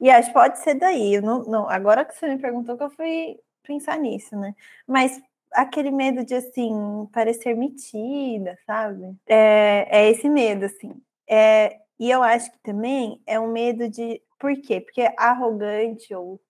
E 0.00 0.10
acho 0.10 0.28
que 0.28 0.34
pode 0.34 0.58
ser 0.60 0.74
daí. 0.74 1.20
Não, 1.20 1.44
não, 1.44 1.68
agora 1.68 2.04
que 2.04 2.14
você 2.14 2.28
me 2.28 2.38
perguntou 2.40 2.76
que 2.76 2.82
eu 2.84 2.90
fui 2.90 3.38
pensar 3.62 3.98
nisso, 3.98 4.36
né? 4.36 4.54
Mas 4.86 5.20
aquele 5.52 5.90
medo 5.90 6.24
de 6.24 6.34
assim 6.34 6.72
parecer 7.12 7.54
metida, 7.56 8.56
sabe? 8.66 9.14
É, 9.28 9.86
é 9.90 10.10
esse 10.10 10.28
medo, 10.28 10.64
assim. 10.66 10.94
É, 11.28 11.78
e 11.98 12.10
eu 12.10 12.22
acho 12.22 12.50
que 12.52 12.58
também 12.62 13.20
é 13.26 13.38
um 13.38 13.52
medo 13.52 13.88
de. 13.88 14.22
Por 14.38 14.54
quê? 14.62 14.80
Porque 14.80 15.02
arrogante 15.18 16.14
ou 16.14 16.40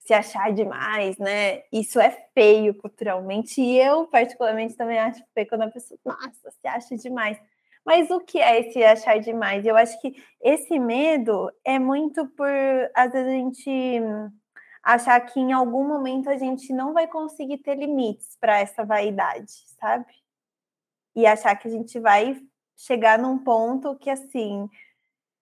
se 0.00 0.14
achar 0.14 0.52
demais, 0.52 1.18
né? 1.18 1.62
Isso 1.72 2.00
é 2.00 2.10
feio 2.34 2.74
culturalmente. 2.76 3.60
E 3.60 3.78
eu, 3.78 4.06
particularmente, 4.08 4.76
também 4.76 4.98
acho 4.98 5.22
feio 5.34 5.48
quando 5.48 5.62
a 5.62 5.70
pessoa, 5.70 5.98
nossa, 6.04 6.50
se 6.50 6.68
acha 6.68 6.96
demais. 6.96 7.38
Mas 7.86 8.10
o 8.10 8.18
que 8.18 8.40
é 8.40 8.58
esse 8.58 8.82
achar 8.82 9.20
demais? 9.20 9.64
Eu 9.64 9.76
acho 9.76 10.00
que 10.00 10.20
esse 10.40 10.76
medo 10.76 11.48
é 11.64 11.78
muito 11.78 12.26
por, 12.30 12.50
às 12.92 13.12
vezes, 13.12 13.28
a 13.28 13.36
gente 13.36 14.02
achar 14.82 15.20
que 15.20 15.38
em 15.38 15.52
algum 15.52 15.86
momento 15.86 16.28
a 16.28 16.36
gente 16.36 16.72
não 16.72 16.92
vai 16.92 17.06
conseguir 17.06 17.58
ter 17.58 17.76
limites 17.76 18.36
para 18.40 18.58
essa 18.58 18.84
vaidade, 18.84 19.52
sabe? 19.80 20.12
E 21.14 21.24
achar 21.26 21.54
que 21.54 21.68
a 21.68 21.70
gente 21.70 22.00
vai 22.00 22.42
chegar 22.76 23.20
num 23.20 23.38
ponto 23.38 23.96
que, 23.96 24.10
assim, 24.10 24.68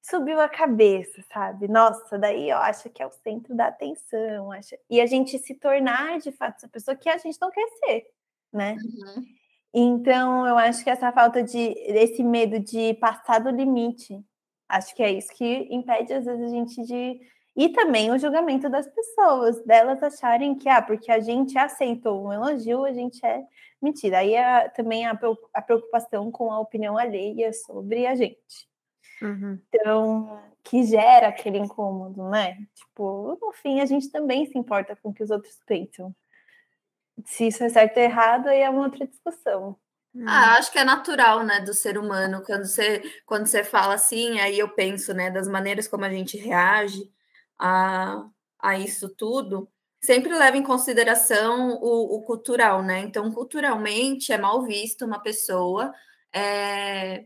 subiu 0.03 0.39
a 0.39 0.49
cabeça, 0.49 1.25
sabe? 1.33 1.67
Nossa, 1.67 2.19
daí 2.19 2.51
eu 2.51 2.59
acho 2.59 2.91
que 2.91 3.03
é 3.03 3.07
o 3.07 3.11
centro 3.11 3.55
da 3.55 3.69
atenção. 3.69 4.53
Acho... 4.53 4.77
E 4.91 5.01
a 5.01 5.07
gente 5.07 5.39
se 5.39 5.55
tornar, 5.55 6.19
de 6.19 6.31
fato, 6.31 6.59
essa 6.59 6.69
pessoa 6.69 6.95
que 6.95 7.09
a 7.09 7.17
gente 7.17 7.41
não 7.41 7.51
quer 7.51 7.67
ser, 7.79 8.07
né? 8.53 8.75
Uhum. 8.75 9.25
Então, 9.77 10.47
eu 10.47 10.57
acho 10.57 10.85
que 10.85 10.91
essa 10.91 11.11
falta 11.11 11.43
de, 11.43 11.59
esse 11.59 12.23
medo 12.23 12.61
de 12.61 12.95
passar 12.95 13.41
do 13.41 13.51
limite, 13.51 14.25
acho 14.69 14.95
que 14.95 15.03
é 15.03 15.11
isso 15.11 15.35
que 15.35 15.67
impede, 15.69 16.13
às 16.13 16.25
vezes, 16.25 16.45
a 16.45 16.49
gente 16.49 16.81
de. 16.85 17.21
E 17.57 17.69
também 17.71 18.11
o 18.13 18.19
julgamento 18.19 18.69
das 18.69 18.87
pessoas, 18.87 19.65
delas 19.65 20.01
acharem 20.01 20.55
que, 20.55 20.69
ah, 20.69 20.81
porque 20.81 21.11
a 21.11 21.19
gente 21.19 21.59
aceitou 21.59 22.25
um 22.25 22.33
elogio, 22.33 22.85
a 22.85 22.93
gente 22.93 23.25
é 23.27 23.43
mentira. 23.83 24.19
Aí 24.19 24.35
é, 24.35 24.69
também 24.69 25.07
a, 25.07 25.19
a 25.53 25.63
preocupação 25.63 26.31
com 26.31 26.53
a 26.53 26.61
opinião 26.61 26.97
alheia 26.97 27.53
sobre 27.53 28.07
a 28.07 28.15
gente. 28.15 28.69
Uhum. 29.23 29.59
Então, 29.69 30.41
que 30.63 30.85
gera 30.85 31.29
aquele 31.29 31.59
incômodo, 31.59 32.29
né? 32.29 32.57
Tipo, 32.75 33.39
no 33.41 33.53
fim, 33.53 33.81
a 33.81 33.87
gente 33.87 34.09
também 34.11 34.47
se 34.47 34.57
importa 34.57 34.97
com 34.97 35.11
o 35.11 35.15
que 35.15 35.23
os 35.23 35.31
outros 35.31 35.59
pensam 35.67 36.15
se 37.25 37.49
isso 37.49 37.65
é 37.65 37.69
certo 37.69 37.97
ou 37.99 38.03
errado, 38.03 38.49
aí 38.49 38.61
é 38.61 38.71
uma 38.71 38.85
outra 38.85 39.07
discussão. 39.07 39.79
Ah, 40.27 40.57
acho 40.59 40.71
que 40.71 40.79
é 40.79 40.85
natural, 40.85 41.43
né, 41.45 41.61
do 41.61 41.75
ser 41.75 41.99
humano. 41.99 42.43
Quando 42.45 42.65
você, 42.67 43.03
quando 43.27 43.47
você 43.47 43.65
fala 43.65 43.95
assim, 43.95 44.39
aí 44.39 44.59
eu 44.59 44.69
penso, 44.69 45.13
né, 45.13 45.31
das 45.31 45.49
maneiras 45.49 45.89
como 45.89 46.05
a 46.05 46.11
gente 46.11 46.37
reage 46.37 47.03
a, 47.59 48.25
a 48.61 48.79
isso 48.79 49.09
tudo. 49.09 49.69
sempre 50.01 50.33
leva 50.35 50.57
em 50.57 50.63
consideração 50.63 51.79
o, 51.83 52.19
o 52.19 52.23
cultural, 52.25 52.83
né? 52.83 53.01
Então, 53.01 53.33
culturalmente 53.33 54.33
é 54.33 54.39
mal 54.39 54.63
visto 54.65 55.05
uma 55.05 55.21
pessoa 55.21 55.93
é, 56.33 57.25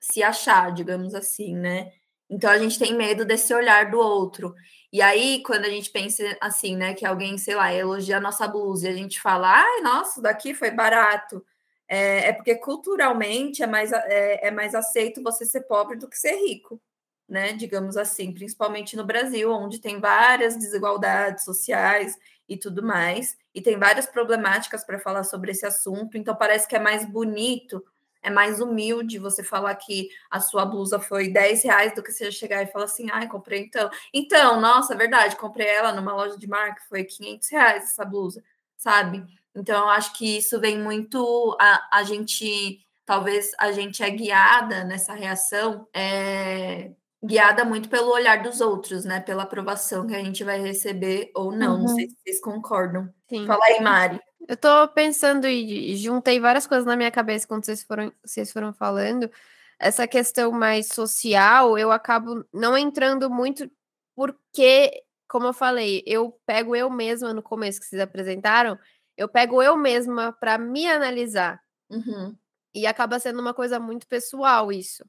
se 0.00 0.22
achar, 0.22 0.72
digamos 0.72 1.14
assim, 1.14 1.56
né? 1.56 1.92
Então 2.32 2.48
a 2.50 2.56
gente 2.58 2.78
tem 2.78 2.94
medo 2.96 3.26
desse 3.26 3.52
olhar 3.54 3.90
do 3.90 3.98
outro. 3.98 4.54
E 4.90 5.02
aí, 5.02 5.42
quando 5.44 5.66
a 5.66 5.68
gente 5.68 5.90
pensa 5.90 6.22
assim, 6.40 6.76
né, 6.76 6.94
que 6.94 7.04
alguém, 7.04 7.36
sei 7.36 7.54
lá, 7.54 7.72
elogia 7.72 8.16
a 8.16 8.20
nossa 8.20 8.48
blusa 8.48 8.88
e 8.88 8.92
a 8.92 8.96
gente 8.96 9.20
fala, 9.20 9.62
ai, 9.62 9.80
nossa, 9.82 10.20
daqui 10.22 10.54
foi 10.54 10.70
barato. 10.70 11.44
É, 11.86 12.28
é 12.28 12.32
porque 12.32 12.54
culturalmente 12.56 13.62
é 13.62 13.66
mais, 13.66 13.92
é, 13.92 14.48
é 14.48 14.50
mais 14.50 14.74
aceito 14.74 15.22
você 15.22 15.44
ser 15.44 15.62
pobre 15.62 15.98
do 15.98 16.08
que 16.08 16.18
ser 16.18 16.36
rico, 16.36 16.80
né? 17.28 17.52
Digamos 17.52 17.98
assim, 17.98 18.32
principalmente 18.32 18.96
no 18.96 19.04
Brasil, 19.04 19.52
onde 19.52 19.78
tem 19.78 20.00
várias 20.00 20.56
desigualdades 20.56 21.44
sociais 21.44 22.16
e 22.48 22.56
tudo 22.56 22.82
mais, 22.82 23.36
e 23.54 23.60
tem 23.60 23.78
várias 23.78 24.06
problemáticas 24.06 24.84
para 24.84 24.98
falar 24.98 25.24
sobre 25.24 25.50
esse 25.50 25.66
assunto, 25.66 26.16
então 26.16 26.34
parece 26.34 26.66
que 26.66 26.76
é 26.76 26.78
mais 26.78 27.04
bonito 27.04 27.84
é 28.22 28.30
mais 28.30 28.60
humilde 28.60 29.18
você 29.18 29.42
falar 29.42 29.74
que 29.74 30.08
a 30.30 30.40
sua 30.40 30.64
blusa 30.64 30.98
foi 31.00 31.28
10 31.28 31.64
reais 31.64 31.94
do 31.94 32.02
que 32.02 32.12
você 32.12 32.30
chegar 32.30 32.62
e 32.62 32.66
falar 32.66 32.84
assim, 32.84 33.08
ai, 33.10 33.28
comprei 33.28 33.60
então. 33.60 33.90
Então, 34.14 34.60
nossa, 34.60 34.94
é 34.94 34.96
verdade, 34.96 35.36
comprei 35.36 35.66
ela 35.66 35.92
numa 35.92 36.14
loja 36.14 36.38
de 36.38 36.48
marca, 36.48 36.82
foi 36.88 37.04
500 37.04 37.50
reais 37.50 37.84
essa 37.84 38.04
blusa, 38.04 38.42
sabe? 38.76 39.24
Então, 39.54 39.82
eu 39.82 39.88
acho 39.88 40.14
que 40.14 40.38
isso 40.38 40.58
vem 40.60 40.78
muito. 40.78 41.56
A, 41.60 41.98
a 41.98 42.02
gente, 42.04 42.80
talvez 43.04 43.50
a 43.58 43.72
gente 43.72 44.02
é 44.02 44.10
guiada 44.10 44.84
nessa 44.84 45.12
reação, 45.12 45.86
é, 45.92 46.92
guiada 47.22 47.64
muito 47.64 47.88
pelo 47.88 48.10
olhar 48.10 48.42
dos 48.42 48.60
outros, 48.60 49.04
né? 49.04 49.20
Pela 49.20 49.42
aprovação 49.42 50.06
que 50.06 50.14
a 50.14 50.22
gente 50.22 50.42
vai 50.42 50.60
receber 50.60 51.30
ou 51.34 51.52
não. 51.52 51.74
Uhum. 51.74 51.80
Não 51.82 51.88
sei 51.88 52.08
se 52.08 52.16
vocês 52.22 52.40
concordam. 52.40 53.12
Sim. 53.28 53.46
Fala 53.46 53.64
aí, 53.66 53.80
Mari. 53.80 54.20
Eu 54.48 54.56
tô 54.56 54.88
pensando 54.88 55.46
e 55.46 55.96
juntei 55.96 56.40
várias 56.40 56.66
coisas 56.66 56.86
na 56.86 56.96
minha 56.96 57.10
cabeça 57.10 57.46
quando 57.46 57.64
vocês 57.64 57.82
foram, 57.82 58.12
vocês 58.24 58.52
foram 58.52 58.72
falando. 58.72 59.30
Essa 59.78 60.06
questão 60.06 60.52
mais 60.52 60.88
social, 60.88 61.78
eu 61.78 61.90
acabo 61.90 62.44
não 62.52 62.76
entrando 62.76 63.30
muito 63.30 63.70
porque, 64.14 65.02
como 65.28 65.46
eu 65.46 65.52
falei, 65.52 66.02
eu 66.06 66.38
pego 66.46 66.76
eu 66.76 66.90
mesma 66.90 67.32
no 67.32 67.42
começo 67.42 67.80
que 67.80 67.86
vocês 67.86 68.00
apresentaram, 68.00 68.78
eu 69.16 69.28
pego 69.28 69.62
eu 69.62 69.76
mesma 69.76 70.32
para 70.32 70.58
me 70.58 70.86
analisar. 70.86 71.60
Uhum. 71.90 72.36
E 72.74 72.86
acaba 72.86 73.18
sendo 73.18 73.40
uma 73.40 73.54
coisa 73.54 73.78
muito 73.78 74.06
pessoal 74.06 74.72
isso, 74.72 75.04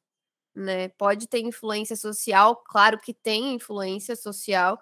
né? 0.56 0.90
Pode 0.90 1.28
ter 1.28 1.40
influência 1.40 1.96
social, 1.96 2.58
claro 2.68 3.00
que 3.00 3.14
tem 3.14 3.56
influência 3.56 4.16
social, 4.16 4.80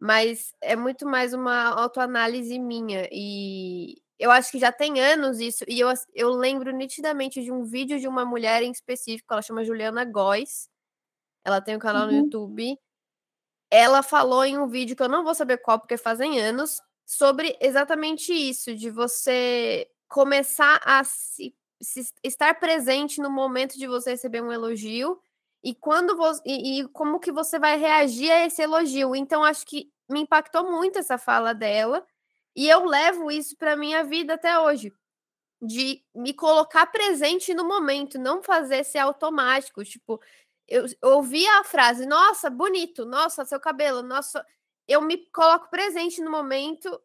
mas 0.00 0.54
é 0.60 0.76
muito 0.76 1.06
mais 1.06 1.32
uma 1.34 1.68
autoanálise 1.70 2.58
minha. 2.58 3.08
E 3.10 4.00
eu 4.18 4.30
acho 4.30 4.50
que 4.50 4.58
já 4.58 4.72
tem 4.72 5.00
anos 5.00 5.40
isso. 5.40 5.64
E 5.68 5.80
eu, 5.80 5.88
eu 6.14 6.30
lembro 6.30 6.72
nitidamente 6.72 7.42
de 7.42 7.52
um 7.52 7.64
vídeo 7.64 7.98
de 7.98 8.08
uma 8.08 8.24
mulher 8.24 8.62
em 8.62 8.70
específico, 8.70 9.32
ela 9.32 9.42
chama 9.42 9.64
Juliana 9.64 10.04
Góes. 10.04 10.68
Ela 11.44 11.60
tem 11.60 11.76
um 11.76 11.80
canal 11.80 12.06
uhum. 12.06 12.12
no 12.12 12.24
YouTube. 12.24 12.78
Ela 13.70 14.02
falou 14.02 14.44
em 14.44 14.58
um 14.58 14.68
vídeo 14.68 14.96
que 14.96 15.02
eu 15.02 15.08
não 15.08 15.24
vou 15.24 15.34
saber 15.34 15.58
qual, 15.58 15.78
porque 15.78 15.96
fazem 15.96 16.40
anos, 16.40 16.80
sobre 17.04 17.56
exatamente 17.60 18.32
isso, 18.32 18.74
de 18.74 18.90
você 18.90 19.88
começar 20.08 20.80
a 20.84 21.04
se, 21.04 21.54
se, 21.80 22.12
estar 22.24 22.58
presente 22.58 23.20
no 23.20 23.30
momento 23.30 23.78
de 23.78 23.86
você 23.86 24.10
receber 24.10 24.42
um 24.42 24.52
elogio 24.52 25.18
e 25.62 25.74
quando 25.74 26.16
você, 26.16 26.42
e, 26.46 26.80
e, 26.80 26.88
como 26.88 27.20
que 27.20 27.32
você 27.32 27.58
vai 27.58 27.76
reagir 27.76 28.30
a 28.30 28.46
esse 28.46 28.62
elogio. 28.62 29.14
Então, 29.14 29.44
acho 29.44 29.66
que 29.66 29.90
me 30.08 30.20
impactou 30.20 30.70
muito 30.70 30.98
essa 30.98 31.18
fala 31.18 31.52
dela, 31.52 32.06
e 32.54 32.68
eu 32.68 32.84
levo 32.84 33.30
isso 33.30 33.56
para 33.56 33.76
minha 33.76 34.04
vida 34.04 34.34
até 34.34 34.58
hoje. 34.58 34.92
De 35.60 36.04
me 36.14 36.32
colocar 36.34 36.86
presente 36.86 37.52
no 37.54 37.64
momento, 37.66 38.18
não 38.18 38.42
fazer 38.42 38.84
ser 38.84 38.98
automático. 38.98 39.84
Tipo, 39.84 40.20
eu, 40.68 40.86
eu 41.02 41.10
ouvi 41.16 41.46
a 41.46 41.64
frase, 41.64 42.06
nossa, 42.06 42.50
bonito, 42.50 43.04
nossa, 43.04 43.44
seu 43.44 43.60
cabelo, 43.60 44.02
nossa. 44.02 44.44
Eu 44.86 45.00
me 45.02 45.18
coloco 45.30 45.68
presente 45.70 46.20
no 46.22 46.30
momento 46.30 47.00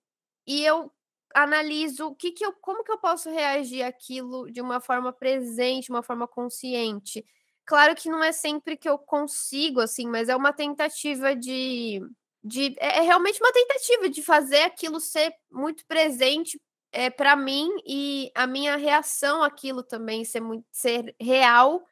e 0.48 0.64
eu 0.66 0.92
analiso 1.34 2.08
o 2.08 2.16
que, 2.16 2.32
que 2.32 2.46
eu, 2.46 2.54
como 2.54 2.84
que 2.84 2.92
eu 2.92 2.98
posso 2.98 3.30
reagir 3.30 3.84
àquilo 3.84 4.52
de 4.52 4.62
uma 4.62 4.80
forma 4.80 5.12
presente, 5.12 5.90
uma 5.90 6.04
forma 6.04 6.28
consciente. 6.28 7.26
Claro 7.66 7.96
que 7.96 8.10
não 8.10 8.24
é 8.24 8.32
sempre 8.32 8.76
que 8.76 8.90
eu 8.90 8.98
consigo, 8.98 9.80
assim, 9.80 10.08
mas 10.08 10.30
é 10.30 10.36
uma 10.36 10.52
tentativa 10.52 11.36
de. 11.36 12.02
de 12.44 12.76
é, 12.78 12.98
é 12.98 13.02
realmente 13.02 13.42
uma 13.42 13.54
tentativa 13.54 14.10
de 14.10 14.22
fazer 14.22 14.64
aquilo 14.64 15.00
ser 15.00 15.34
muito 15.50 15.86
presente 15.86 16.60
é, 16.92 17.10
para 17.10 17.36
mim 17.36 17.70
e 17.86 18.32
a 18.36 18.46
minha 18.46 18.76
reação 18.76 19.44
àquilo 19.44 19.82
também 19.82 20.26
ser, 20.26 20.42
muito, 20.42 20.66
ser 20.72 21.16
real 21.20 21.84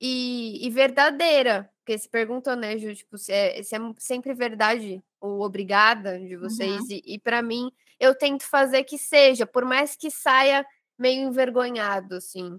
e, 0.00 0.64
e 0.66 0.70
verdadeira. 0.70 1.68
Porque 1.80 1.98
se 1.98 2.08
perguntam, 2.08 2.54
né, 2.54 2.78
Ju, 2.78 2.94
tipo, 2.94 3.18
se 3.18 3.32
é, 3.32 3.62
se 3.62 3.74
é 3.74 3.78
sempre 3.98 4.34
verdade 4.34 5.02
ou 5.20 5.40
obrigada 5.40 6.18
de 6.18 6.36
vocês. 6.36 6.80
Uhum. 6.82 6.86
E, 6.90 7.14
e 7.14 7.18
para 7.18 7.42
mim, 7.42 7.72
eu 7.98 8.14
tento 8.14 8.44
fazer 8.44 8.84
que 8.84 8.98
seja, 8.98 9.46
por 9.46 9.64
mais 9.64 9.96
que 9.96 10.10
saia 10.10 10.64
meio 10.96 11.22
envergonhado, 11.28 12.16
assim 12.16 12.58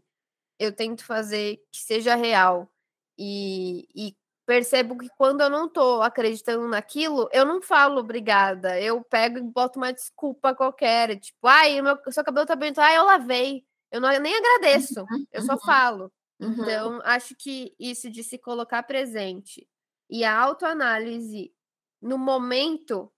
eu 0.59 0.71
tento 0.73 1.05
fazer 1.05 1.57
que 1.71 1.79
seja 1.79 2.15
real. 2.15 2.69
E, 3.17 3.87
e 3.95 4.15
percebo 4.45 4.97
que 4.97 5.09
quando 5.17 5.41
eu 5.41 5.49
não 5.49 5.67
estou 5.67 6.01
acreditando 6.01 6.67
naquilo, 6.67 7.29
eu 7.31 7.45
não 7.45 7.61
falo 7.61 7.99
obrigada. 7.99 8.79
Eu 8.79 9.03
pego 9.03 9.37
e 9.37 9.41
boto 9.41 9.79
uma 9.79 9.93
desculpa 9.93 10.53
qualquer. 10.53 11.19
Tipo, 11.19 11.47
ai, 11.47 11.81
meu, 11.81 11.97
seu 12.11 12.23
cabelo 12.23 12.45
tá 12.45 12.55
bonito. 12.55 12.79
Ai, 12.79 12.97
eu 12.97 13.05
lavei. 13.05 13.63
Eu 13.91 14.01
não, 14.01 14.09
nem 14.19 14.35
agradeço. 14.35 15.01
Uhum, 15.01 15.25
eu 15.31 15.41
só 15.41 15.53
uhum. 15.53 15.59
falo. 15.59 16.11
Uhum. 16.39 16.51
Então, 16.51 17.01
acho 17.03 17.35
que 17.35 17.75
isso 17.79 18.09
de 18.09 18.23
se 18.23 18.37
colocar 18.37 18.83
presente 18.83 19.67
e 20.09 20.23
a 20.23 20.37
autoanálise 20.37 21.53
no 22.01 22.17
momento 22.17 23.11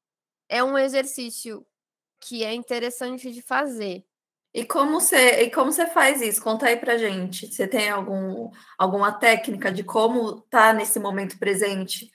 é 0.49 0.63
um 0.63 0.77
exercício 0.77 1.65
que 2.19 2.43
é 2.43 2.53
interessante 2.53 3.31
de 3.31 3.41
fazer. 3.41 4.05
E 4.53 4.65
como 4.65 4.99
você, 4.99 5.43
e 5.43 5.51
como 5.51 5.71
você 5.71 5.87
faz 5.87 6.21
isso? 6.21 6.41
Conta 6.41 6.67
aí 6.67 6.75
pra 6.75 6.97
gente. 6.97 7.47
Você 7.47 7.65
tem 7.67 7.89
algum, 7.89 8.51
alguma 8.77 9.11
técnica 9.11 9.71
de 9.71 9.83
como 9.83 10.41
tá 10.41 10.73
nesse 10.73 10.99
momento 10.99 11.39
presente 11.39 12.11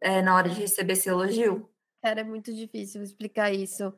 é, 0.00 0.20
na 0.20 0.34
hora 0.34 0.48
de 0.48 0.60
receber 0.60 0.94
esse 0.94 1.08
elogio? 1.08 1.70
Cara, 2.02 2.20
é 2.20 2.24
muito 2.24 2.52
difícil 2.52 3.02
explicar 3.02 3.52
isso. 3.52 3.94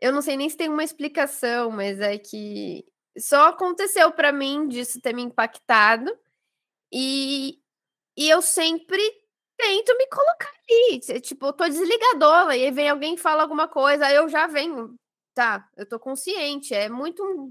Eu 0.00 0.12
não 0.12 0.22
sei 0.22 0.36
nem 0.36 0.48
se 0.48 0.56
tem 0.56 0.68
uma 0.68 0.84
explicação, 0.84 1.70
mas 1.70 1.98
é 2.00 2.18
que 2.18 2.84
só 3.18 3.48
aconteceu 3.48 4.12
para 4.12 4.32
mim 4.32 4.68
disso 4.68 5.00
ter 5.00 5.12
me 5.12 5.22
impactado. 5.22 6.16
E, 6.92 7.58
e 8.16 8.28
eu 8.28 8.40
sempre 8.42 9.02
tento 9.56 9.96
me 9.96 10.06
colocar 10.06 10.52
ali. 10.70 11.00
Tipo, 11.20 11.46
eu 11.46 11.52
tô 11.52 11.64
desligadora, 11.64 12.56
e 12.56 12.64
aí 12.64 12.70
vem 12.70 12.88
alguém 12.88 13.14
e 13.14 13.18
fala 13.18 13.42
alguma 13.42 13.66
coisa, 13.66 14.06
aí 14.06 14.14
eu 14.14 14.28
já 14.28 14.46
venho 14.46 14.94
tá, 15.34 15.68
eu 15.76 15.86
tô 15.86 15.98
consciente, 15.98 16.74
é 16.74 16.88
muito 16.88 17.22
um 17.22 17.50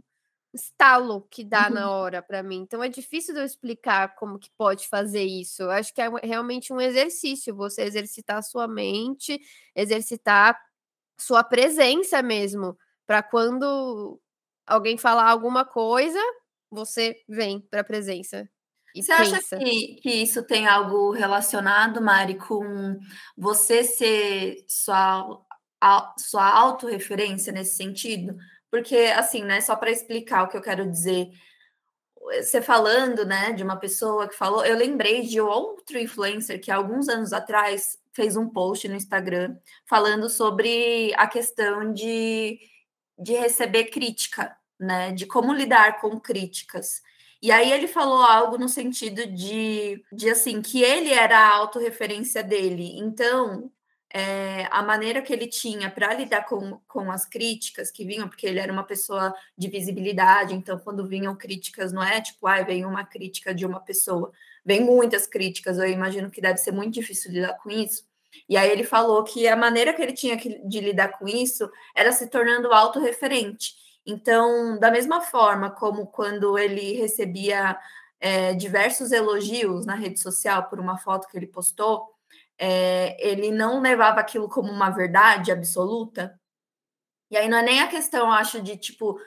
estalo 0.54 1.28
que 1.32 1.44
dá 1.44 1.68
uhum. 1.68 1.74
na 1.74 1.92
hora 1.92 2.22
para 2.22 2.44
mim. 2.44 2.62
Então 2.62 2.84
é 2.84 2.88
difícil 2.88 3.34
de 3.34 3.42
eu 3.42 3.46
explicar 3.46 4.16
como 4.16 4.40
que 4.40 4.50
pode 4.58 4.88
fazer 4.88 5.24
isso. 5.24 5.64
Eu 5.64 5.72
acho 5.72 5.94
que 5.94 6.02
é 6.02 6.10
realmente 6.24 6.72
um 6.72 6.80
exercício, 6.80 7.56
você 7.56 7.82
exercitar 7.84 8.38
a 8.38 8.44
sua 8.44 8.68
mente, 8.68 9.40
exercitar 9.76 10.60
sua 11.20 11.44
presença 11.44 12.22
mesmo, 12.22 12.78
para 13.06 13.24
quando 13.24 14.20
alguém 14.66 14.98
falar 14.98 15.30
alguma 15.30 15.66
coisa, 15.66 16.20
você 16.70 17.16
vem 17.28 17.60
para 17.60 17.82
a 17.82 17.84
presença. 17.84 18.50
você 19.02 19.16
pensa. 19.16 19.38
acha 19.38 19.58
que, 19.58 19.96
que 20.02 20.10
isso 20.10 20.44
tem 20.44 20.68
algo 20.68 21.12
relacionado, 21.12 22.02
Mari, 22.02 22.38
com 22.38 22.98
você 23.36 23.84
ser 23.84 24.64
sua 24.68 25.44
a 25.84 26.14
sua 26.18 26.50
autorreferência 26.50 27.52
nesse 27.52 27.76
sentido? 27.76 28.38
Porque, 28.72 28.96
assim, 29.16 29.44
né, 29.44 29.60
só 29.62 29.76
para 29.76 29.92
explicar 29.92 30.44
o 30.44 30.48
que 30.48 30.58
eu 30.58 30.62
quero 30.62 30.90
dizer, 30.90 31.30
você 32.16 32.62
falando, 32.62 33.26
né, 33.26 33.52
de 33.52 33.64
uma 33.64 33.76
pessoa 33.76 34.28
que 34.28 34.36
falou, 34.36 34.66
eu 34.66 34.78
lembrei 34.78 35.24
de 35.24 35.42
outro 35.42 36.00
influencer 36.00 36.62
que 36.62 36.72
alguns 36.72 37.10
anos 37.10 37.34
atrás 37.34 38.00
fez 38.14 38.38
um 38.38 38.48
post 38.48 38.88
no 38.88 38.96
Instagram 38.96 39.58
falando 39.86 40.30
sobre 40.30 41.14
a 41.18 41.28
questão 41.28 41.92
de, 41.92 42.60
de 43.20 43.34
receber 43.34 43.86
crítica, 43.86 44.56
né, 44.80 45.12
de 45.12 45.26
como 45.26 45.54
lidar 45.54 46.00
com 46.00 46.20
críticas. 46.20 47.02
E 47.42 47.52
aí 47.52 47.74
ele 47.74 47.88
falou 47.88 48.22
algo 48.22 48.58
no 48.58 48.70
sentido 48.70 49.28
de, 49.28 50.02
de 50.14 50.30
assim, 50.30 50.62
que 50.62 50.82
ele 50.82 51.12
era 51.12 51.38
a 51.38 51.56
autorreferência 51.58 52.42
dele. 52.42 52.98
Então, 52.98 53.70
é, 54.16 54.68
a 54.70 54.84
maneira 54.84 55.24
que 55.24 55.34
ele 55.34 55.48
tinha 55.48 55.90
para 55.90 56.14
lidar 56.14 56.46
com, 56.46 56.80
com 56.88 57.12
as 57.12 57.26
críticas 57.26 57.90
que 57.90 58.06
vinham, 58.06 58.30
porque 58.30 58.46
ele 58.46 58.60
era 58.60 58.72
uma 58.72 58.84
pessoa 58.84 59.34
de 59.58 59.68
visibilidade, 59.68 60.54
então 60.54 60.78
quando 60.78 61.08
vinham 61.08 61.36
críticas, 61.36 61.92
não 61.92 62.04
é 62.04 62.22
tipo, 62.22 62.46
ah, 62.46 62.62
vem 62.62 62.86
uma 62.86 63.04
crítica 63.04 63.56
de 63.56 63.66
uma 63.66 63.80
pessoa, 63.80 64.32
vem 64.64 64.82
muitas 64.82 65.26
críticas, 65.26 65.80
eu 65.80 65.88
imagino 65.88 66.30
que 66.30 66.40
deve 66.40 66.58
ser 66.58 66.72
muito 66.72 66.94
difícil 66.94 67.32
lidar 67.32 67.56
com 67.56 67.72
isso. 67.72 68.06
E 68.48 68.56
aí 68.56 68.70
ele 68.70 68.84
falou 68.84 69.24
que 69.24 69.48
a 69.48 69.56
maneira 69.56 69.94
que 69.94 70.02
ele 70.02 70.14
tinha 70.14 70.38
de 70.38 70.80
lidar 70.80 71.18
com 71.18 71.28
isso 71.28 71.70
era 71.96 72.12
se 72.12 72.28
tornando 72.28 72.72
autorreferente. 72.72 73.74
Então, 74.06 74.78
da 74.80 74.92
mesma 74.92 75.22
forma 75.22 75.72
como 75.72 76.08
quando 76.08 76.58
ele 76.58 76.94
recebia 76.94 77.80
é, 78.20 78.54
diversos 78.54 79.12
elogios 79.12 79.86
na 79.86 79.96
rede 79.96 80.20
social 80.20 80.70
por 80.70 80.80
uma 80.80 80.98
foto 80.98 81.28
que 81.28 81.38
ele 81.38 81.48
postou, 81.48 82.13
é, 82.58 83.16
ele 83.20 83.52
não 83.52 83.82
levava 83.82 84.20
aquilo 84.20 84.50
como 84.50 84.72
uma 84.72 84.90
verdade 84.90 85.52
absoluta. 85.52 86.40
E 87.32 87.38
aí 87.38 87.50
não 87.50 87.58
é 87.58 87.64
nem 87.64 87.82
a 87.82 87.88
questão, 87.88 88.32
acho, 88.32 88.62
de 88.62 88.78
tipo, 88.78 89.20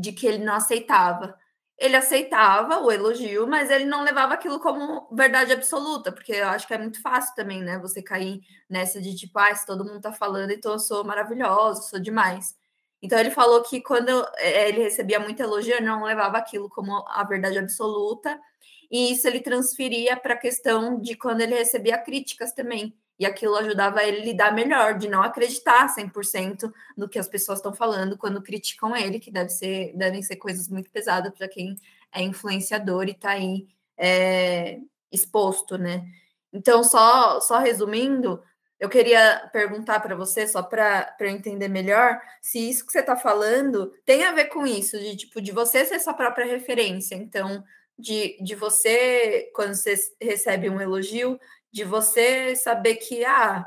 de 0.00 0.12
que 0.12 0.26
ele 0.26 0.44
não 0.44 0.54
aceitava. 0.54 1.36
Ele 1.78 1.96
aceitava 1.96 2.80
o 2.80 2.90
elogio, 2.90 3.46
mas 3.46 3.70
ele 3.70 3.84
não 3.84 4.02
levava 4.04 4.34
aquilo 4.34 4.60
como 4.60 5.08
verdade 5.12 5.52
absoluta, 5.52 6.12
porque 6.12 6.32
eu 6.32 6.48
acho 6.48 6.66
que 6.66 6.74
é 6.74 6.78
muito 6.78 7.00
fácil 7.02 7.34
também, 7.34 7.62
né? 7.62 7.78
Você 7.78 8.02
cair 8.02 8.40
nessa 8.68 9.00
de 9.00 9.14
tipo, 9.14 9.38
ah, 9.38 9.54
se 9.54 9.66
todo 9.66 9.84
mundo 9.84 10.00
tá 10.00 10.12
falando, 10.12 10.50
então 10.52 10.72
eu 10.72 10.78
sou 10.78 11.04
maravilhoso, 11.04 11.88
sou 11.88 12.00
demais. 12.00 12.54
Então 13.02 13.18
ele 13.18 13.30
falou 13.30 13.62
que 13.62 13.82
quando 13.82 14.10
é, 14.38 14.68
ele 14.68 14.82
recebia 14.82 15.20
muito 15.20 15.40
elogio, 15.42 15.74
ele 15.74 15.86
não 15.86 16.04
levava 16.04 16.38
aquilo 16.38 16.68
como 16.70 17.04
a 17.08 17.24
verdade 17.24 17.58
absoluta, 17.58 18.40
e 18.90 19.12
isso 19.12 19.26
ele 19.26 19.40
transferia 19.40 20.16
para 20.16 20.34
a 20.34 20.38
questão 20.38 21.00
de 21.00 21.16
quando 21.16 21.40
ele 21.40 21.54
recebia 21.54 21.98
críticas 21.98 22.52
também. 22.52 22.94
E 23.18 23.24
aquilo 23.24 23.56
ajudava 23.56 24.02
ele 24.02 24.22
a 24.22 24.24
lidar 24.24 24.52
melhor, 24.52 24.98
de 24.98 25.08
não 25.08 25.22
acreditar 25.22 25.94
100% 25.94 26.72
no 26.96 27.08
que 27.08 27.18
as 27.18 27.28
pessoas 27.28 27.58
estão 27.58 27.72
falando 27.72 28.18
quando 28.18 28.42
criticam 28.42 28.96
ele, 28.96 29.20
que 29.20 29.30
deve 29.30 29.50
ser, 29.50 29.92
devem 29.96 30.22
ser 30.22 30.36
coisas 30.36 30.68
muito 30.68 30.90
pesadas 30.90 31.32
para 31.32 31.48
quem 31.48 31.76
é 32.12 32.22
influenciador 32.22 33.06
e 33.06 33.12
está 33.12 33.30
aí 33.30 33.68
é, 33.96 34.80
exposto, 35.12 35.78
né? 35.78 36.04
Então, 36.52 36.82
só, 36.82 37.40
só 37.40 37.58
resumindo, 37.58 38.42
eu 38.78 38.88
queria 38.88 39.48
perguntar 39.52 40.00
para 40.00 40.16
você, 40.16 40.46
só 40.46 40.62
para 40.62 41.16
eu 41.20 41.28
entender 41.28 41.68
melhor, 41.68 42.20
se 42.42 42.58
isso 42.58 42.84
que 42.84 42.92
você 42.92 43.00
está 43.00 43.16
falando 43.16 43.92
tem 44.04 44.24
a 44.24 44.32
ver 44.32 44.46
com 44.46 44.66
isso, 44.66 44.98
de 44.98 45.16
tipo, 45.16 45.40
de 45.40 45.52
você 45.52 45.84
ser 45.84 45.98
sua 46.00 46.14
própria 46.14 46.46
referência. 46.46 47.14
Então, 47.14 47.64
de, 47.98 48.36
de 48.42 48.54
você, 48.54 49.50
quando 49.54 49.74
você 49.74 49.94
recebe 50.20 50.68
um 50.68 50.80
elogio, 50.80 51.38
de 51.72 51.84
você 51.84 52.54
saber 52.56 52.96
que, 52.96 53.24
ah, 53.24 53.64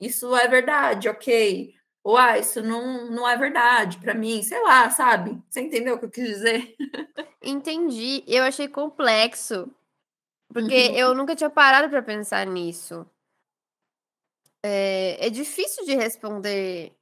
isso 0.00 0.34
é 0.36 0.48
verdade, 0.48 1.08
ok. 1.08 1.74
Ou, 2.02 2.16
ah, 2.16 2.38
isso 2.38 2.62
não, 2.62 3.10
não 3.10 3.28
é 3.28 3.36
verdade 3.36 3.98
para 3.98 4.12
mim, 4.12 4.42
sei 4.42 4.60
lá, 4.62 4.90
sabe? 4.90 5.40
Você 5.48 5.62
entendeu 5.62 5.94
o 5.94 5.98
que 5.98 6.04
eu 6.04 6.10
quis 6.10 6.28
dizer? 6.28 6.74
Entendi. 7.42 8.22
Eu 8.26 8.42
achei 8.44 8.68
complexo, 8.68 9.70
porque 10.48 10.88
uhum. 10.88 10.94
eu 10.94 11.14
nunca 11.14 11.34
tinha 11.34 11.48
parado 11.48 11.88
para 11.88 12.02
pensar 12.02 12.46
nisso. 12.46 13.08
É, 14.62 15.26
é 15.26 15.30
difícil 15.30 15.84
de 15.84 15.94
responder 15.94 16.94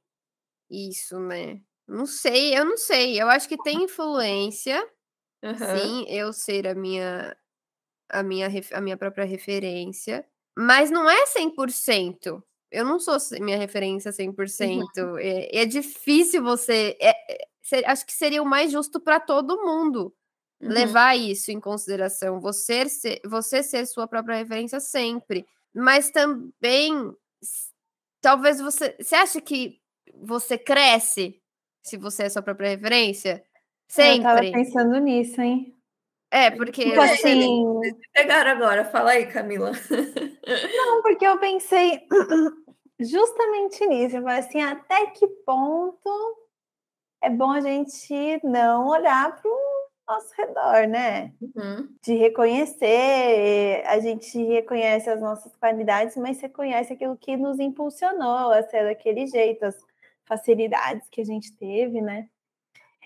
isso, 0.69 1.19
né? 1.19 1.61
Não 1.87 2.05
sei, 2.05 2.57
eu 2.57 2.65
não 2.65 2.77
sei. 2.77 3.21
Eu 3.21 3.27
acho 3.29 3.47
que 3.47 3.61
tem 3.61 3.83
influência, 3.83 4.85
Uhum. 5.43 5.77
Sim, 5.77 6.05
eu 6.07 6.31
ser 6.31 6.65
a 6.67 6.73
minha 6.73 7.35
a 8.09 8.23
minha 8.23 8.49
a 8.71 8.81
minha 8.81 8.95
própria 8.95 9.25
referência, 9.25 10.25
mas 10.57 10.89
não 10.89 11.09
é 11.09 11.25
100%. 11.25 12.41
Eu 12.71 12.85
não 12.85 12.99
sou 12.99 13.17
minha 13.41 13.57
referência 13.57 14.11
100%. 14.11 14.97
Uhum. 14.97 15.17
É, 15.17 15.61
é 15.61 15.65
difícil 15.65 16.41
você 16.41 16.97
é, 16.99 17.11
é, 17.33 17.47
acho 17.85 18.05
que 18.05 18.13
seria 18.13 18.41
o 18.41 18.45
mais 18.45 18.71
justo 18.71 18.99
para 18.99 19.19
todo 19.19 19.63
mundo 19.63 20.13
uhum. 20.61 20.69
levar 20.69 21.15
isso 21.17 21.51
em 21.51 21.59
consideração, 21.59 22.39
você 22.39 22.87
ser, 22.87 23.21
você 23.25 23.61
ser 23.61 23.85
sua 23.85 24.07
própria 24.07 24.37
referência 24.37 24.79
sempre. 24.79 25.45
Mas 25.73 26.09
também 26.09 27.13
talvez 28.21 28.59
você, 28.59 28.95
você 28.99 29.15
acha 29.15 29.41
que 29.41 29.81
você 30.15 30.57
cresce 30.57 31.41
se 31.83 31.97
você 31.97 32.23
é 32.23 32.29
sua 32.29 32.41
própria 32.41 32.69
referência? 32.69 33.43
Sempre. 33.87 34.17
Eu 34.17 34.23
tava 34.23 34.39
pensando 34.51 34.99
nisso, 34.99 35.41
hein? 35.41 35.75
É, 36.31 36.49
porque. 36.49 36.83
Tipo 36.85 37.01
assim. 37.01 37.63
Pegaram 38.11 38.51
agora, 38.51 38.85
fala 38.85 39.11
aí, 39.11 39.27
Camila. 39.27 39.71
Não, 40.75 41.01
porque 41.03 41.25
eu 41.25 41.37
pensei 41.37 42.01
justamente 42.99 43.85
nisso. 43.85 44.17
Eu 44.17 44.23
falei 44.23 44.39
assim, 44.39 44.61
até 44.61 45.07
que 45.07 45.27
ponto 45.45 46.37
é 47.21 47.29
bom 47.29 47.51
a 47.51 47.61
gente 47.61 48.39
não 48.43 48.87
olhar 48.87 49.35
para 49.39 49.49
o 49.49 49.73
nosso 50.07 50.33
redor, 50.37 50.87
né? 50.87 51.31
Uhum. 51.39 51.87
De 52.03 52.15
reconhecer, 52.15 53.83
a 53.85 53.99
gente 53.99 54.37
reconhece 54.43 55.09
as 55.09 55.21
nossas 55.21 55.55
qualidades, 55.55 56.17
mas 56.17 56.41
reconhece 56.41 56.93
aquilo 56.93 57.15
que 57.15 57.37
nos 57.37 57.59
impulsionou 57.59 58.51
a 58.51 58.61
ser 58.63 58.83
daquele 58.83 59.25
jeito, 59.27 59.63
as 59.63 59.77
facilidades 60.25 61.07
que 61.09 61.21
a 61.21 61.25
gente 61.25 61.55
teve, 61.55 62.01
né? 62.01 62.27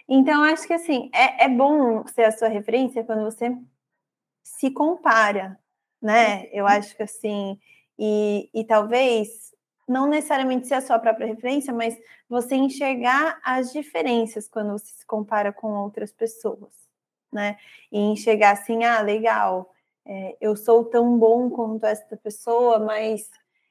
Então, 0.10 0.43
acho 0.43 0.65
que 0.65 0.74
assim, 0.74 1.10
é, 1.13 1.46
é 1.46 1.50
bom 1.50 2.06
ser 2.08 2.24
a 2.24 2.32
sua 2.32 2.48
referência 2.48 3.04
quando 3.04 3.24
você 3.26 3.56
se 4.43 4.72
compara, 4.72 5.60
né? 6.02 6.48
Eu 6.52 6.63
uhum. 6.65 6.72
acho 6.72 6.96
que 6.96 7.04
assim, 7.04 7.60
e, 8.00 8.50
e 8.54 8.63
talvez 8.63 9.54
não 9.88 10.08
necessariamente 10.08 10.67
ser 10.67 10.76
a 10.76 10.82
sua 10.82 11.00
própria 11.00 11.28
referência, 11.28 11.74
mas 11.74 11.98
você 12.30 12.56
enxergar 12.56 13.39
as 13.43 13.72
diferenças 13.72 14.48
quando 14.48 14.72
você 14.72 14.88
se 14.93 15.06
compara 15.06 15.52
com 15.54 15.72
outras 15.72 16.12
pessoas, 16.12 16.74
né? 17.32 17.58
E 17.91 18.00
enxergar 18.00 18.52
assim, 18.52 18.84
ah, 18.84 19.02
legal, 19.02 19.74
é, 20.06 20.38
eu 20.39 20.56
sou 20.56 20.86
tão 20.86 21.17
bom 21.17 21.50
quanto 21.50 21.86
essa 21.86 22.17
pessoa, 22.17 22.80
mas 22.80 23.30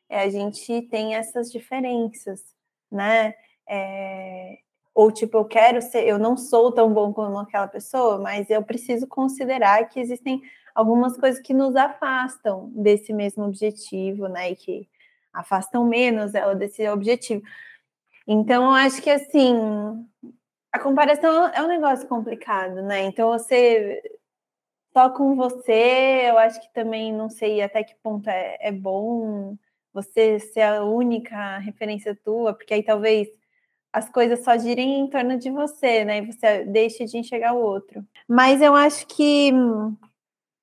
é, 0.08 0.20
a 0.20 0.30
gente 0.30 0.82
tem 0.82 1.14
essas 1.14 1.50
diferenças, 1.50 2.42
né? 2.90 3.34
É, 3.68 4.58
ou 4.96 5.12
tipo, 5.12 5.36
eu 5.36 5.44
quero 5.44 5.82
ser, 5.82 6.08
eu 6.08 6.18
não 6.18 6.38
sou 6.38 6.72
tão 6.72 6.90
bom 6.90 7.12
como 7.12 7.38
aquela 7.38 7.68
pessoa, 7.68 8.18
mas 8.18 8.48
eu 8.48 8.62
preciso 8.62 9.06
considerar 9.06 9.86
que 9.90 10.00
existem 10.00 10.40
algumas 10.74 11.18
coisas 11.18 11.38
que 11.38 11.52
nos 11.52 11.76
afastam 11.76 12.72
desse 12.74 13.12
mesmo 13.12 13.44
objetivo, 13.44 14.26
né? 14.26 14.52
E 14.52 14.56
que 14.56 14.88
afastam 15.34 15.84
menos 15.84 16.34
ela 16.34 16.54
desse 16.54 16.88
objetivo. 16.88 17.42
Então, 18.26 18.64
eu 18.64 18.70
acho 18.70 19.02
que 19.02 19.10
assim, 19.10 19.54
a 20.72 20.78
comparação 20.78 21.48
é 21.48 21.62
um 21.62 21.68
negócio 21.68 22.08
complicado, 22.08 22.76
né? 22.82 23.02
Então, 23.04 23.28
você 23.28 24.00
só 24.94 25.10
com 25.10 25.36
você, 25.36 26.22
eu 26.30 26.38
acho 26.38 26.58
que 26.58 26.72
também 26.72 27.12
não 27.12 27.28
sei 27.28 27.60
até 27.60 27.84
que 27.84 27.94
ponto 28.02 28.30
é, 28.30 28.56
é 28.60 28.72
bom 28.72 29.58
você 29.92 30.38
ser 30.40 30.62
a 30.62 30.84
única 30.84 31.58
referência 31.58 32.16
tua, 32.24 32.54
porque 32.54 32.72
aí 32.72 32.82
talvez 32.82 33.28
as 33.96 34.10
coisas 34.10 34.44
só 34.44 34.58
girem 34.58 35.00
em 35.00 35.08
torno 35.08 35.38
de 35.38 35.50
você, 35.50 36.04
né? 36.04 36.18
E 36.18 36.26
você 36.26 36.66
deixa 36.66 37.06
de 37.06 37.16
enxergar 37.16 37.54
o 37.54 37.62
outro. 37.62 38.04
Mas 38.28 38.60
eu 38.60 38.74
acho 38.74 39.06
que 39.06 39.50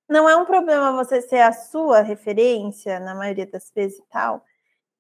não 0.08 0.30
é 0.30 0.38
um 0.38 0.46
problema 0.46 0.91
você 0.91 1.19
ser 1.19 1.41
a 1.41 1.52
sua 1.52 2.02
referência, 2.02 3.00
na 3.00 3.15
maioria 3.15 3.48
das 3.48 3.72
vezes 3.74 3.98
e 3.98 4.04
tal. 4.12 4.46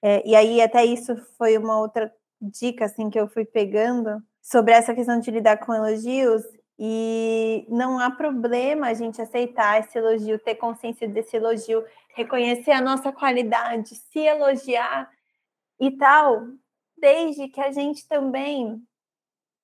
É, 0.01 0.27
e 0.27 0.35
aí, 0.35 0.61
até 0.63 0.83
isso 0.83 1.15
foi 1.37 1.55
uma 1.59 1.79
outra 1.79 2.11
dica, 2.41 2.85
assim, 2.85 3.07
que 3.07 3.19
eu 3.19 3.27
fui 3.27 3.45
pegando 3.45 4.19
sobre 4.41 4.73
essa 4.73 4.95
questão 4.95 5.19
de 5.19 5.29
lidar 5.29 5.57
com 5.57 5.71
elogios. 5.71 6.41
E 6.79 7.67
não 7.69 7.99
há 7.99 8.09
problema 8.09 8.87
a 8.87 8.93
gente 8.95 9.21
aceitar 9.21 9.79
esse 9.79 9.95
elogio, 9.95 10.39
ter 10.39 10.55
consciência 10.55 11.07
desse 11.07 11.37
elogio, 11.37 11.85
reconhecer 12.15 12.71
a 12.71 12.81
nossa 12.81 13.11
qualidade, 13.11 13.89
se 13.93 14.19
elogiar 14.21 15.07
e 15.79 15.91
tal, 15.91 16.47
desde 17.03 17.49
que 17.49 17.59
a 17.59 17.69
gente 17.69 18.07
também, 18.07 18.81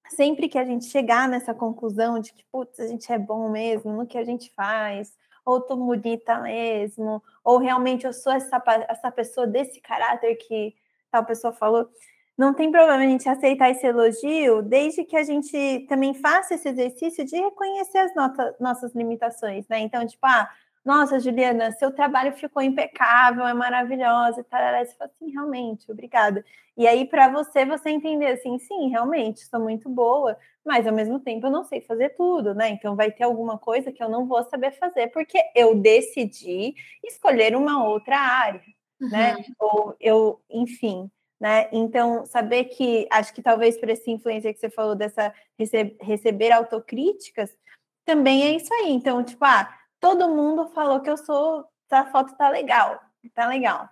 sempre 0.09 0.49
que 0.49 0.59
a 0.59 0.65
gente 0.65 0.83
chegar 0.83 1.25
nessa 1.29 1.53
conclusão 1.53 2.19
de 2.19 2.33
que, 2.33 2.43
putz, 2.51 2.77
a 2.81 2.87
gente 2.87 3.09
é 3.13 3.17
bom 3.17 3.49
mesmo 3.49 3.93
no 3.93 4.05
que 4.05 4.17
a 4.17 4.25
gente 4.25 4.51
faz, 4.53 5.13
ou 5.45 5.61
tô 5.61 5.77
bonita 5.77 6.37
mesmo, 6.41 7.23
ou 7.41 7.57
realmente 7.57 8.05
eu 8.05 8.11
sou 8.11 8.33
essa, 8.33 8.61
essa 8.89 9.09
pessoa 9.09 9.47
desse 9.47 9.79
caráter 9.79 10.35
que 10.35 10.75
tal 11.09 11.23
pessoa 11.23 11.53
falou, 11.53 11.89
não 12.37 12.53
tem 12.53 12.69
problema 12.69 13.03
a 13.03 13.07
gente 13.07 13.29
aceitar 13.29 13.69
esse 13.69 13.87
elogio, 13.87 14.61
desde 14.61 15.05
que 15.05 15.15
a 15.15 15.23
gente 15.23 15.85
também 15.87 16.13
faça 16.13 16.55
esse 16.55 16.67
exercício 16.67 17.23
de 17.23 17.37
reconhecer 17.37 17.99
as 17.99 18.11
nossas 18.59 18.93
limitações, 18.93 19.65
né? 19.69 19.79
Então, 19.79 20.05
tipo, 20.05 20.25
ah, 20.25 20.49
nossa, 20.89 21.19
Juliana, 21.19 21.71
seu 21.73 21.91
trabalho 21.91 22.33
ficou 22.33 22.63
impecável, 22.63 23.45
é 23.45 23.53
maravilhosa, 23.53 24.43
tarará. 24.43 24.83
Você 24.83 24.95
fala 24.95 25.11
assim, 25.13 25.29
realmente, 25.31 25.91
obrigada. 25.91 26.43
E 26.75 26.87
aí, 26.87 27.05
para 27.05 27.29
você, 27.29 27.63
você 27.63 27.91
entender 27.91 28.25
assim, 28.25 28.57
sim, 28.57 28.89
realmente, 28.89 29.45
sou 29.45 29.59
muito 29.59 29.87
boa, 29.87 30.35
mas 30.65 30.87
ao 30.87 30.93
mesmo 30.93 31.19
tempo 31.19 31.45
eu 31.45 31.51
não 31.51 31.63
sei 31.63 31.81
fazer 31.81 32.09
tudo, 32.15 32.55
né? 32.55 32.69
Então 32.69 32.95
vai 32.95 33.11
ter 33.11 33.23
alguma 33.23 33.55
coisa 33.59 33.91
que 33.91 34.01
eu 34.01 34.09
não 34.09 34.25
vou 34.25 34.43
saber 34.45 34.71
fazer, 34.71 35.09
porque 35.09 35.37
eu 35.55 35.75
decidi 35.75 36.73
escolher 37.03 37.55
uma 37.55 37.87
outra 37.87 38.17
área, 38.17 38.63
né? 38.99 39.33
uhum. 39.33 39.37
né? 39.37 39.45
Ou 39.59 39.95
eu, 39.99 40.41
enfim. 40.49 41.07
Né? 41.39 41.69
Então, 41.71 42.25
saber 42.25 42.65
que 42.65 43.07
acho 43.11 43.31
que 43.31 43.43
talvez 43.43 43.77
por 43.77 43.89
essa 43.89 44.09
influência 44.09 44.51
que 44.51 44.59
você 44.59 44.71
falou 44.71 44.95
dessa 44.95 45.31
rece 45.57 45.95
receber 46.01 46.51
autocríticas, 46.51 47.55
também 48.03 48.43
é 48.43 48.55
isso 48.55 48.73
aí. 48.73 48.91
Então, 48.91 49.23
tipo, 49.23 49.45
ah, 49.45 49.78
todo 49.99 50.29
mundo 50.29 50.67
falou 50.69 50.99
que 50.99 51.09
eu 51.09 51.17
sou, 51.17 51.65
essa 51.89 52.05
foto 52.11 52.35
tá 52.35 52.49
legal, 52.49 52.99
tá 53.33 53.47
legal. 53.47 53.89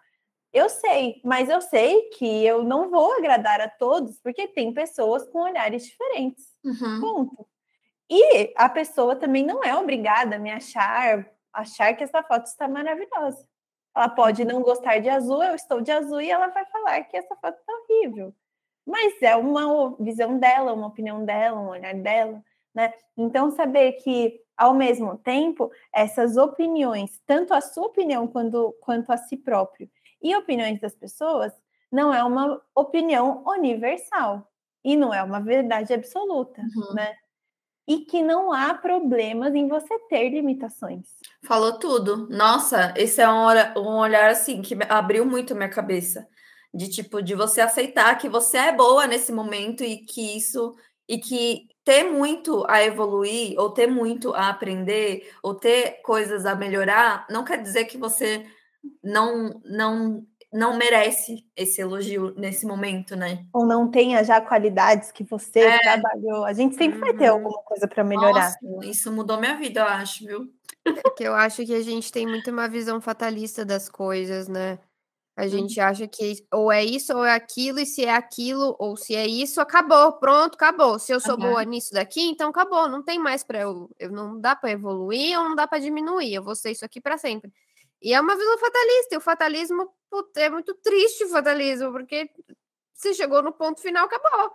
Eu 0.53 0.69
sei, 0.69 1.21
mas 1.23 1.49
eu 1.49 1.61
sei 1.61 2.09
que 2.09 2.45
eu 2.45 2.63
não 2.63 2.89
vou 2.89 3.13
agradar 3.13 3.59
a 3.61 3.69
todos, 3.69 4.19
porque 4.21 4.47
tem 4.47 4.73
pessoas 4.73 5.27
com 5.29 5.39
olhares 5.39 5.85
diferentes. 5.85 6.45
Uhum. 6.63 7.01
Ponto. 7.01 7.47
E 8.09 8.53
a 8.55 8.69
pessoa 8.69 9.15
também 9.15 9.45
não 9.45 9.63
é 9.63 9.75
obrigada 9.75 10.37
a 10.37 10.39
me 10.39 10.51
achar, 10.51 11.29
achar 11.51 11.93
que 11.93 12.03
essa 12.03 12.23
foto 12.23 12.45
está 12.45 12.67
maravilhosa. 12.67 13.45
Ela 13.95 14.09
pode 14.09 14.45
não 14.45 14.61
gostar 14.61 14.99
de 14.99 15.09
azul, 15.09 15.43
eu 15.43 15.55
estou 15.55 15.81
de 15.81 15.91
azul 15.91 16.21
e 16.21 16.31
ela 16.31 16.47
vai 16.47 16.65
falar 16.65 17.03
que 17.03 17.17
essa 17.17 17.35
foto 17.35 17.57
está 17.59 17.73
horrível. 17.73 18.33
Mas 18.85 19.21
é 19.21 19.35
uma 19.35 19.95
visão 19.99 20.37
dela, 20.37 20.73
uma 20.73 20.87
opinião 20.87 21.25
dela, 21.25 21.59
um 21.59 21.67
olhar 21.67 21.93
dela, 21.95 22.41
né? 22.77 22.93
Então 23.17 23.49
saber 23.49 23.93
que 23.93 24.39
ao 24.55 24.75
mesmo 24.75 25.17
tempo 25.17 25.71
essas 25.91 26.37
opiniões, 26.37 27.19
tanto 27.25 27.55
a 27.55 27.59
sua 27.59 27.87
opinião 27.87 28.27
quanto, 28.27 28.75
quanto 28.79 29.11
a 29.11 29.17
si 29.17 29.35
próprio 29.35 29.89
e 30.21 30.35
opiniões 30.35 30.79
das 30.79 30.93
pessoas, 30.93 31.51
não 31.91 32.13
é 32.13 32.23
uma 32.23 32.61
opinião 32.75 33.43
universal 33.47 34.47
e 34.85 34.95
não 34.95 35.11
é 35.11 35.23
uma 35.23 35.39
verdade 35.39 35.91
absoluta, 35.91 36.61
uhum. 36.61 36.93
né? 36.93 37.15
e 37.87 37.99
que 37.99 38.21
não 38.21 38.51
há 38.51 38.73
problemas 38.73 39.55
em 39.55 39.67
você 39.67 39.97
ter 40.09 40.29
limitações. 40.29 41.07
Falou 41.45 41.79
tudo. 41.79 42.27
Nossa, 42.29 42.93
esse 42.97 43.21
é 43.21 43.29
um, 43.29 43.45
um 43.79 43.97
olhar 43.99 44.29
assim 44.29 44.61
que 44.61 44.77
abriu 44.89 45.25
muito 45.25 45.55
minha 45.55 45.69
cabeça. 45.69 46.27
De 46.73 46.89
tipo, 46.89 47.23
de 47.23 47.33
você 47.33 47.61
aceitar 47.61 48.17
que 48.17 48.27
você 48.27 48.57
é 48.57 48.75
boa 48.75 49.07
nesse 49.07 49.31
momento 49.31 49.85
e 49.85 49.99
que 49.99 50.35
isso 50.35 50.75
e 51.07 51.17
que 51.17 51.69
ter 51.87 52.03
muito 52.03 52.65
a 52.67 52.83
evoluir, 52.83 53.57
ou 53.57 53.69
ter 53.69 53.87
muito 53.87 54.33
a 54.33 54.49
aprender, 54.49 55.31
ou 55.41 55.55
ter 55.55 56.01
coisas 56.01 56.45
a 56.45 56.53
melhorar, 56.53 57.25
não 57.29 57.45
quer 57.45 57.61
dizer 57.61 57.85
que 57.85 57.97
você 57.97 58.45
não 59.01 59.61
não 59.63 60.21
não 60.51 60.77
merece 60.77 61.45
esse 61.55 61.79
elogio 61.79 62.33
nesse 62.35 62.65
momento, 62.65 63.15
né? 63.15 63.45
Ou 63.53 63.65
não 63.65 63.89
tenha 63.89 64.21
já 64.21 64.41
qualidades 64.41 65.13
que 65.13 65.23
você 65.23 65.59
é. 65.59 65.79
trabalhou. 65.79 66.43
A 66.43 66.51
gente 66.51 66.75
sempre 66.75 66.99
uhum. 66.99 67.05
vai 67.05 67.13
ter 67.13 67.29
uhum. 67.29 67.37
alguma 67.37 67.63
coisa 67.63 67.87
para 67.87 68.03
melhorar. 68.03 68.53
Nossa, 68.61 68.89
isso 68.89 69.09
mudou 69.09 69.39
minha 69.39 69.55
vida, 69.55 69.79
eu 69.79 69.85
acho, 69.87 70.25
viu? 70.25 70.51
É 70.85 71.09
que 71.15 71.23
eu 71.23 71.35
acho 71.35 71.65
que 71.65 71.73
a 71.73 71.81
gente 71.81 72.11
tem 72.11 72.27
muito 72.27 72.51
uma 72.51 72.67
visão 72.67 72.99
fatalista 72.99 73.63
das 73.63 73.87
coisas, 73.87 74.49
né? 74.49 74.77
A 75.37 75.43
uhum. 75.43 75.49
gente 75.49 75.79
acha 75.79 76.07
que 76.07 76.45
ou 76.51 76.71
é 76.71 76.83
isso 76.83 77.15
ou 77.15 77.23
é 77.23 77.33
aquilo, 77.33 77.79
e 77.79 77.85
se 77.85 78.03
é 78.03 78.13
aquilo 78.13 78.75
ou 78.79 78.97
se 78.97 79.15
é 79.15 79.27
isso, 79.27 79.61
acabou, 79.61 80.13
pronto, 80.13 80.55
acabou. 80.55 80.97
Se 80.97 81.13
eu 81.13 81.19
sou 81.19 81.35
uhum. 81.35 81.51
boa 81.51 81.63
nisso 81.63 81.93
daqui, 81.93 82.21
então 82.21 82.49
acabou, 82.49 82.89
não 82.89 83.03
tem 83.03 83.19
mais 83.19 83.43
para 83.43 83.59
eu, 83.59 83.89
eu 83.99 84.11
não 84.11 84.41
dá 84.41 84.55
para 84.55 84.71
evoluir 84.71 85.37
ou 85.37 85.45
não 85.45 85.55
dá 85.55 85.67
para 85.67 85.77
diminuir, 85.77 86.33
eu 86.33 86.43
vou 86.43 86.55
ser 86.55 86.71
isso 86.71 86.83
aqui 86.83 86.99
para 86.99 87.17
sempre. 87.19 87.53
E 88.01 88.13
é 88.13 88.19
uma 88.19 88.35
visão 88.35 88.57
fatalista, 88.57 89.13
e 89.13 89.17
o 89.17 89.21
fatalismo 89.21 89.91
puta, 90.09 90.39
é 90.39 90.49
muito 90.49 90.73
triste 90.75 91.25
o 91.25 91.29
fatalismo, 91.29 91.91
porque 91.91 92.29
você 92.93 93.13
chegou 93.13 93.41
no 93.41 93.53
ponto 93.53 93.81
final, 93.81 94.05
acabou. 94.05 94.51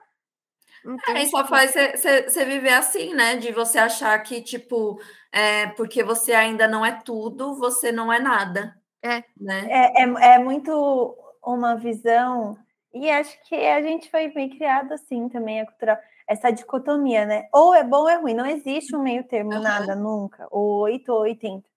Então, 0.84 1.16
é, 1.16 1.26
só 1.26 1.46
faz 1.46 1.72
você 1.72 2.44
viver 2.44 2.72
assim, 2.72 3.14
né? 3.14 3.36
De 3.36 3.52
você 3.52 3.78
achar 3.78 4.18
que, 4.20 4.42
tipo, 4.42 5.00
é, 5.30 5.68
porque 5.68 6.02
você 6.02 6.32
ainda 6.32 6.66
não 6.66 6.84
é 6.84 6.90
tudo, 6.90 7.54
você 7.54 7.92
não 7.92 8.12
é 8.12 8.18
nada. 8.18 8.76
É. 9.02 9.24
Né? 9.38 9.66
É, 9.68 10.02
é, 10.02 10.34
é 10.34 10.38
muito 10.38 11.16
uma 11.44 11.74
visão, 11.76 12.56
e 12.94 13.10
acho 13.10 13.36
que 13.44 13.54
a 13.54 13.82
gente 13.82 14.10
foi 14.10 14.28
bem 14.28 14.48
criado 14.48 14.92
assim 14.92 15.28
também, 15.28 15.60
a 15.60 15.66
cultural, 15.66 15.98
essa 16.28 16.50
dicotomia, 16.50 17.26
né? 17.26 17.48
Ou 17.52 17.74
é 17.74 17.82
bom 17.82 18.02
ou 18.02 18.08
é 18.08 18.16
ruim, 18.16 18.34
não 18.34 18.46
existe 18.46 18.94
um 18.94 19.02
meio 19.02 19.24
termo, 19.24 19.52
uhum. 19.52 19.60
nada, 19.60 19.94
nunca. 19.96 20.46
Ou 20.50 20.80
8 20.82 21.12
ou 21.12 21.20
80 21.20 21.72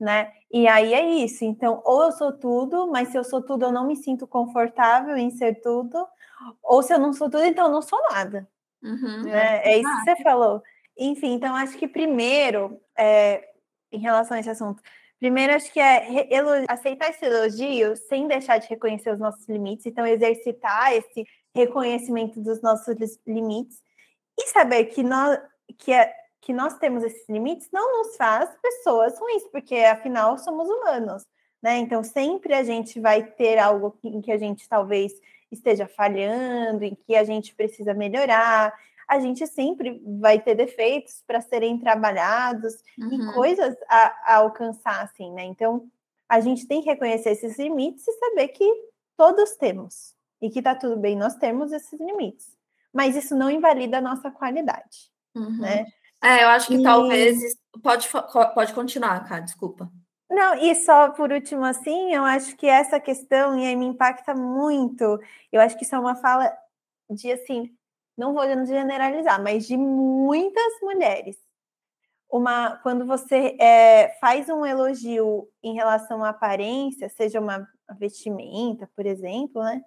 né? 0.00 0.32
E 0.50 0.66
aí 0.66 0.94
é 0.94 1.06
isso. 1.22 1.44
Então, 1.44 1.82
ou 1.84 2.04
eu 2.04 2.12
sou 2.12 2.32
tudo, 2.32 2.90
mas 2.90 3.08
se 3.08 3.18
eu 3.18 3.22
sou 3.22 3.42
tudo, 3.42 3.66
eu 3.66 3.72
não 3.72 3.86
me 3.86 3.94
sinto 3.94 4.26
confortável 4.26 5.16
em 5.16 5.30
ser 5.30 5.60
tudo, 5.60 6.06
ou 6.62 6.82
se 6.82 6.94
eu 6.94 6.98
não 6.98 7.12
sou 7.12 7.28
tudo, 7.28 7.44
então 7.44 7.66
eu 7.66 7.72
não 7.72 7.82
sou 7.82 8.00
nada. 8.10 8.48
Uhum. 8.82 9.24
Né? 9.24 9.60
É 9.62 9.78
isso 9.78 9.90
que 9.98 10.04
você 10.04 10.22
falou. 10.22 10.62
Enfim, 10.96 11.34
então 11.34 11.54
acho 11.54 11.76
que 11.76 11.86
primeiro, 11.86 12.80
é, 12.96 13.46
em 13.92 13.98
relação 13.98 14.36
a 14.36 14.40
esse 14.40 14.48
assunto, 14.48 14.82
primeiro 15.20 15.54
acho 15.54 15.70
que 15.72 15.78
é 15.78 16.26
aceitar 16.66 17.10
esse 17.10 17.24
elogio 17.24 17.94
sem 17.94 18.26
deixar 18.26 18.58
de 18.58 18.66
reconhecer 18.66 19.12
os 19.12 19.20
nossos 19.20 19.46
limites, 19.46 19.86
então 19.86 20.06
exercitar 20.06 20.94
esse 20.94 21.24
reconhecimento 21.54 22.40
dos 22.40 22.60
nossos 22.62 22.96
limites 23.26 23.78
e 24.38 24.48
saber 24.48 24.86
que 24.86 25.02
nós 25.02 25.38
que 25.78 25.92
é 25.92 26.12
que 26.40 26.52
nós 26.54 26.78
temos 26.78 27.04
esses 27.04 27.28
limites 27.28 27.68
não 27.70 27.98
nos 27.98 28.16
faz 28.16 28.50
pessoas 28.62 29.18
ruins, 29.20 29.44
porque 29.52 29.76
afinal 29.76 30.38
somos 30.38 30.68
humanos, 30.68 31.24
né? 31.62 31.76
Então 31.76 32.02
sempre 32.02 32.54
a 32.54 32.64
gente 32.64 32.98
vai 32.98 33.22
ter 33.22 33.58
algo 33.58 33.96
em 34.02 34.22
que 34.22 34.32
a 34.32 34.38
gente 34.38 34.66
talvez 34.68 35.12
esteja 35.52 35.86
falhando, 35.86 36.84
em 36.84 36.94
que 36.94 37.14
a 37.14 37.24
gente 37.24 37.54
precisa 37.54 37.92
melhorar. 37.92 38.72
A 39.10 39.18
gente 39.18 39.46
sempre 39.46 40.00
vai 40.20 40.40
ter 40.40 40.54
defeitos 40.54 41.22
para 41.26 41.40
serem 41.40 41.78
trabalhados 41.78 42.74
uhum. 42.98 43.12
e 43.12 43.34
coisas 43.34 43.76
a, 43.88 44.34
a 44.34 44.36
alcançar, 44.36 45.02
assim, 45.02 45.32
né? 45.32 45.44
Então 45.44 45.90
a 46.28 46.38
gente 46.38 46.66
tem 46.68 46.80
que 46.80 46.88
reconhecer 46.88 47.30
esses 47.30 47.58
limites 47.58 48.06
e 48.06 48.12
saber 48.12 48.48
que 48.48 48.64
todos 49.16 49.56
temos 49.56 50.14
e 50.40 50.48
que 50.48 50.62
tá 50.62 50.74
tudo 50.74 50.96
bem, 50.96 51.16
nós 51.16 51.34
temos 51.34 51.72
esses 51.72 52.00
limites. 52.00 52.56
Mas 52.92 53.16
isso 53.16 53.36
não 53.36 53.50
invalida 53.50 53.98
a 53.98 54.00
nossa 54.00 54.30
qualidade, 54.30 55.10
uhum. 55.34 55.58
né? 55.58 55.86
É, 56.22 56.44
eu 56.44 56.48
acho 56.48 56.68
que 56.68 56.76
e... 56.76 56.82
talvez. 56.82 57.56
Pode, 57.82 58.08
pode 58.54 58.72
continuar, 58.72 59.26
cara, 59.28 59.40
desculpa. 59.40 59.90
Não, 60.30 60.54
e 60.54 60.74
só 60.76 61.10
por 61.10 61.32
último, 61.32 61.64
assim, 61.64 62.14
eu 62.14 62.24
acho 62.24 62.56
que 62.56 62.66
essa 62.66 63.00
questão, 63.00 63.58
e 63.58 63.66
aí 63.66 63.74
me 63.74 63.86
impacta 63.86 64.34
muito, 64.34 65.18
eu 65.50 65.60
acho 65.60 65.76
que 65.76 65.84
isso 65.84 65.94
é 65.94 65.98
uma 65.98 66.14
fala 66.14 66.56
de, 67.10 67.32
assim, 67.32 67.74
não 68.20 68.34
vou 68.34 68.44
generalizar, 68.66 69.42
mas 69.42 69.66
de 69.66 69.76
muitas 69.76 70.80
mulheres. 70.82 71.38
Uma, 72.30 72.76
quando 72.82 73.06
você 73.06 73.56
é, 73.58 74.16
faz 74.20 74.48
um 74.48 74.64
elogio 74.64 75.48
em 75.62 75.74
relação 75.74 76.22
à 76.22 76.28
aparência, 76.28 77.08
seja 77.08 77.40
uma 77.40 77.66
vestimenta, 77.98 78.88
por 78.94 79.06
exemplo, 79.06 79.62
né? 79.62 79.82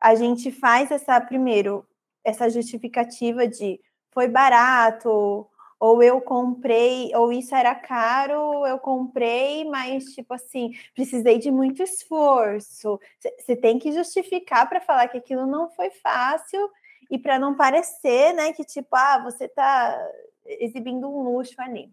A 0.00 0.14
gente 0.14 0.50
faz 0.50 0.90
essa, 0.90 1.20
primeiro, 1.20 1.86
essa 2.24 2.48
justificativa 2.48 3.46
de 3.46 3.78
foi 4.12 4.28
barato, 4.28 5.46
ou 5.78 6.02
eu 6.02 6.20
comprei, 6.20 7.10
ou 7.14 7.32
isso 7.32 7.54
era 7.54 7.74
caro, 7.74 8.66
eu 8.66 8.78
comprei, 8.78 9.64
mas 9.64 10.04
tipo 10.14 10.34
assim, 10.34 10.70
precisei 10.94 11.38
de 11.38 11.50
muito 11.50 11.82
esforço. 11.82 12.98
Você 13.38 13.56
tem 13.56 13.78
que 13.78 13.92
justificar 13.92 14.68
para 14.68 14.80
falar 14.80 15.08
que 15.08 15.18
aquilo 15.18 15.46
não 15.46 15.68
foi 15.70 15.90
fácil 15.90 16.70
e 17.10 17.18
para 17.18 17.38
não 17.38 17.56
parecer, 17.56 18.32
né, 18.34 18.52
que 18.52 18.64
tipo, 18.64 18.94
ah, 18.94 19.20
você 19.24 19.44
está 19.44 19.98
exibindo 20.46 21.08
um 21.08 21.22
luxo 21.22 21.54
ali. 21.58 21.90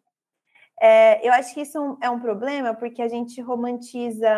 É, 0.80 1.27
eu 1.27 1.34
acho 1.34 1.53
que 1.53 1.62
isso 1.62 1.97
é 2.01 2.10
um 2.10 2.19
problema 2.19 2.73
porque 2.73 3.01
a 3.01 3.08
gente 3.08 3.41
romantiza 3.41 4.30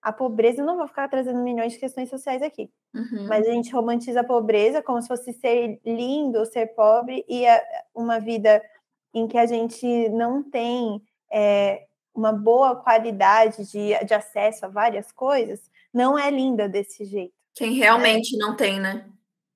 a 0.00 0.10
pobreza, 0.10 0.62
eu 0.62 0.66
não 0.66 0.78
vou 0.78 0.88
ficar 0.88 1.08
trazendo 1.08 1.42
milhões 1.42 1.74
de 1.74 1.78
questões 1.78 2.08
sociais 2.08 2.40
aqui, 2.40 2.70
uhum. 2.94 3.26
mas 3.28 3.46
a 3.46 3.52
gente 3.52 3.70
romantiza 3.70 4.20
a 4.20 4.24
pobreza 4.24 4.82
como 4.82 5.00
se 5.02 5.08
fosse 5.08 5.34
ser 5.34 5.78
lindo, 5.84 6.46
ser 6.46 6.68
pobre 6.68 7.22
e 7.28 7.46
a, 7.46 7.62
uma 7.94 8.18
vida 8.18 8.62
em 9.12 9.28
que 9.28 9.36
a 9.36 9.44
gente 9.44 10.08
não 10.08 10.42
tem 10.42 11.02
é, 11.30 11.86
uma 12.14 12.32
boa 12.32 12.76
qualidade 12.76 13.70
de, 13.70 14.04
de 14.04 14.14
acesso 14.14 14.64
a 14.64 14.68
várias 14.68 15.12
coisas, 15.12 15.60
não 15.92 16.18
é 16.18 16.30
linda 16.30 16.66
desse 16.66 17.04
jeito. 17.04 17.34
Quem 17.54 17.74
realmente 17.74 18.36
né? 18.38 18.46
não 18.46 18.56
tem, 18.56 18.80
né? 18.80 19.06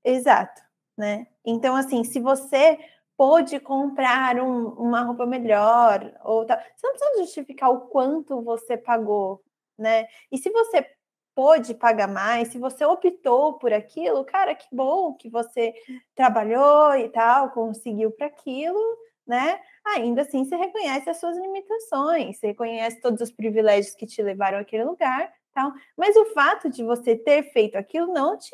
Exato, 0.05 0.61
né? 0.97 1.27
Então, 1.45 1.75
assim, 1.77 2.05
se 2.05 2.21
você 2.21 2.79
pôde 3.17 3.59
comprar 3.61 4.39
um, 4.41 4.69
uma 4.71 5.03
roupa 5.03 5.25
melhor, 5.27 6.13
ou 6.25 6.45
tal, 6.45 6.59
você 6.77 6.87
não 6.87 6.95
precisa 6.95 7.23
justificar 7.23 7.71
o 7.71 7.83
quanto 7.89 8.43
você 8.43 8.77
pagou 8.77 9.43
né? 9.79 10.07
E 10.31 10.39
se 10.39 10.51
você 10.51 10.87
pôde 11.35 11.75
pagar 11.75 12.07
mais, 12.07 12.47
se 12.49 12.59
você 12.59 12.85
optou 12.85 13.55
por 13.59 13.73
aquilo, 13.73 14.25
cara, 14.25 14.55
que 14.55 14.67
bom 14.73 15.15
que 15.15 15.29
você 15.29 15.75
trabalhou 16.15 16.95
e 16.97 17.09
tal, 17.09 17.51
conseguiu 17.51 18.13
para 18.13 18.27
aquilo, 18.29 18.79
né? 19.27 19.61
Ainda 19.85 20.23
assim, 20.23 20.45
você 20.45 20.55
reconhece 20.57 21.11
as 21.11 21.19
suas 21.19 21.37
limitações, 21.37 22.39
você 22.39 22.49
reconhece 22.49 23.01
todos 23.01 23.21
os 23.21 23.33
privilégios 23.33 23.97
que 23.97 24.07
te 24.07 24.23
levaram 24.23 24.59
àquele 24.59 24.85
lugar, 24.85 25.33
tal. 25.53 25.73
Mas 25.97 26.15
o 26.17 26.27
fato 26.27 26.71
de 26.71 26.85
você 26.85 27.17
ter 27.17 27.43
feito 27.53 27.75
aquilo 27.77 28.13
não 28.13 28.39
te 28.39 28.51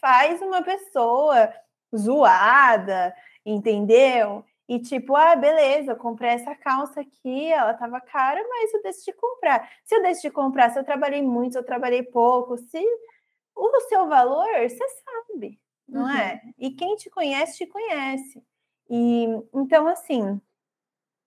faz 0.00 0.40
uma 0.42 0.62
pessoa 0.62 1.52
zoada, 1.96 3.14
entendeu? 3.44 4.44
E 4.68 4.78
tipo, 4.78 5.16
ah, 5.16 5.34
beleza, 5.34 5.92
eu 5.92 5.96
comprei 5.96 6.30
essa 6.30 6.54
calça 6.54 7.00
aqui, 7.00 7.50
ela 7.50 7.72
tava 7.72 8.00
cara, 8.00 8.38
mas 8.48 8.74
eu 8.74 8.82
decidi 8.82 9.12
comprar. 9.14 9.68
Se 9.84 9.94
eu 9.94 10.02
decidi 10.02 10.30
comprar, 10.30 10.70
se 10.70 10.78
eu 10.78 10.84
trabalhei 10.84 11.22
muito, 11.22 11.52
se 11.52 11.58
eu 11.58 11.64
trabalhei 11.64 12.02
pouco, 12.02 12.58
se 12.58 12.84
o 13.56 13.80
seu 13.88 14.06
valor, 14.06 14.46
você 14.62 14.84
sabe, 14.88 15.58
não 15.88 16.08
é? 16.08 16.12
uhum. 16.12 16.18
é? 16.18 16.42
E 16.58 16.70
quem 16.70 16.96
te 16.96 17.08
conhece, 17.08 17.56
te 17.56 17.66
conhece. 17.66 18.42
E 18.90 19.24
então, 19.54 19.86
assim, 19.86 20.40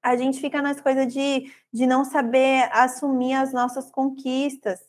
a 0.04 0.16
gente 0.16 0.40
fica 0.40 0.62
nas 0.62 0.80
coisas 0.80 1.12
de, 1.12 1.52
de 1.74 1.86
não 1.88 2.06
saber 2.06 2.70
assumir 2.72 3.34
as 3.34 3.52
nossas 3.54 3.92
conquistas, 3.92 4.80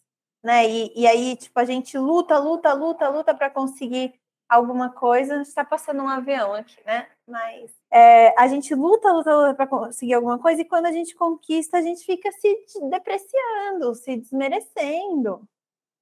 né? 0.42 0.68
E, 0.68 0.92
e 0.94 1.06
aí, 1.06 1.36
tipo, 1.36 1.58
a 1.58 1.64
gente 1.64 1.96
luta, 1.96 2.38
luta, 2.38 2.72
luta, 2.72 3.08
luta 3.08 3.34
para 3.34 3.50
conseguir 3.50 4.14
alguma 4.48 4.90
coisa. 4.90 5.42
Está 5.42 5.64
passando 5.64 6.02
um 6.02 6.08
avião 6.08 6.52
aqui, 6.54 6.76
né? 6.84 7.06
Mas 7.26 7.70
é, 7.90 8.34
a 8.40 8.48
gente 8.48 8.74
luta, 8.74 9.12
luta, 9.12 9.34
luta 9.34 9.54
para 9.54 9.66
conseguir 9.66 10.14
alguma 10.14 10.38
coisa 10.38 10.62
e 10.62 10.64
quando 10.64 10.86
a 10.86 10.92
gente 10.92 11.14
conquista, 11.14 11.78
a 11.78 11.82
gente 11.82 12.04
fica 12.04 12.30
se 12.32 12.56
depreciando, 12.90 13.94
se 13.94 14.16
desmerecendo. 14.16 15.46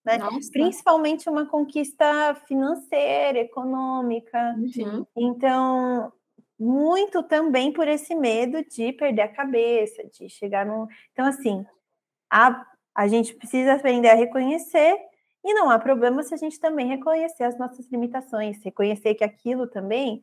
Né? 0.05 0.19
Principalmente 0.51 1.29
uma 1.29 1.47
conquista 1.47 2.35
financeira, 2.47 3.39
econômica. 3.39 4.57
Uhum. 4.57 5.07
Então, 5.15 6.13
muito 6.59 7.23
também 7.23 7.73
por 7.73 7.87
esse 7.87 8.15
medo 8.15 8.65
de 8.65 8.93
perder 8.93 9.23
a 9.23 9.29
cabeça, 9.29 10.03
de 10.05 10.29
chegar 10.29 10.65
num. 10.65 10.87
Então, 11.13 11.27
assim, 11.27 11.67
a, 12.31 12.67
a 12.95 13.09
gente 13.09 13.35
precisa 13.35 13.75
aprender 13.75 14.09
a 14.09 14.15
reconhecer, 14.15 14.97
e 15.43 15.55
não 15.55 15.71
há 15.71 15.79
problema 15.79 16.23
se 16.23 16.35
a 16.35 16.37
gente 16.37 16.61
também 16.61 16.87
reconhecer 16.87 17.45
as 17.45 17.59
nossas 17.59 17.87
limitações, 17.91 18.63
reconhecer 18.63 19.15
que 19.15 19.25
aquilo 19.25 19.67
também 19.67 20.23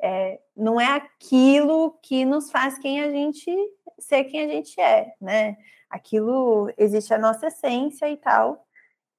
é, 0.00 0.40
não 0.56 0.80
é 0.80 0.86
aquilo 0.86 1.96
que 2.02 2.24
nos 2.24 2.50
faz 2.50 2.78
quem 2.78 3.00
a 3.00 3.10
gente 3.10 3.50
ser 3.98 4.24
quem 4.24 4.42
a 4.42 4.48
gente 4.48 4.78
é, 4.80 5.14
né? 5.20 5.56
Aquilo 5.88 6.70
existe 6.76 7.14
a 7.14 7.18
nossa 7.18 7.46
essência 7.46 8.08
e 8.08 8.16
tal. 8.16 8.66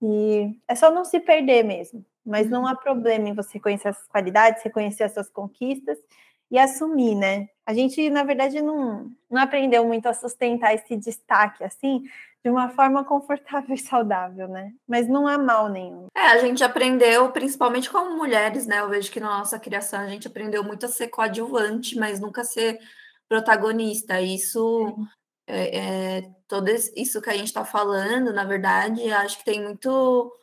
E 0.02 0.56
é 0.68 0.76
só 0.76 0.91
não 0.91 1.04
se 1.04 1.20
perder 1.20 1.64
mesmo. 1.64 2.06
Mas 2.26 2.50
não 2.50 2.68
há 2.68 2.76
problema 2.76 3.30
em 3.30 3.34
você 3.34 3.60
conhecer 3.60 3.88
essas 3.88 4.08
qualidades, 4.08 4.62
reconhecer 4.62 5.04
as 5.04 5.14
suas 5.14 5.30
conquistas 5.30 5.98
e 6.52 6.60
assumir, 6.60 7.16
né? 7.16 7.50
A 7.66 7.74
gente, 7.74 8.10
na 8.10 8.24
verdade, 8.24 8.62
não, 8.62 9.10
não 9.30 9.41
aprendeu 9.41 9.86
muito 9.86 10.08
a 10.08 10.14
sustentar 10.14 10.76
esse 10.76 10.95
destaque 10.98 11.64
assim 11.64 12.04
de 12.48 12.50
uma 12.50 12.70
forma 12.70 13.04
confortável 13.04 13.76
e 13.76 13.78
saudável, 13.78 14.48
né? 14.48 14.72
Mas 14.88 15.06
não 15.06 15.28
há 15.28 15.38
mal 15.38 15.68
nenhum. 15.68 16.08
É, 16.16 16.28
a 16.28 16.38
gente 16.38 16.64
aprendeu, 16.64 17.30
principalmente 17.34 17.89
como 17.89 18.16
mulheres, 18.16 18.66
né? 18.66 18.80
Eu 18.80 18.88
vejo 18.88 19.12
que 19.12 19.20
na 19.20 19.39
nossa 19.39 19.60
criação 19.60 20.00
a 20.00 20.08
gente 20.08 20.28
aprendeu 20.28 20.64
muito 20.64 20.86
a 20.86 20.89
ser 20.89 21.10
coadjuvante, 21.10 21.98
mas 21.98 22.22
nunca 22.22 22.45
ser 22.45 22.80
protagonista. 23.28 24.22
Isso 24.22 24.95
é, 25.45 26.20
é, 26.20 26.32
todo 26.48 26.70
isso 26.70 27.22
que 27.22 27.30
a 27.30 27.36
gente 27.36 27.48
está 27.48 27.66
falando, 27.66 28.32
na 28.32 28.45
verdade, 28.45 29.12
acho 29.12 29.39
que 29.39 29.45
tem 29.45 29.62
muito 29.62 30.34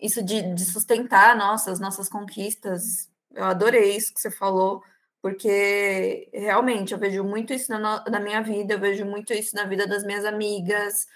isso 0.00 0.24
de, 0.24 0.54
de 0.54 0.64
sustentar 0.64 1.36
nossa, 1.36 1.70
as 1.70 1.78
nossas 1.78 2.08
conquistas. 2.08 3.10
Eu 3.30 3.44
adorei 3.44 3.94
isso 3.94 4.14
que 4.14 4.22
você 4.22 4.30
falou, 4.30 4.82
porque 5.20 6.30
realmente 6.32 6.94
eu 6.94 6.98
vejo 6.98 7.22
muito 7.22 7.52
isso 7.52 7.70
na, 7.70 8.02
na 8.08 8.20
minha 8.20 8.42
vida, 8.42 8.72
eu 8.72 8.80
vejo 8.80 9.04
muito 9.04 9.34
isso 9.34 9.54
na 9.54 9.64
vida 9.64 9.86
das 9.86 10.02
minhas 10.02 10.24
amigas, 10.24 11.06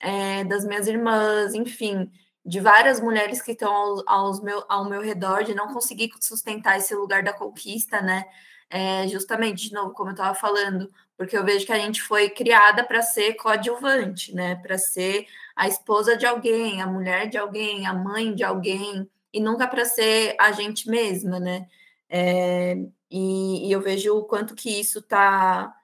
é, 0.00 0.44
das 0.44 0.64
minhas 0.64 0.86
irmãs, 0.86 1.54
enfim, 1.54 2.10
de 2.44 2.60
várias 2.60 3.00
mulheres 3.00 3.42
que 3.42 3.52
estão 3.52 4.02
aos 4.06 4.40
meu, 4.40 4.64
ao 4.68 4.88
meu 4.88 5.02
redor, 5.02 5.44
de 5.44 5.54
não 5.54 5.72
conseguir 5.72 6.10
sustentar 6.20 6.78
esse 6.78 6.94
lugar 6.94 7.22
da 7.22 7.32
conquista, 7.32 8.00
né? 8.00 8.24
É, 8.70 9.08
justamente, 9.08 9.68
de 9.68 9.74
novo, 9.74 9.92
como 9.92 10.10
eu 10.10 10.14
estava 10.14 10.34
falando, 10.34 10.90
porque 11.16 11.36
eu 11.36 11.44
vejo 11.44 11.66
que 11.66 11.72
a 11.72 11.78
gente 11.78 12.02
foi 12.02 12.30
criada 12.30 12.84
para 12.84 13.02
ser 13.02 13.34
coadjuvante, 13.34 14.34
né? 14.34 14.56
Para 14.56 14.78
ser 14.78 15.26
a 15.56 15.66
esposa 15.68 16.16
de 16.16 16.26
alguém, 16.26 16.80
a 16.80 16.86
mulher 16.86 17.28
de 17.28 17.38
alguém, 17.38 17.86
a 17.86 17.92
mãe 17.94 18.34
de 18.34 18.44
alguém, 18.44 19.08
e 19.32 19.40
nunca 19.40 19.66
para 19.66 19.84
ser 19.84 20.36
a 20.38 20.52
gente 20.52 20.88
mesma, 20.88 21.40
né? 21.40 21.66
É, 22.08 22.76
e, 23.10 23.68
e, 23.68 23.72
eu 23.72 23.80
vejo 23.80 24.16
o 24.16 24.24
quanto 24.24 24.54
que 24.54 24.70
isso 24.80 25.00
está 25.00 25.74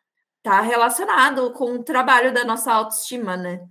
tá 0.43 0.61
relacionado 0.61 1.53
com 1.53 1.75
o 1.75 1.85
trabalho 1.85 2.33
da 2.33 2.45
nossa 2.45 2.73
autoestima, 2.73 3.37
né? 3.37 3.67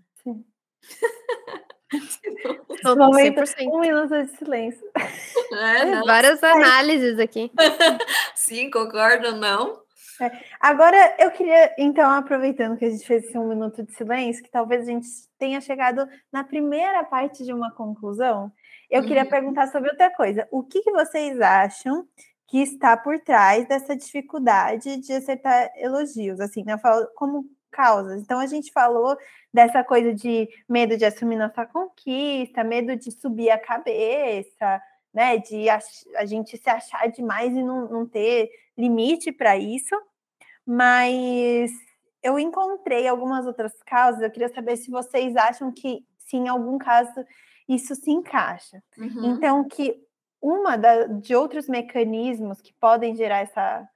Momento, 2.97 3.43
um 3.71 3.79
minuto 3.79 4.23
de 4.23 4.37
silêncio. 4.37 4.83
É, 4.95 6.01
Várias 6.05 6.43
análises 6.43 7.19
aqui. 7.19 7.51
Sim, 8.35 8.69
concordo, 8.69 9.35
não? 9.35 9.81
É. 10.21 10.31
Agora, 10.59 11.15
eu 11.19 11.31
queria, 11.31 11.73
então, 11.77 12.09
aproveitando 12.09 12.77
que 12.77 12.85
a 12.85 12.89
gente 12.89 13.05
fez 13.05 13.23
esse 13.23 13.37
um 13.37 13.47
minuto 13.47 13.83
de 13.83 13.93
silêncio, 13.93 14.43
que 14.43 14.51
talvez 14.51 14.87
a 14.87 14.91
gente 14.91 15.07
tenha 15.37 15.59
chegado 15.59 16.07
na 16.31 16.43
primeira 16.43 17.03
parte 17.03 17.43
de 17.43 17.53
uma 17.53 17.71
conclusão, 17.71 18.51
eu 18.89 19.01
uhum. 19.01 19.07
queria 19.07 19.25
perguntar 19.25 19.67
sobre 19.67 19.89
outra 19.89 20.11
coisa. 20.11 20.47
O 20.51 20.63
que, 20.63 20.81
que 20.81 20.91
vocês 20.91 21.39
acham 21.41 22.07
que 22.47 22.59
está 22.59 22.95
por 22.95 23.19
trás 23.19 23.67
dessa 23.67 23.95
dificuldade 23.95 24.97
de 24.97 25.13
acertar 25.13 25.71
elogios? 25.77 26.39
Assim, 26.39 26.63
né? 26.63 26.73
eu 26.73 26.79
falo 26.79 27.07
como 27.15 27.45
causas. 27.71 28.21
Então, 28.21 28.39
a 28.39 28.45
gente 28.45 28.71
falou 28.71 29.17
dessa 29.53 29.83
coisa 29.83 30.13
de 30.13 30.49
medo 30.67 30.97
de 30.97 31.05
assumir 31.05 31.35
nossa 31.35 31.65
conquista, 31.65 32.63
medo 32.63 32.95
de 32.95 33.11
subir 33.11 33.51
a 33.51 33.59
cabeça, 33.59 34.81
né? 35.13 35.37
De 35.37 35.69
a, 35.69 35.79
a 36.17 36.25
gente 36.25 36.57
se 36.57 36.69
achar 36.69 37.07
demais 37.07 37.53
e 37.53 37.61
não, 37.61 37.87
não 37.87 38.07
ter 38.07 38.49
limite 38.77 39.31
para 39.31 39.55
isso. 39.55 39.95
Mas 40.65 41.71
eu 42.23 42.39
encontrei 42.39 43.07
algumas 43.07 43.45
outras 43.45 43.73
causas. 43.85 44.21
Eu 44.21 44.31
queria 44.31 44.49
saber 44.49 44.77
se 44.77 44.89
vocês 44.89 45.35
acham 45.35 45.71
que, 45.71 46.03
se 46.17 46.37
em 46.37 46.47
algum 46.47 46.77
caso, 46.77 47.13
isso 47.69 47.93
se 47.93 48.09
encaixa. 48.09 48.81
Uhum. 48.97 49.35
Então, 49.35 49.63
que 49.67 50.01
uma 50.41 50.77
da, 50.77 51.05
de 51.05 51.35
outros 51.35 51.67
mecanismos 51.67 52.59
que 52.59 52.73
podem 52.73 53.15
gerar 53.15 53.39
essa 53.39 53.87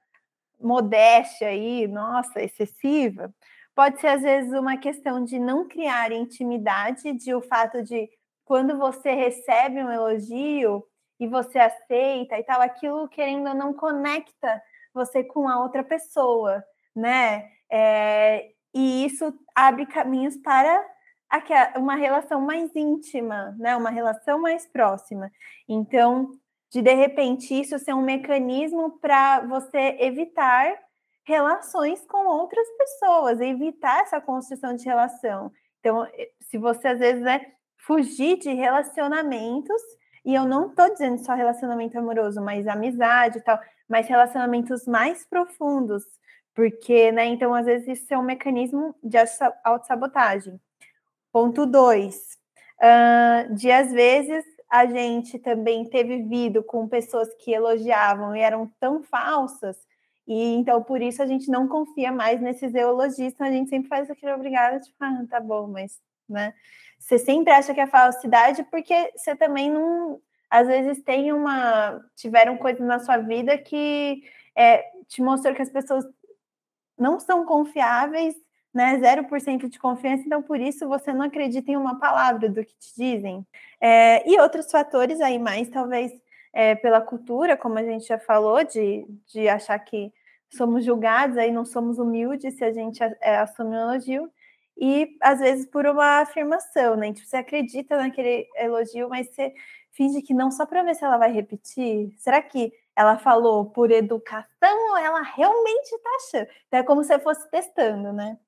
modéstia 0.60 1.48
aí, 1.48 1.86
nossa, 1.86 2.42
excessiva, 2.42 3.32
pode 3.78 4.00
ser 4.00 4.08
às 4.08 4.22
vezes 4.22 4.52
uma 4.54 4.76
questão 4.76 5.22
de 5.22 5.38
não 5.38 5.68
criar 5.68 6.10
intimidade, 6.10 7.12
de 7.12 7.32
o 7.32 7.40
fato 7.40 7.80
de 7.80 8.10
quando 8.44 8.76
você 8.76 9.12
recebe 9.12 9.84
um 9.84 9.88
elogio 9.88 10.82
e 11.20 11.28
você 11.28 11.60
aceita 11.60 12.36
e 12.36 12.42
tal, 12.42 12.60
aquilo 12.60 13.08
querendo 13.08 13.54
não 13.54 13.72
conecta 13.72 14.60
você 14.92 15.22
com 15.22 15.48
a 15.48 15.62
outra 15.62 15.84
pessoa, 15.84 16.60
né? 16.92 17.48
É, 17.70 18.48
e 18.74 19.06
isso 19.06 19.32
abre 19.54 19.86
caminhos 19.86 20.36
para 20.38 20.84
uma 21.76 21.94
relação 21.94 22.40
mais 22.40 22.74
íntima, 22.74 23.54
né? 23.60 23.76
Uma 23.76 23.90
relação 23.90 24.40
mais 24.40 24.66
próxima. 24.66 25.30
Então, 25.68 26.32
de 26.68 26.82
de 26.82 26.94
repente 26.94 27.54
isso 27.54 27.78
ser 27.78 27.94
um 27.94 28.02
mecanismo 28.02 28.98
para 28.98 29.38
você 29.46 29.98
evitar 30.00 30.76
relações 31.28 32.06
com 32.06 32.26
outras 32.26 32.66
pessoas, 32.78 33.38
evitar 33.38 34.00
essa 34.00 34.18
construção 34.18 34.74
de 34.74 34.86
relação. 34.86 35.52
Então, 35.78 36.06
se 36.40 36.56
você 36.56 36.88
às 36.88 36.98
vezes 36.98 37.24
é 37.26 37.52
fugir 37.76 38.38
de 38.38 38.50
relacionamentos, 38.54 39.80
e 40.24 40.34
eu 40.34 40.46
não 40.46 40.68
estou 40.68 40.90
dizendo 40.90 41.18
só 41.18 41.34
relacionamento 41.34 41.98
amoroso, 41.98 42.40
mas 42.40 42.66
amizade 42.66 43.38
e 43.38 43.40
tal, 43.42 43.60
mas 43.86 44.08
relacionamentos 44.08 44.86
mais 44.86 45.26
profundos, 45.26 46.02
porque, 46.54 47.12
né, 47.12 47.26
então 47.26 47.54
às 47.54 47.66
vezes 47.66 48.00
isso 48.00 48.14
é 48.14 48.18
um 48.18 48.22
mecanismo 48.22 48.94
de 49.04 49.18
autossabotagem. 49.62 50.58
Ponto 51.30 51.66
dois, 51.66 52.38
uh, 52.80 53.54
de 53.54 53.70
às 53.70 53.92
vezes 53.92 54.46
a 54.70 54.86
gente 54.86 55.38
também 55.38 55.84
ter 55.84 56.04
vivido 56.04 56.62
com 56.62 56.88
pessoas 56.88 57.28
que 57.34 57.52
elogiavam 57.52 58.34
e 58.34 58.40
eram 58.40 58.70
tão 58.80 59.02
falsas, 59.02 59.76
e 60.28 60.54
então 60.56 60.82
por 60.82 61.00
isso 61.00 61.22
a 61.22 61.26
gente 61.26 61.50
não 61.50 61.66
confia 61.66 62.12
mais 62.12 62.38
nesses 62.38 62.74
elogistas, 62.74 63.40
a 63.40 63.50
gente 63.50 63.70
sempre 63.70 63.88
faz 63.88 64.10
aquilo 64.10 64.34
obrigada, 64.34 64.78
tipo, 64.78 64.94
ah, 65.00 65.24
tá 65.28 65.40
bom, 65.40 65.66
mas, 65.66 65.98
né? 66.28 66.52
Você 66.98 67.18
sempre 67.18 67.50
acha 67.50 67.72
que 67.72 67.80
é 67.80 67.86
falsidade 67.86 68.62
porque 68.64 69.10
você 69.16 69.34
também 69.34 69.70
não, 69.70 70.20
às 70.50 70.66
vezes 70.66 71.02
tem 71.02 71.32
uma 71.32 71.98
tiveram 72.14 72.58
coisas 72.58 72.86
na 72.86 72.98
sua 72.98 73.16
vida 73.16 73.56
que 73.56 74.22
é, 74.54 74.84
te 75.06 75.22
mostrou 75.22 75.54
que 75.54 75.62
as 75.62 75.70
pessoas 75.70 76.04
não 76.98 77.18
são 77.18 77.46
confiáveis, 77.46 78.34
né? 78.74 78.98
0% 78.98 79.66
de 79.66 79.78
confiança, 79.78 80.24
então 80.26 80.42
por 80.42 80.60
isso 80.60 80.86
você 80.86 81.10
não 81.10 81.24
acredita 81.24 81.70
em 81.70 81.76
uma 81.76 81.98
palavra 81.98 82.50
do 82.50 82.62
que 82.62 82.76
te 82.76 82.94
dizem. 82.94 83.46
É, 83.80 84.28
e 84.28 84.38
outros 84.38 84.70
fatores 84.70 85.22
aí 85.22 85.38
mais, 85.38 85.70
talvez 85.70 86.12
é, 86.52 86.74
pela 86.74 87.00
cultura, 87.00 87.56
como 87.56 87.78
a 87.78 87.82
gente 87.82 88.06
já 88.06 88.18
falou, 88.18 88.62
de, 88.64 89.06
de 89.32 89.48
achar 89.48 89.78
que 89.78 90.12
somos 90.50 90.84
julgados, 90.84 91.36
aí 91.36 91.50
não 91.50 91.64
somos 91.64 91.98
humildes 91.98 92.54
se 92.56 92.64
a 92.64 92.72
gente 92.72 93.02
é, 93.02 93.36
assume 93.36 93.70
um 93.70 93.80
elogio, 93.80 94.30
e 94.76 95.16
às 95.20 95.40
vezes 95.40 95.66
por 95.66 95.86
uma 95.86 96.20
afirmação, 96.20 96.96
né? 96.96 97.12
Tipo, 97.12 97.26
você 97.26 97.36
acredita 97.36 97.96
naquele 97.96 98.46
elogio, 98.56 99.08
mas 99.08 99.28
você 99.28 99.52
finge 99.92 100.22
que 100.22 100.32
não 100.32 100.50
só 100.50 100.64
para 100.64 100.84
ver 100.84 100.94
se 100.94 101.04
ela 101.04 101.18
vai 101.18 101.32
repetir. 101.32 102.14
Será 102.18 102.40
que 102.40 102.72
ela 102.94 103.18
falou 103.18 103.66
por 103.66 103.90
educação 103.90 104.90
ou 104.90 104.96
ela 104.96 105.22
realmente 105.22 105.92
está 105.92 106.10
achando? 106.16 106.48
Então 106.68 106.80
é 106.80 106.82
como 106.84 107.02
se 107.02 107.18
fosse 107.18 107.50
testando, 107.50 108.12
né? 108.12 108.38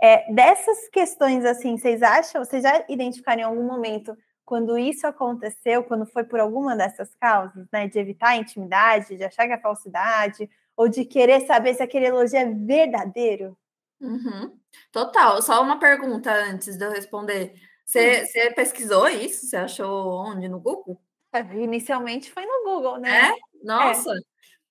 É, 0.00 0.32
dessas 0.32 0.88
questões, 0.88 1.44
assim, 1.44 1.76
vocês 1.76 2.02
acham, 2.02 2.44
vocês 2.44 2.62
já 2.62 2.84
identificaram 2.88 3.40
em 3.40 3.44
algum 3.44 3.64
momento 3.64 4.16
quando 4.44 4.78
isso 4.78 5.06
aconteceu, 5.06 5.84
quando 5.84 6.06
foi 6.06 6.24
por 6.24 6.40
alguma 6.40 6.74
dessas 6.76 7.14
causas, 7.14 7.66
né? 7.72 7.86
De 7.86 7.98
evitar 7.98 8.30
a 8.30 8.36
intimidade, 8.36 9.16
de 9.16 9.24
achar 9.24 9.46
que 9.46 9.52
é 9.52 9.58
falsidade, 9.58 10.48
ou 10.78 10.88
de 10.88 11.04
querer 11.04 11.40
saber 11.40 11.74
se 11.74 11.82
aquele 11.82 12.06
elogio 12.06 12.38
é 12.38 12.44
verdadeiro? 12.46 13.58
Uhum. 14.00 14.56
Total. 14.92 15.42
Só 15.42 15.60
uma 15.60 15.80
pergunta 15.80 16.32
antes 16.32 16.78
de 16.78 16.84
eu 16.84 16.92
responder. 16.92 17.52
Você, 17.84 18.24
você 18.24 18.52
pesquisou 18.52 19.08
isso? 19.08 19.46
Você 19.46 19.56
achou 19.56 20.08
onde? 20.24 20.48
No 20.48 20.60
Google? 20.60 21.02
É, 21.32 21.40
inicialmente 21.40 22.30
foi 22.30 22.46
no 22.46 22.62
Google, 22.62 22.98
né? 22.98 23.28
É? 23.28 23.34
Nossa. 23.64 24.12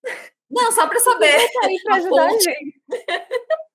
É. 0.05 0.31
Não, 0.49 0.71
só 0.71 0.87
para 0.87 0.97
saber. 1.01 1.35
Aí 1.65 1.77
pra 1.83 1.95
ajudar 1.97 2.27
a 2.27 2.39
gente. 2.39 2.81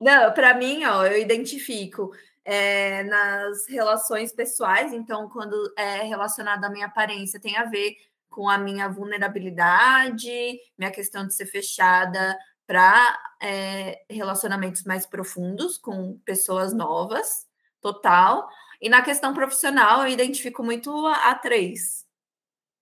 Não, 0.00 0.32
para 0.32 0.54
mim, 0.54 0.84
ó, 0.84 1.04
eu 1.06 1.18
identifico 1.18 2.12
é, 2.44 3.02
nas 3.02 3.66
relações 3.66 4.30
pessoais, 4.30 4.92
então, 4.92 5.28
quando 5.28 5.74
é 5.76 6.02
relacionado 6.02 6.64
à 6.64 6.70
minha 6.70 6.86
aparência, 6.86 7.40
tem 7.40 7.56
a 7.56 7.64
ver 7.64 7.96
com 8.28 8.48
a 8.48 8.58
minha 8.58 8.88
vulnerabilidade, 8.88 10.58
minha 10.76 10.90
questão 10.90 11.26
de 11.26 11.34
ser 11.34 11.46
fechada 11.46 12.36
para 12.66 13.18
é, 13.42 14.04
relacionamentos 14.10 14.84
mais 14.84 15.06
profundos 15.06 15.78
com 15.78 16.18
pessoas 16.24 16.72
novas, 16.72 17.46
total. 17.80 18.48
E 18.80 18.88
na 18.88 19.02
questão 19.02 19.32
profissional, 19.32 20.02
eu 20.02 20.08
identifico 20.08 20.62
muito 20.62 20.90
a, 21.06 21.30
a 21.30 21.34
três, 21.34 22.06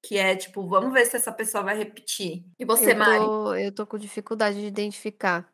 que 0.03 0.18
é 0.18 0.34
tipo, 0.34 0.68
vamos 0.68 0.92
ver 0.92 1.07
se 1.07 1.16
essa 1.16 1.32
pessoa 1.32 1.62
vai 1.62 1.78
repetir. 1.78 2.44
E 2.59 2.64
você, 2.64 2.90
eu 2.90 2.94
tô, 2.94 2.99
Mari? 2.99 3.64
Eu 3.64 3.72
tô 3.72 3.86
com 3.86 3.97
dificuldade 3.97 4.61
de 4.61 4.66
identificar. 4.66 5.49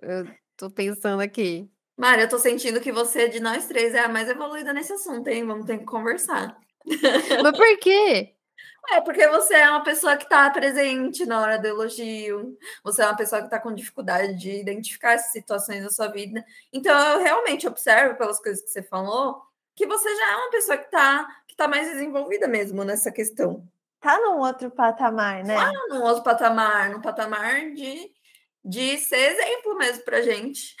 Eu 0.00 0.26
tô 0.56 0.70
pensando 0.70 1.20
aqui. 1.20 1.68
Mari, 1.98 2.22
eu 2.22 2.28
tô 2.28 2.38
sentindo 2.38 2.80
que 2.80 2.92
você, 2.92 3.28
de 3.28 3.40
nós 3.40 3.66
três, 3.66 3.94
é 3.94 4.00
a 4.00 4.08
mais 4.08 4.28
evoluída 4.28 4.72
nesse 4.72 4.92
assunto, 4.92 5.28
hein? 5.28 5.44
Vamos 5.44 5.66
ter 5.66 5.78
que 5.78 5.84
conversar. 5.84 6.56
Mas 6.86 7.56
por 7.56 7.78
quê? 7.78 8.34
É 8.92 9.00
porque 9.00 9.26
você 9.28 9.54
é 9.54 9.70
uma 9.70 9.82
pessoa 9.82 10.16
que 10.18 10.24
está 10.24 10.50
presente 10.50 11.24
na 11.24 11.40
hora 11.40 11.58
do 11.58 11.66
elogio, 11.66 12.58
você 12.84 13.02
é 13.02 13.06
uma 13.06 13.16
pessoa 13.16 13.40
que 13.40 13.46
está 13.46 13.58
com 13.58 13.74
dificuldade 13.74 14.34
de 14.34 14.60
identificar 14.60 15.12
essas 15.12 15.32
situações 15.32 15.82
da 15.82 15.88
sua 15.90 16.08
vida. 16.08 16.44
Então, 16.70 16.94
eu 17.12 17.22
realmente 17.22 17.66
observo 17.66 18.16
pelas 18.16 18.38
coisas 18.38 18.62
que 18.62 18.68
você 18.68 18.82
falou 18.82 19.40
que 19.74 19.86
você 19.86 20.14
já 20.14 20.32
é 20.32 20.36
uma 20.36 20.50
pessoa 20.50 20.76
que 20.76 20.84
está 20.84 21.26
que 21.48 21.56
tá 21.56 21.66
mais 21.66 21.88
desenvolvida 21.90 22.46
mesmo 22.46 22.84
nessa 22.84 23.10
questão. 23.10 23.66
Tá 23.98 24.18
num 24.18 24.38
outro 24.38 24.70
patamar, 24.70 25.42
né? 25.42 25.54
Tá 25.54 25.72
num 25.88 26.02
outro 26.02 26.22
patamar, 26.22 26.90
num 26.90 27.00
patamar 27.00 27.70
de 27.70 28.11
de 28.64 28.98
ser 28.98 29.32
exemplo 29.32 29.76
mesmo 29.76 30.04
pra 30.04 30.22
gente. 30.22 30.74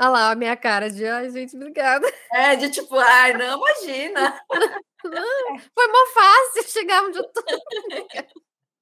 Olha 0.00 0.08
lá 0.08 0.30
a 0.32 0.34
minha 0.34 0.56
cara 0.56 0.90
de, 0.90 1.06
ai, 1.06 1.30
gente, 1.30 1.56
obrigada. 1.56 2.06
É, 2.32 2.56
de 2.56 2.70
tipo, 2.70 2.96
ai, 2.96 3.32
não, 3.34 3.58
imagina. 3.58 4.40
Não, 5.04 5.58
foi 5.58 5.88
mó 5.88 6.06
fácil 6.14 6.62
chegar 6.70 7.02
onde 7.02 7.18
eu 7.18 7.24
tô. 7.32 7.42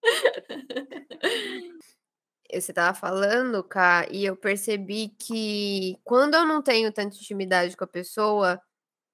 Você 2.53 2.73
tava 2.73 2.95
falando, 2.95 3.63
Cá, 3.63 4.07
e 4.11 4.25
eu 4.25 4.37
percebi 4.37 5.09
que 5.09 5.97
quando 6.05 6.35
eu 6.35 6.45
não 6.45 6.61
tenho 6.63 6.93
tanta 6.93 7.17
intimidade 7.17 7.77
com 7.77 7.85
a 7.85 7.87
pessoa, 7.87 8.61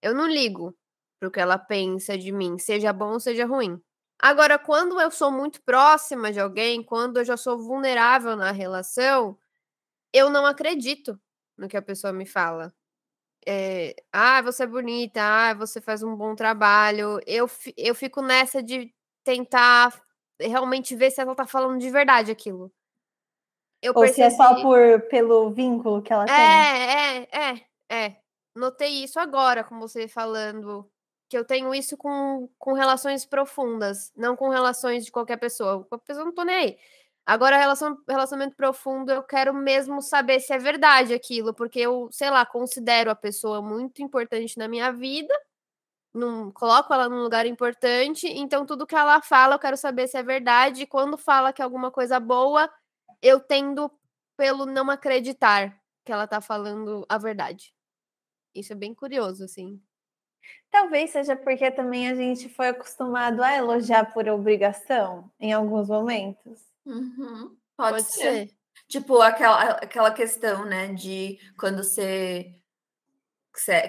eu 0.03 0.15
não 0.15 0.27
ligo 0.27 0.77
pro 1.21 1.31
que 1.31 1.41
ela 1.41 1.59
pensa 1.59 2.19
de 2.19 2.33
mim, 2.33 2.59
seja 2.59 2.93
bom 2.93 3.13
ou 3.13 3.21
seja 3.21 3.47
ruim. 3.47 3.81
Agora, 4.19 4.59
quando 4.59 5.01
eu 5.01 5.11
sou 5.11 5.31
muito 5.31 5.61
próxima 5.63 6.33
de 6.33 6.41
alguém, 6.41 6.83
quando 6.83 7.19
eu 7.19 7.25
já 7.25 7.37
sou 7.37 7.59
vulnerável 7.59 8.35
na 8.35 8.51
relação, 8.51 9.39
eu 10.13 10.31
não 10.31 10.47
acredito 10.47 11.21
no 11.57 11.69
que 11.69 11.77
a 11.77 11.83
pessoa 11.83 12.13
me 12.13 12.25
fala. 12.25 12.75
É, 13.47 13.95
ah, 14.13 14.43
você 14.43 14.65
é 14.65 14.67
bonita, 14.67 15.21
ah, 15.23 15.55
você 15.55 15.81
faz 15.81 16.03
um 16.03 16.17
bom 16.17 16.35
trabalho. 16.35 17.21
Eu, 17.27 17.49
eu 17.77 17.95
fico 17.95 18.23
nessa 18.23 18.63
de 18.63 18.93
tentar 19.23 19.93
realmente 20.41 20.97
ver 20.97 21.11
se 21.11 21.21
ela 21.21 21.35
tá 21.35 21.47
falando 21.47 21.79
de 21.79 21.91
verdade 21.91 22.31
aquilo. 22.31 22.73
Eu 23.83 23.93
Ou 23.95 24.01
percebi... 24.01 24.31
se 24.31 24.35
é 24.35 24.37
só 24.37 24.61
por, 24.63 25.03
pelo 25.09 25.51
vínculo 25.51 26.03
que 26.03 26.13
ela 26.13 26.25
é, 26.25 26.27
tem. 26.27 26.37
É, 26.37 27.29
é, 27.33 27.61
é, 27.91 28.07
é. 28.07 28.17
Notei 28.55 29.05
isso 29.05 29.21
agora 29.21 29.63
com 29.63 29.79
você 29.79 30.09
falando 30.09 30.91
que 31.29 31.37
eu 31.37 31.45
tenho 31.45 31.75
isso 31.75 31.97
com, 31.97 32.49
com 32.59 32.73
relações 32.73 33.25
profundas, 33.27 34.13
não 34.17 34.37
com 34.37 34.49
relações 34.49 35.05
de 35.05 35.13
qualquer 35.13 35.37
pessoa. 35.39 35.85
Com 35.85 35.95
a 35.97 35.99
pessoa 35.99 36.25
não 36.25 36.33
tô 36.35 36.45
nem 36.45 36.55
aí. 36.57 36.79
Agora, 37.27 37.57
relação, 37.59 37.99
relacionamento 38.09 38.57
profundo, 38.57 39.11
eu 39.11 39.23
quero 39.23 39.53
mesmo 39.53 40.01
saber 40.01 40.39
se 40.41 40.53
é 40.53 40.59
verdade 40.59 41.13
aquilo, 41.13 41.53
porque 41.53 41.81
eu, 41.81 42.09
sei 42.13 42.31
lá, 42.31 42.47
considero 42.47 43.11
a 43.11 43.17
pessoa 43.17 43.61
muito 43.61 44.01
importante 44.03 44.57
na 44.59 44.69
minha 44.69 44.93
vida, 44.93 45.35
não, 46.17 46.51
coloco 46.51 46.93
ela 46.95 47.09
num 47.09 47.23
lugar 47.23 47.47
importante, 47.47 48.27
então 48.27 48.65
tudo 48.65 48.87
que 48.87 48.95
ela 48.97 49.21
fala 49.21 49.57
eu 49.57 49.59
quero 49.59 49.77
saber 49.77 50.09
se 50.09 50.17
é 50.17 50.23
verdade. 50.23 50.83
E 50.83 50.87
quando 50.87 51.19
fala 51.19 51.53
que 51.53 51.61
é 51.61 51.65
alguma 51.65 51.91
coisa 51.91 52.19
boa, 52.19 52.71
eu 53.21 53.41
tendo 53.41 53.91
pelo 54.37 54.67
não 54.67 54.91
acreditar 54.91 55.79
que 56.05 56.13
ela 56.13 56.27
tá 56.27 56.41
falando 56.41 57.05
a 57.09 57.19
verdade. 57.19 57.75
Isso 58.55 58.73
é 58.73 58.77
bem 58.77 58.95
curioso, 58.95 59.45
assim. 59.45 59.81
Talvez 60.71 61.11
seja 61.11 61.37
porque 61.37 61.71
também 61.71 62.09
a 62.09 62.15
gente 62.15 62.49
foi 62.49 62.69
acostumado 62.69 63.43
a 63.43 63.57
elogiar 63.57 64.13
por 64.13 64.29
obrigação 64.29 65.31
em 65.41 65.53
alguns 65.53 65.89
momentos. 65.89 66.61
Uhum. 66.85 67.57
Pode, 67.77 67.93
Pode 67.93 68.03
ser. 68.03 68.21
ser. 68.21 68.51
Tipo, 68.89 69.21
aquela, 69.21 69.63
aquela 69.73 70.11
questão, 70.11 70.65
né, 70.65 70.89
de 70.89 71.39
quando 71.59 71.83
você. 71.83 72.53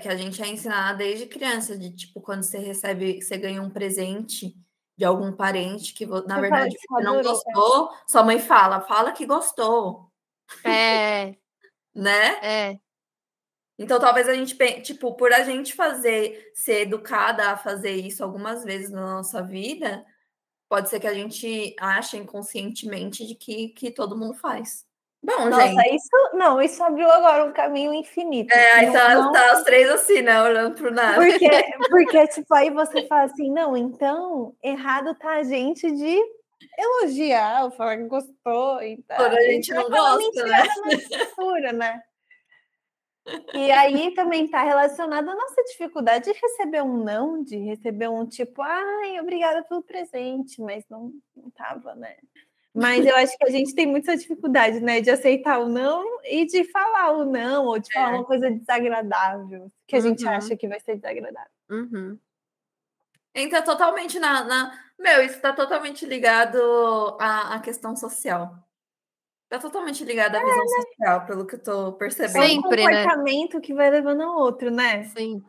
Que 0.01 0.07
a 0.07 0.15
gente 0.15 0.41
é 0.41 0.47
ensinado 0.47 0.99
desde 0.99 1.25
criança, 1.25 1.77
de 1.77 1.93
tipo, 1.93 2.21
quando 2.21 2.43
você 2.43 2.57
recebe, 2.57 3.21
você 3.21 3.37
ganha 3.37 3.61
um 3.61 3.69
presente 3.69 4.55
de 4.95 5.03
algum 5.03 5.33
parente 5.33 5.93
que, 5.93 6.05
na 6.05 6.35
você 6.35 6.41
verdade, 6.41 6.75
você 6.79 7.03
não 7.03 7.21
gostou, 7.21 7.93
sua 8.07 8.23
mãe 8.23 8.39
fala, 8.39 8.79
fala 8.81 9.11
que 9.11 9.25
gostou. 9.25 10.09
É. 10.63 11.35
né? 11.93 12.39
É. 12.41 12.79
Então, 13.77 13.99
talvez 13.99 14.27
a 14.27 14.33
gente, 14.33 14.55
tipo, 14.81 15.13
por 15.15 15.31
a 15.31 15.43
gente 15.43 15.73
fazer, 15.73 16.51
ser 16.53 16.81
educada 16.81 17.51
a 17.51 17.57
fazer 17.57 17.91
isso 17.91 18.23
algumas 18.23 18.63
vezes 18.63 18.89
na 18.89 19.01
nossa 19.01 19.41
vida, 19.43 20.03
pode 20.67 20.89
ser 20.89 20.99
que 20.99 21.07
a 21.07 21.13
gente 21.13 21.75
ache 21.79 22.17
inconscientemente 22.17 23.25
de 23.25 23.35
que, 23.35 23.69
que 23.69 23.91
todo 23.91 24.17
mundo 24.17 24.33
faz. 24.33 24.85
Bom, 25.23 25.49
Nossa, 25.49 25.67
gente. 25.67 25.95
isso 25.95 26.35
não, 26.35 26.61
isso 26.61 26.81
abriu 26.83 27.09
agora 27.09 27.43
um 27.43 27.51
caminho 27.51 27.93
infinito. 27.93 28.53
É, 28.53 28.83
então 28.83 29.23
não, 29.23 29.31
tá 29.31 29.53
os 29.53 29.63
três 29.63 29.89
assim, 29.89 30.21
né? 30.21 30.41
Olhando 30.41 30.75
pro 30.75 30.91
nada. 30.91 31.15
Porque, 31.15 31.49
porque, 31.89 32.27
tipo, 32.27 32.53
aí 32.53 32.69
você 32.69 33.05
fala 33.07 33.23
assim, 33.23 33.51
não, 33.51 33.75
então 33.75 34.55
errado 34.63 35.15
tá 35.15 35.31
a 35.31 35.43
gente 35.43 35.91
de 35.91 36.19
elogiar, 36.77 37.65
ou 37.65 37.71
falar 37.71 37.97
que 37.97 38.03
gostou 38.03 38.81
e 38.81 39.01
tal. 39.07 39.17
Quando 39.17 39.37
a 39.37 39.41
gente 39.41 39.73
não 39.73 39.89
gosta, 39.89 40.45
né? 40.45 40.63
Mistura, 40.85 41.73
né? 41.73 42.01
E 43.53 43.71
aí 43.71 44.13
também 44.13 44.45
está 44.45 44.63
relacionado 44.63 45.29
à 45.29 45.35
nossa 45.35 45.63
dificuldade 45.63 46.31
de 46.31 46.39
receber 46.39 46.81
um 46.81 47.03
não, 47.03 47.43
de 47.43 47.57
receber 47.57 48.07
um 48.07 48.25
tipo, 48.25 48.61
ai, 48.61 49.19
obrigada 49.19 49.63
pelo 49.63 49.83
presente, 49.83 50.61
mas 50.61 50.85
não, 50.89 51.11
não 51.35 51.49
tava, 51.51 51.93
né? 51.95 52.15
Mas 52.73 53.05
eu 53.05 53.15
acho 53.15 53.35
que 53.35 53.45
a 53.45 53.49
gente 53.49 53.73
tem 53.73 53.87
muita 53.87 54.15
dificuldade, 54.15 54.79
né, 54.79 55.01
de 55.01 55.09
aceitar 55.09 55.59
o 55.59 55.67
não 55.67 56.19
e 56.23 56.45
de 56.45 56.63
falar 56.65 57.11
o 57.11 57.25
não, 57.25 57.65
ou 57.65 57.79
de 57.79 57.91
falar 57.91 58.13
é. 58.13 58.15
uma 58.17 58.23
coisa 58.23 58.51
desagradável, 58.51 59.71
que 59.87 59.95
a 59.95 59.99
uhum. 59.99 60.05
gente 60.05 60.27
acha 60.27 60.55
que 60.55 60.67
vai 60.67 60.79
ser 60.79 60.95
desagradável. 60.95 61.51
Uhum. 61.69 62.19
Entra 63.33 63.61
totalmente 63.63 64.19
na, 64.19 64.43
na. 64.43 64.79
Meu, 64.97 65.23
isso 65.23 65.35
está 65.35 65.53
totalmente 65.53 66.05
ligado 66.05 66.57
à, 67.19 67.55
à 67.55 67.59
questão 67.59 67.95
social. 67.95 68.55
Tá 69.49 69.59
totalmente 69.59 70.03
ligada 70.03 70.37
à 70.37 70.43
visão 70.43 70.55
é, 70.55 70.65
né? 70.65 70.83
social, 70.83 71.25
pelo 71.25 71.47
que 71.47 71.55
eu 71.55 71.63
tô 71.63 71.93
percebendo. 71.93 72.45
Sempre, 72.45 72.81
é 72.81 72.85
um 72.85 72.87
comportamento 72.87 73.53
né? 73.55 73.61
que 73.61 73.73
vai 73.73 73.89
levando 73.89 74.21
ao 74.21 74.39
outro, 74.39 74.69
né? 74.69 75.05
Sim. 75.05 75.41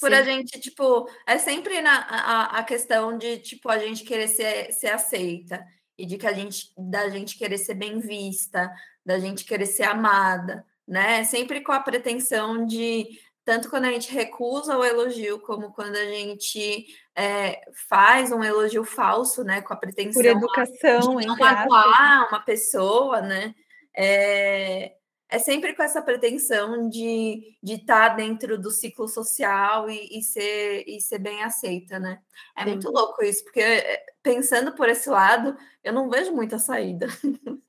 Por 0.00 0.10
Sim. 0.10 0.16
a 0.16 0.22
gente, 0.22 0.60
tipo, 0.60 1.08
é 1.26 1.38
sempre 1.38 1.80
na, 1.80 2.00
a, 2.00 2.58
a 2.58 2.64
questão 2.64 3.16
de, 3.16 3.38
tipo, 3.38 3.68
a 3.68 3.78
gente 3.78 4.04
querer 4.04 4.28
ser, 4.28 4.72
ser 4.72 4.88
aceita. 4.88 5.64
E 5.96 6.04
de 6.04 6.18
que 6.18 6.26
a 6.26 6.32
gente, 6.32 6.72
da 6.76 7.08
gente 7.08 7.38
querer 7.38 7.56
ser 7.56 7.74
bem 7.74 8.00
vista, 8.00 8.70
da 9.04 9.18
gente 9.18 9.44
querer 9.44 9.66
ser 9.66 9.84
amada, 9.84 10.66
né? 10.86 11.24
Sempre 11.24 11.62
com 11.62 11.72
a 11.72 11.80
pretensão 11.80 12.66
de 12.66 13.18
tanto 13.46 13.70
quando 13.70 13.84
a 13.84 13.92
gente 13.92 14.12
recusa 14.12 14.76
o 14.76 14.84
elogio, 14.84 15.38
como 15.38 15.72
quando 15.72 15.94
a 15.94 16.04
gente 16.04 16.84
é, 17.14 17.60
faz 17.88 18.32
um 18.32 18.42
elogio 18.42 18.82
falso, 18.82 19.44
né, 19.44 19.62
com 19.62 19.72
a 19.72 19.76
pretensão 19.76 20.20
Por 20.20 20.26
educação, 20.26 21.16
de 21.16 21.26
não 21.26 21.36
magoar 21.36 22.28
uma 22.28 22.40
pessoa, 22.40 23.20
né, 23.20 23.54
é, 23.96 24.96
é 25.28 25.38
sempre 25.38 25.74
com 25.74 25.82
essa 25.84 26.02
pretensão 26.02 26.88
de 26.88 27.56
estar 27.62 28.10
tá 28.10 28.16
dentro 28.16 28.58
do 28.58 28.72
ciclo 28.72 29.06
social 29.06 29.88
e, 29.88 30.18
e, 30.18 30.22
ser, 30.24 30.82
e 30.84 31.00
ser 31.00 31.20
bem 31.20 31.44
aceita, 31.44 32.00
né? 32.00 32.18
É 32.56 32.64
Sim. 32.64 32.70
muito 32.70 32.90
louco 32.90 33.22
isso, 33.22 33.44
porque 33.44 33.60
é, 33.60 34.04
pensando 34.24 34.74
por 34.74 34.88
esse 34.88 35.08
lado, 35.08 35.56
eu 35.84 35.92
não 35.92 36.10
vejo 36.10 36.32
muita 36.32 36.58
saída. 36.58 37.06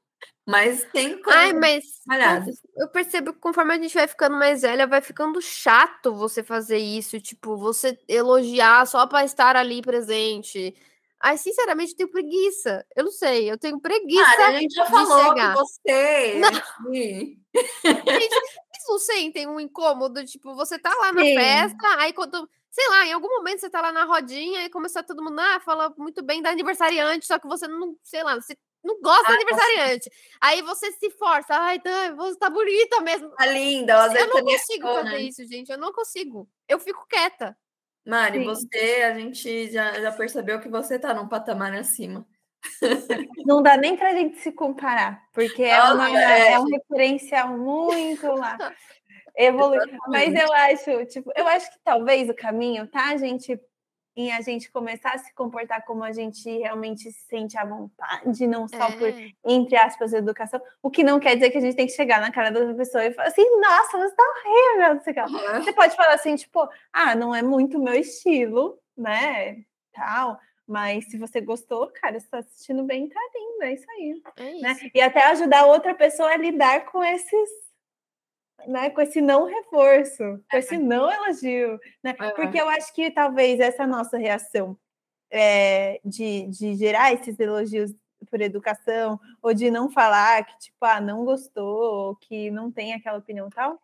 Mas 0.47 0.85
tem 0.93 1.21
coisas 1.21 1.43
Ai, 1.43 1.51
mas 1.51 1.83
eu 2.77 2.87
percebo 2.87 3.33
que 3.33 3.39
conforme 3.39 3.73
a 3.73 3.81
gente 3.81 3.93
vai 3.93 4.07
ficando 4.07 4.37
mais 4.37 4.61
velha, 4.61 4.87
vai 4.87 5.01
ficando 5.01 5.41
chato 5.41 6.15
você 6.15 6.41
fazer 6.41 6.77
isso, 6.77 7.19
tipo, 7.19 7.57
você 7.57 7.99
elogiar 8.07 8.87
só 8.87 9.05
para 9.05 9.25
estar 9.25 9.57
ali 9.57 9.81
presente. 9.81 10.73
Ai, 11.19 11.37
sinceramente, 11.37 11.91
eu 11.91 11.97
tenho 11.97 12.11
preguiça. 12.11 12.85
Eu 12.95 13.03
não 13.03 13.11
sei, 13.11 13.51
eu 13.51 13.57
tenho 13.57 13.77
preguiça. 13.81 14.23
Cara, 14.23 14.47
a 14.47 14.59
gente 14.61 14.73
já 14.73 14.85
falou 14.85 15.27
chegar. 15.27 15.51
que 15.51 15.59
você. 15.59 16.39
Não. 16.39 18.19
gente, 18.19 18.35
não 18.87 18.99
sentem 18.99 19.47
um 19.47 19.59
incômodo? 19.59 20.23
Tipo, 20.23 20.55
você 20.55 20.79
tá 20.79 20.93
lá 20.93 21.11
na 21.11 21.23
Sim. 21.23 21.35
festa, 21.35 21.87
aí 21.97 22.13
quando. 22.13 22.47
Sei 22.77 22.87
lá, 22.89 23.07
em 23.07 23.13
algum 23.13 23.27
momento 23.27 23.59
você 23.59 23.71
tá 23.71 23.81
lá 23.81 23.91
na 23.91 24.03
rodinha 24.03 24.63
e 24.63 24.69
começou 24.69 25.01
todo 25.01 25.23
mundo, 25.23 25.39
ah, 25.39 25.59
fala 25.59 25.91
muito 25.97 26.23
bem 26.23 26.43
da 26.43 26.51
aniversariante, 26.51 27.25
só 27.25 27.39
que 27.39 27.47
você 27.47 27.67
não, 27.67 27.97
sei 28.03 28.21
lá, 28.21 28.35
você 28.35 28.55
não 28.83 29.01
gosta 29.01 29.23
ah, 29.23 29.29
do 29.29 29.33
aniversariante. 29.33 30.11
Aí 30.39 30.61
você 30.61 30.91
se 30.91 31.09
força, 31.09 31.55
ai, 31.55 31.79
tá, 31.79 32.11
você 32.11 32.37
tá 32.37 32.51
bonita 32.51 33.01
mesmo. 33.01 33.31
Tá 33.31 33.47
linda, 33.47 33.93
eu 34.15 34.27
não 34.27 34.43
consigo 34.43 34.85
fazer 34.85 35.09
né? 35.09 35.21
isso, 35.21 35.43
gente. 35.47 35.71
Eu 35.71 35.79
não 35.79 35.91
consigo. 35.91 36.47
Eu 36.69 36.77
fico 36.77 37.03
quieta. 37.09 37.57
Mari, 38.05 38.41
Sim. 38.41 38.45
você, 38.45 39.01
a 39.05 39.15
gente 39.15 39.71
já, 39.71 39.99
já 39.99 40.11
percebeu 40.11 40.59
que 40.59 40.69
você 40.69 40.99
tá 40.99 41.15
num 41.15 41.27
patamar 41.27 41.73
acima. 41.73 42.27
Não 43.43 43.63
dá 43.63 43.75
nem 43.75 43.97
pra 43.97 44.13
gente 44.13 44.37
se 44.37 44.51
comparar, 44.51 45.23
porque 45.33 45.63
é, 45.63 45.81
uma, 45.81 46.09
é. 46.09 46.51
é 46.51 46.59
um 46.59 46.65
referencial 46.65 47.57
muito 47.57 48.27
lá. 48.33 48.55
Evolui. 49.37 49.77
Mas 50.07 50.33
eu 50.33 50.51
acho, 50.51 51.05
tipo, 51.05 51.31
eu 51.35 51.47
acho 51.47 51.71
que 51.71 51.77
talvez 51.83 52.27
o 52.27 52.33
caminho, 52.33 52.87
tá, 52.87 53.15
gente, 53.17 53.59
em 54.15 54.31
a 54.31 54.41
gente 54.41 54.71
começar 54.71 55.11
a 55.11 55.17
se 55.19 55.31
comportar 55.35 55.85
como 55.85 56.03
a 56.03 56.11
gente 56.11 56.49
realmente 56.57 57.11
se 57.11 57.27
sente 57.27 57.55
à 57.55 57.63
vontade, 57.63 58.47
não 58.47 58.67
só 58.67 58.87
é. 58.87 58.91
por, 58.93 59.13
entre 59.45 59.75
aspas, 59.75 60.11
educação, 60.11 60.59
o 60.81 60.89
que 60.89 61.03
não 61.03 61.19
quer 61.19 61.35
dizer 61.35 61.51
que 61.51 61.59
a 61.59 61.61
gente 61.61 61.75
tem 61.75 61.85
que 61.85 61.93
chegar 61.93 62.19
na 62.19 62.31
cara 62.31 62.49
da 62.49 62.73
pessoa 62.73 63.05
e 63.05 63.13
falar 63.13 63.27
assim, 63.27 63.45
nossa, 63.59 63.97
você 63.99 64.15
tá 64.15 64.23
horrível, 64.23 64.95
não 64.95 65.01
sei 65.01 65.13
uhum. 65.13 65.63
Você 65.63 65.71
pode 65.71 65.95
falar 65.95 66.15
assim, 66.15 66.35
tipo, 66.35 66.67
ah, 66.91 67.13
não 67.13 67.33
é 67.33 67.43
muito 67.43 67.79
meu 67.79 67.93
estilo, 67.93 68.79
né, 68.97 69.57
tal, 69.93 70.39
mas 70.67 71.05
se 71.05 71.17
você 71.19 71.39
gostou, 71.39 71.91
cara, 71.91 72.19
você 72.19 72.27
tá 72.27 72.39
assistindo 72.39 72.83
bem, 72.83 73.07
tá 73.07 73.21
lindo, 73.35 73.63
é 73.63 73.73
isso 73.73 73.85
aí. 73.91 74.21
É 74.37 74.51
isso. 74.51 74.61
Né? 74.63 74.91
E 74.95 74.99
até 74.99 75.23
ajudar 75.27 75.65
outra 75.65 75.93
pessoa 75.93 76.29
a 76.31 76.37
lidar 76.37 76.85
com 76.85 77.03
esses 77.03 77.66
né, 78.65 78.89
com 78.89 79.01
esse 79.01 79.21
não 79.21 79.45
reforço, 79.45 80.23
com 80.49 80.57
esse 80.57 80.77
não 80.77 81.11
elogio, 81.11 81.79
né? 82.03 82.13
Porque 82.13 82.59
eu 82.59 82.67
acho 82.69 82.93
que 82.93 83.11
talvez 83.11 83.59
essa 83.59 83.85
nossa 83.85 84.17
reação 84.17 84.77
é, 85.29 85.99
de, 86.03 86.47
de 86.47 86.75
gerar 86.75 87.13
esses 87.13 87.39
elogios 87.39 87.93
por 88.29 88.41
educação, 88.41 89.19
ou 89.41 89.53
de 89.53 89.69
não 89.69 89.89
falar 89.89 90.43
que, 90.43 90.57
tipo, 90.57 90.77
ah, 90.81 90.99
não 90.99 91.23
gostou, 91.23 92.07
ou 92.07 92.15
que 92.15 92.49
não 92.49 92.71
tem 92.71 92.93
aquela 92.93 93.19
opinião 93.19 93.49
tal, 93.49 93.79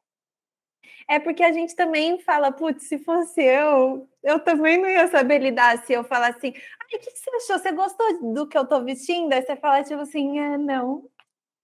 é 1.08 1.20
porque 1.20 1.44
a 1.44 1.52
gente 1.52 1.76
também 1.76 2.20
fala, 2.20 2.52
putz, 2.52 2.88
se 2.88 2.98
fosse 2.98 3.42
eu, 3.42 4.08
eu 4.24 4.40
também 4.40 4.78
não 4.78 4.90
ia 4.90 5.08
saber 5.08 5.40
lidar 5.40 5.84
se 5.86 5.94
eu 5.94 6.04
falar 6.04 6.30
assim, 6.30 6.54
ai, 6.56 6.98
o 6.98 7.00
que 7.00 7.12
você 7.12 7.30
achou? 7.36 7.60
Você 7.60 7.72
gostou 7.72 8.34
do 8.34 8.48
que 8.48 8.58
eu 8.58 8.66
tô 8.66 8.84
vestindo? 8.84 9.34
Aí 9.34 9.42
você 9.42 9.56
fala, 9.56 9.84
tipo 9.84 10.02
assim, 10.02 10.40
é, 10.40 10.58
não, 10.58 11.10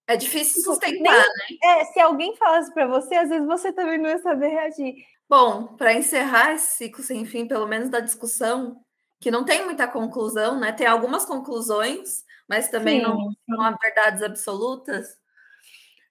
é 0.09 0.17
difícil 0.17 0.63
tipo, 0.63 0.73
sustentar, 0.73 1.13
né? 1.13 1.57
É, 1.63 1.85
se 1.85 1.99
alguém 1.99 2.35
falasse 2.35 2.73
para 2.73 2.87
você, 2.87 3.13
às 3.13 3.29
vezes 3.29 3.45
você 3.45 3.71
também 3.71 3.99
não 3.99 4.09
ia 4.09 4.17
saber 4.17 4.47
reagir. 4.47 4.95
Bom, 5.29 5.67
para 5.77 5.93
encerrar 5.93 6.53
esse 6.53 6.77
ciclo 6.77 7.03
sem 7.03 7.23
fim, 7.25 7.47
pelo 7.47 7.67
menos 7.67 7.89
da 7.89 7.99
discussão, 7.99 8.81
que 9.21 9.29
não 9.29 9.45
tem 9.45 9.63
muita 9.63 9.87
conclusão, 9.87 10.59
né? 10.59 10.71
Tem 10.71 10.87
algumas 10.87 11.25
conclusões, 11.25 12.23
mas 12.47 12.69
também 12.69 12.99
Sim. 12.99 13.03
não 13.03 13.29
são 13.47 13.61
há 13.61 13.77
verdades 13.79 14.23
absolutas. 14.23 15.15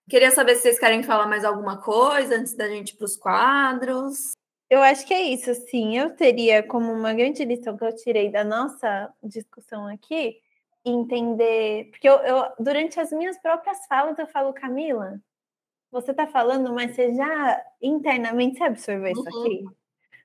Queria 0.08 0.30
saber 0.30 0.54
se 0.54 0.62
vocês 0.62 0.78
querem 0.78 1.02
falar 1.02 1.26
mais 1.26 1.44
alguma 1.44 1.82
coisa 1.82 2.36
antes 2.36 2.54
da 2.54 2.68
gente 2.68 2.90
ir 2.90 2.96
para 2.96 3.04
os 3.04 3.16
quadros. 3.16 4.30
Eu 4.70 4.80
acho 4.80 5.04
que 5.04 5.12
é 5.12 5.22
isso, 5.22 5.52
sim. 5.68 5.98
Eu 5.98 6.14
teria 6.14 6.62
como 6.62 6.92
uma 6.92 7.12
grande 7.12 7.44
lição 7.44 7.76
que 7.76 7.84
eu 7.84 7.96
tirei 7.96 8.30
da 8.30 8.44
nossa 8.44 9.12
discussão 9.24 9.88
aqui, 9.88 10.36
entender. 10.88 11.90
Porque 11.90 12.08
eu, 12.08 12.16
eu, 12.18 12.52
durante 12.58 12.98
as 13.00 13.12
minhas 13.12 13.38
próprias 13.38 13.86
falas, 13.86 14.18
eu 14.18 14.26
falo, 14.26 14.52
Camila, 14.52 15.20
você 15.90 16.12
tá 16.12 16.26
falando, 16.26 16.72
mas 16.72 16.94
você 16.94 17.14
já 17.14 17.64
internamente 17.80 18.62
absorveu 18.62 19.12
isso 19.12 19.22
uhum. 19.22 19.40
aqui? 19.40 19.64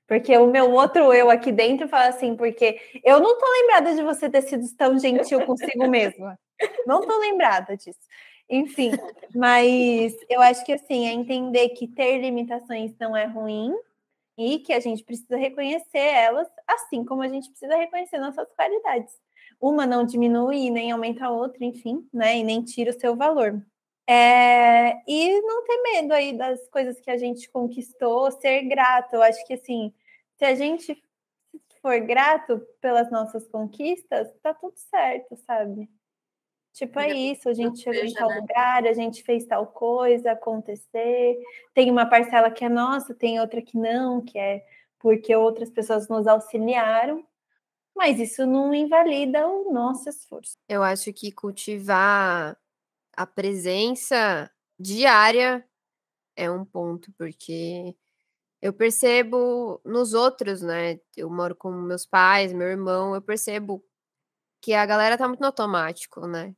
Porque 0.06 0.36
o 0.36 0.46
meu 0.46 0.70
outro 0.70 1.12
eu 1.14 1.30
aqui 1.30 1.50
dentro 1.50 1.88
fala 1.88 2.08
assim, 2.08 2.36
porque 2.36 2.78
eu 3.02 3.20
não 3.20 3.38
tô 3.38 3.46
lembrada 3.50 3.94
de 3.94 4.02
você 4.02 4.28
ter 4.28 4.42
sido 4.42 4.64
tão 4.76 4.98
gentil 4.98 5.44
consigo 5.46 5.88
mesma. 5.88 6.38
Não 6.86 7.00
tô 7.00 7.18
lembrada 7.18 7.76
disso. 7.76 7.98
Enfim, 8.48 8.92
mas 9.34 10.14
eu 10.28 10.42
acho 10.42 10.64
que 10.64 10.72
assim, 10.74 11.06
é 11.08 11.12
entender 11.12 11.70
que 11.70 11.88
ter 11.88 12.18
limitações 12.18 12.94
não 13.00 13.16
é 13.16 13.24
ruim 13.24 13.74
e 14.36 14.58
que 14.58 14.72
a 14.72 14.80
gente 14.80 15.02
precisa 15.02 15.36
reconhecer 15.36 15.98
elas, 15.98 16.48
assim 16.66 17.04
como 17.04 17.22
a 17.22 17.28
gente 17.28 17.48
precisa 17.48 17.74
reconhecer 17.76 18.18
nossas 18.18 18.46
qualidades 18.54 19.14
uma 19.60 19.86
não 19.86 20.04
diminui 20.04 20.70
nem 20.70 20.90
aumenta 20.90 21.26
a 21.26 21.30
outra, 21.30 21.64
enfim, 21.64 22.08
né? 22.12 22.38
E 22.38 22.44
nem 22.44 22.62
tira 22.62 22.90
o 22.90 22.98
seu 22.98 23.16
valor. 23.16 23.64
É, 24.06 25.02
e 25.08 25.40
não 25.42 25.64
ter 25.64 25.82
medo 25.82 26.12
aí 26.12 26.36
das 26.36 26.68
coisas 26.68 27.00
que 27.00 27.10
a 27.10 27.16
gente 27.16 27.50
conquistou, 27.50 28.30
ser 28.30 28.62
grato. 28.62 29.14
Eu 29.14 29.22
acho 29.22 29.44
que 29.46 29.54
assim, 29.54 29.92
se 30.36 30.44
a 30.44 30.54
gente 30.54 31.02
for 31.80 31.98
grato 32.00 32.60
pelas 32.80 33.10
nossas 33.10 33.46
conquistas, 33.48 34.32
tá 34.42 34.54
tudo 34.54 34.74
certo, 34.76 35.36
sabe? 35.46 35.88
Tipo, 36.72 36.98
é 36.98 37.12
isso, 37.12 37.48
a 37.48 37.54
gente 37.54 37.80
chegou 37.80 38.04
em 38.04 38.12
tal 38.12 38.28
né? 38.28 38.40
lugar, 38.40 38.86
a 38.86 38.92
gente 38.92 39.22
fez 39.22 39.46
tal 39.46 39.66
coisa 39.66 40.32
acontecer. 40.32 41.38
Tem 41.72 41.90
uma 41.90 42.04
parcela 42.04 42.50
que 42.50 42.64
é 42.64 42.68
nossa, 42.68 43.14
tem 43.14 43.38
outra 43.38 43.62
que 43.62 43.78
não, 43.78 44.20
que 44.20 44.36
é 44.38 44.64
porque 44.98 45.36
outras 45.36 45.70
pessoas 45.70 46.08
nos 46.08 46.26
auxiliaram 46.26 47.24
mas 47.96 48.18
isso 48.18 48.46
não 48.46 48.74
invalida 48.74 49.46
o 49.46 49.72
nosso 49.72 50.08
esforço. 50.08 50.56
Eu 50.68 50.82
acho 50.82 51.12
que 51.12 51.32
cultivar 51.32 52.56
a 53.16 53.26
presença 53.26 54.50
diária 54.78 55.64
é 56.36 56.50
um 56.50 56.64
ponto, 56.64 57.12
porque 57.18 57.96
eu 58.62 58.72
percebo 58.72 59.80
nos 59.84 60.14
outros, 60.14 60.62
né? 60.62 60.98
Eu 61.16 61.30
moro 61.30 61.56
com 61.56 61.70
meus 61.72 62.06
pais, 62.06 62.52
meu 62.52 62.68
irmão, 62.68 63.14
eu 63.14 63.22
percebo 63.22 63.84
que 64.62 64.74
a 64.74 64.86
galera 64.86 65.18
tá 65.18 65.28
muito 65.28 65.40
no 65.40 65.46
automático, 65.46 66.26
né? 66.26 66.54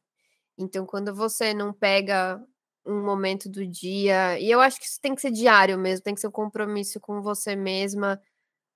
Então, 0.59 0.87
quando 0.87 1.15
você 1.15 1.55
não 1.55 1.73
pega 1.73 2.43
um 2.87 3.03
momento 3.05 3.49
do 3.51 3.67
dia, 3.67 4.39
e 4.41 4.51
eu 4.51 4.61
acho 4.61 4.79
que 4.79 4.87
isso 4.87 5.01
tem 5.01 5.15
que 5.15 5.21
ser 5.21 5.33
diário 5.33 5.79
mesmo, 5.79 6.05
tem 6.05 6.15
que 6.15 6.21
ser 6.21 6.29
um 6.29 6.33
compromisso 6.33 7.01
com 7.01 7.23
você 7.23 7.57
mesma 7.57 8.21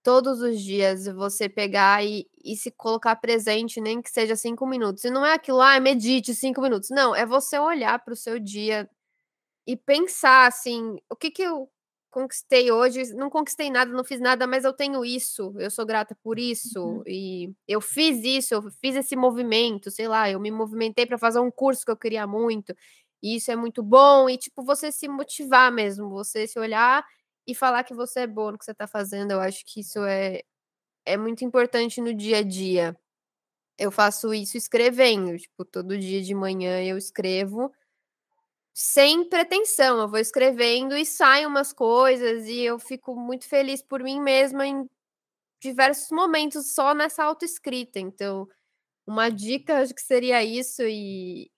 todos 0.02 0.40
os 0.40 0.60
dias 0.60 1.06
você 1.06 1.48
pegar 1.48 2.04
e, 2.04 2.26
e 2.44 2.56
se 2.56 2.70
colocar 2.70 3.16
presente, 3.16 3.80
nem 3.80 4.00
que 4.00 4.10
seja 4.10 4.36
cinco 4.36 4.66
minutos. 4.66 5.04
E 5.04 5.10
não 5.10 5.24
é 5.24 5.34
aquilo, 5.34 5.60
ah, 5.60 5.78
medite 5.80 6.34
cinco 6.34 6.60
minutos. 6.60 6.90
Não, 6.90 7.14
é 7.14 7.26
você 7.26 7.58
olhar 7.58 7.98
para 8.04 8.14
o 8.14 8.16
seu 8.16 8.38
dia 8.38 8.88
e 9.66 9.76
pensar 9.76 10.46
assim: 10.46 10.96
o 11.10 11.16
que, 11.16 11.30
que 11.30 11.42
eu 11.42 11.70
conquistei 12.10 12.70
hoje? 12.72 13.14
Não 13.14 13.30
conquistei 13.30 13.70
nada, 13.70 13.92
não 13.92 14.04
fiz 14.04 14.20
nada, 14.20 14.46
mas 14.46 14.64
eu 14.64 14.72
tenho 14.72 15.04
isso, 15.04 15.54
eu 15.58 15.70
sou 15.70 15.86
grata 15.86 16.16
por 16.22 16.38
isso, 16.38 16.80
uhum. 16.82 17.02
e 17.06 17.52
eu 17.68 17.80
fiz 17.80 18.24
isso, 18.24 18.54
eu 18.54 18.62
fiz 18.80 18.96
esse 18.96 19.14
movimento, 19.16 19.90
sei 19.90 20.08
lá, 20.08 20.28
eu 20.30 20.40
me 20.40 20.50
movimentei 20.50 21.06
para 21.06 21.18
fazer 21.18 21.40
um 21.40 21.50
curso 21.50 21.84
que 21.84 21.90
eu 21.90 21.96
queria 21.96 22.26
muito. 22.26 22.74
E 23.22 23.36
isso 23.36 23.50
é 23.50 23.56
muito 23.56 23.82
bom, 23.82 24.30
e 24.30 24.38
tipo, 24.38 24.64
você 24.64 24.90
se 24.90 25.06
motivar 25.06 25.70
mesmo, 25.70 26.08
você 26.08 26.46
se 26.46 26.58
olhar 26.58 27.04
e 27.46 27.54
falar 27.54 27.84
que 27.84 27.94
você 27.94 28.20
é 28.20 28.26
bom 28.26 28.52
no 28.52 28.58
que 28.58 28.64
você 28.64 28.72
está 28.72 28.86
fazendo. 28.86 29.32
Eu 29.32 29.40
acho 29.40 29.64
que 29.66 29.80
isso 29.80 30.00
é, 30.04 30.42
é 31.06 31.16
muito 31.16 31.44
importante 31.44 32.00
no 32.00 32.14
dia 32.14 32.38
a 32.38 32.42
dia. 32.42 32.96
Eu 33.78 33.90
faço 33.90 34.34
isso 34.34 34.56
escrevendo, 34.56 35.36
tipo, 35.38 35.64
todo 35.64 35.98
dia 35.98 36.22
de 36.22 36.34
manhã 36.34 36.82
eu 36.84 36.98
escrevo 36.98 37.72
sem 38.74 39.28
pretensão. 39.28 40.00
Eu 40.00 40.08
vou 40.08 40.18
escrevendo 40.18 40.96
e 40.96 41.04
saem 41.06 41.46
umas 41.46 41.72
coisas 41.72 42.46
e 42.46 42.60
eu 42.60 42.78
fico 42.78 43.14
muito 43.16 43.48
feliz 43.48 43.82
por 43.82 44.02
mim 44.02 44.20
mesma 44.20 44.66
em 44.66 44.88
diversos 45.62 46.10
momentos 46.10 46.74
só 46.74 46.94
nessa 46.94 47.24
autoescrita. 47.24 48.00
Então, 48.00 48.48
uma 49.06 49.30
dica 49.30 49.80
acho 49.82 49.94
que 49.94 50.02
seria 50.02 50.42
isso 50.44 50.82
e, 50.84 51.50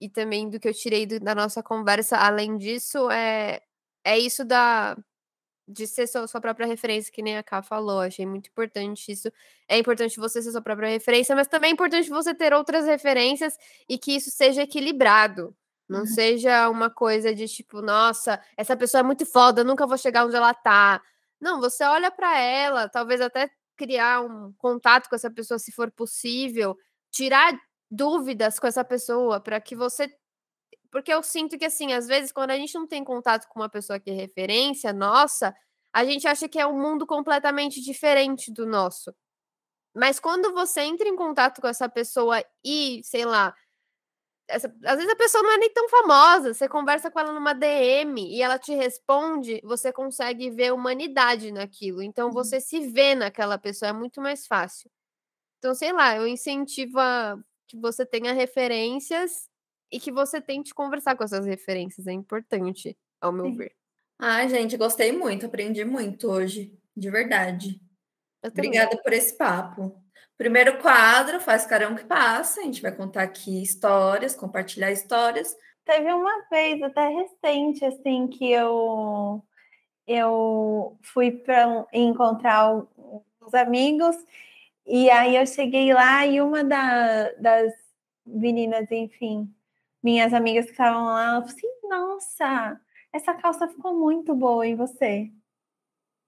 e 0.00 0.08
também 0.10 0.50
do 0.50 0.60
que 0.60 0.68
eu 0.68 0.74
tirei 0.74 1.06
do, 1.06 1.20
da 1.20 1.34
nossa 1.34 1.62
conversa, 1.62 2.18
além 2.18 2.56
disso, 2.58 3.10
é, 3.10 3.62
é 4.04 4.18
isso 4.18 4.44
da 4.44 4.96
de 5.70 5.86
ser 5.86 6.06
sua, 6.06 6.26
sua 6.26 6.40
própria 6.40 6.66
referência, 6.66 7.12
que 7.12 7.22
nem 7.22 7.38
a 7.38 7.42
Ká 7.42 7.62
falou. 7.62 8.00
Achei 8.00 8.26
muito 8.26 8.48
importante 8.48 9.12
isso. 9.12 9.30
É 9.68 9.78
importante 9.78 10.18
você 10.18 10.42
ser 10.42 10.50
sua 10.50 10.60
própria 10.60 10.88
referência, 10.88 11.34
mas 11.34 11.46
também 11.48 11.70
é 11.70 11.72
importante 11.72 12.08
você 12.08 12.34
ter 12.34 12.52
outras 12.52 12.86
referências 12.86 13.56
e 13.88 13.96
que 13.96 14.12
isso 14.12 14.30
seja 14.30 14.62
equilibrado. 14.62 15.54
Não 15.88 16.00
uhum. 16.00 16.06
seja 16.06 16.68
uma 16.68 16.88
coisa 16.90 17.34
de 17.34 17.48
tipo, 17.48 17.82
nossa, 17.82 18.40
essa 18.56 18.76
pessoa 18.76 19.00
é 19.00 19.02
muito 19.02 19.26
foda, 19.26 19.64
nunca 19.64 19.86
vou 19.86 19.98
chegar 19.98 20.26
onde 20.26 20.36
ela 20.36 20.54
tá. 20.54 21.02
Não, 21.40 21.60
você 21.60 21.84
olha 21.84 22.10
para 22.10 22.38
ela, 22.38 22.88
talvez 22.88 23.20
até 23.20 23.50
criar 23.76 24.20
um 24.20 24.52
contato 24.58 25.08
com 25.08 25.16
essa 25.16 25.30
pessoa 25.30 25.58
se 25.58 25.72
for 25.72 25.90
possível, 25.90 26.76
tirar 27.10 27.58
dúvidas 27.90 28.58
com 28.58 28.66
essa 28.66 28.84
pessoa 28.84 29.40
para 29.40 29.60
que 29.60 29.74
você 29.74 30.08
porque 30.90 31.12
eu 31.12 31.22
sinto 31.22 31.58
que, 31.58 31.64
assim, 31.64 31.92
às 31.92 32.06
vezes, 32.06 32.32
quando 32.32 32.50
a 32.50 32.56
gente 32.56 32.74
não 32.74 32.86
tem 32.86 33.04
contato 33.04 33.46
com 33.48 33.60
uma 33.60 33.68
pessoa 33.68 34.00
que 34.00 34.10
é 34.10 34.14
referência 34.14 34.92
nossa, 34.92 35.54
a 35.92 36.04
gente 36.04 36.26
acha 36.26 36.48
que 36.48 36.58
é 36.58 36.66
um 36.66 36.78
mundo 36.80 37.06
completamente 37.06 37.80
diferente 37.80 38.52
do 38.52 38.66
nosso. 38.66 39.14
Mas 39.94 40.20
quando 40.20 40.52
você 40.52 40.82
entra 40.82 41.08
em 41.08 41.16
contato 41.16 41.60
com 41.60 41.68
essa 41.68 41.88
pessoa 41.88 42.44
e, 42.64 43.00
sei 43.04 43.24
lá, 43.24 43.54
essa, 44.48 44.72
às 44.84 44.96
vezes 44.96 45.10
a 45.10 45.16
pessoa 45.16 45.42
não 45.42 45.52
é 45.52 45.58
nem 45.58 45.72
tão 45.72 45.88
famosa. 45.88 46.54
Você 46.54 46.68
conversa 46.68 47.10
com 47.10 47.20
ela 47.20 47.32
numa 47.32 47.54
DM 47.54 48.34
e 48.34 48.42
ela 48.42 48.58
te 48.58 48.74
responde, 48.74 49.60
você 49.64 49.92
consegue 49.92 50.50
ver 50.50 50.72
humanidade 50.72 51.52
naquilo. 51.52 52.02
Então 52.02 52.28
uhum. 52.28 52.32
você 52.32 52.60
se 52.60 52.80
vê 52.88 53.14
naquela 53.14 53.58
pessoa, 53.58 53.90
é 53.90 53.92
muito 53.92 54.20
mais 54.20 54.46
fácil. 54.46 54.90
Então, 55.58 55.74
sei 55.74 55.92
lá, 55.92 56.16
eu 56.16 56.26
incentivo 56.26 56.98
a 56.98 57.38
que 57.68 57.76
você 57.76 58.04
tenha 58.04 58.32
referências 58.32 59.49
e 59.90 59.98
que 59.98 60.12
você 60.12 60.40
tente 60.40 60.74
conversar 60.74 61.16
com 61.16 61.24
essas 61.24 61.46
referências. 61.46 62.06
É 62.06 62.12
importante, 62.12 62.96
ao 63.20 63.32
meu 63.32 63.46
Sim. 63.46 63.56
ver. 63.56 63.72
Ai, 64.18 64.48
gente, 64.48 64.76
gostei 64.76 65.12
muito, 65.12 65.46
aprendi 65.46 65.84
muito 65.84 66.30
hoje, 66.30 66.78
de 66.96 67.10
verdade. 67.10 67.80
Obrigada 68.42 68.96
por 69.02 69.12
esse 69.12 69.36
papo. 69.36 69.94
Primeiro 70.36 70.78
quadro, 70.78 71.40
faz 71.40 71.66
carão 71.66 71.94
que 71.94 72.04
passa. 72.04 72.60
A 72.60 72.64
gente 72.64 72.80
vai 72.80 72.92
contar 72.92 73.22
aqui 73.22 73.62
histórias, 73.62 74.34
compartilhar 74.34 74.90
histórias. 74.90 75.56
Teve 75.84 76.12
uma 76.12 76.46
vez, 76.50 76.82
até 76.82 77.08
recente, 77.08 77.84
assim, 77.84 78.28
que 78.28 78.50
eu 78.50 79.42
eu 80.06 80.98
fui 81.02 81.30
para 81.30 81.86
encontrar 81.92 82.74
uns 82.74 83.54
amigos 83.54 84.16
e 84.84 85.08
aí 85.08 85.36
eu 85.36 85.46
cheguei 85.46 85.94
lá 85.94 86.26
e 86.26 86.40
uma 86.40 86.64
da, 86.64 87.30
das 87.34 87.72
meninas, 88.26 88.90
enfim, 88.90 89.48
minhas 90.02 90.32
amigas 90.32 90.66
que 90.66 90.72
estavam 90.72 91.04
lá, 91.04 91.26
falou 91.26 91.44
assim: 91.44 91.68
Nossa, 91.88 92.80
essa 93.12 93.34
calça 93.34 93.68
ficou 93.68 93.94
muito 93.98 94.34
boa 94.34 94.66
em 94.66 94.74
você. 94.76 95.30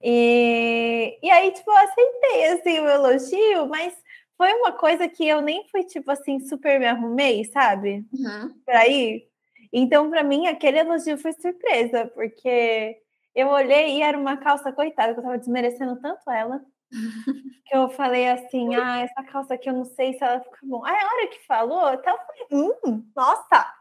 E, 0.01 1.17
e 1.23 1.29
aí, 1.31 1.51
tipo, 1.51 1.71
eu 1.71 1.77
aceitei 1.77 2.45
assim, 2.47 2.79
o 2.79 2.89
elogio, 2.89 3.67
mas 3.69 3.95
foi 4.37 4.51
uma 4.53 4.73
coisa 4.73 5.07
que 5.07 5.25
eu 5.25 5.41
nem 5.41 5.65
fui, 5.69 5.83
tipo 5.85 6.11
assim, 6.11 6.39
super 6.41 6.77
me 6.79 6.85
arrumei, 6.85 7.45
sabe? 7.45 8.05
Uhum. 8.11 8.53
Pra 8.65 8.85
ir. 8.87 9.29
Então, 9.71 10.09
para 10.09 10.23
mim, 10.23 10.47
aquele 10.47 10.79
elogio 10.79 11.17
foi 11.17 11.31
surpresa, 11.33 12.05
porque 12.13 12.97
eu 13.33 13.47
olhei 13.47 13.97
e 13.97 14.01
era 14.01 14.17
uma 14.17 14.37
calça, 14.37 14.73
coitada, 14.73 15.13
que 15.13 15.19
eu 15.19 15.23
tava 15.23 15.37
desmerecendo 15.37 15.99
tanto 16.01 16.29
ela, 16.29 16.61
que 17.65 17.75
eu 17.75 17.89
falei 17.89 18.29
assim, 18.29 18.75
ah, 18.75 18.99
essa 18.99 19.23
calça 19.23 19.53
aqui 19.53 19.69
eu 19.69 19.73
não 19.73 19.85
sei 19.85 20.13
se 20.13 20.23
ela 20.23 20.39
fica 20.41 20.59
bom. 20.63 20.85
Aí 20.85 20.95
a 20.95 21.05
hora 21.05 21.27
que 21.27 21.45
falou, 21.45 21.85
até 21.85 22.11
eu 22.11 22.17
falei, 22.17 22.47
hum, 22.51 23.05
nossa, 23.15 23.73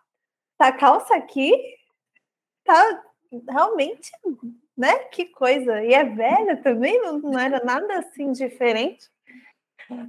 essa 0.59 0.73
calça 0.73 1.15
aqui 1.17 1.53
tá 2.65 3.03
realmente, 3.49 4.11
né? 4.77 4.99
Que 5.11 5.27
coisa. 5.27 5.83
E 5.83 5.93
é 5.93 6.05
velha 6.05 6.57
também, 6.63 7.01
não, 7.03 7.19
não 7.19 7.39
era 7.39 7.63
nada 7.65 7.99
assim 7.99 8.33
diferente. 8.33 9.11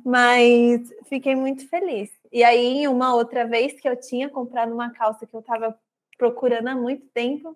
Mas 0.05 0.81
fiquei 1.09 1.35
muito 1.35 1.67
feliz. 1.67 2.09
E 2.31 2.43
aí, 2.43 2.87
uma 2.87 3.13
outra 3.15 3.45
vez 3.45 3.79
que 3.79 3.87
eu 3.87 3.99
tinha 3.99 4.29
comprado 4.29 4.73
uma 4.73 4.91
calça 4.91 5.25
que 5.27 5.33
eu 5.33 5.41
estava 5.41 5.77
procurando 6.17 6.67
há 6.69 6.75
muito 6.75 7.05
tempo, 7.07 7.55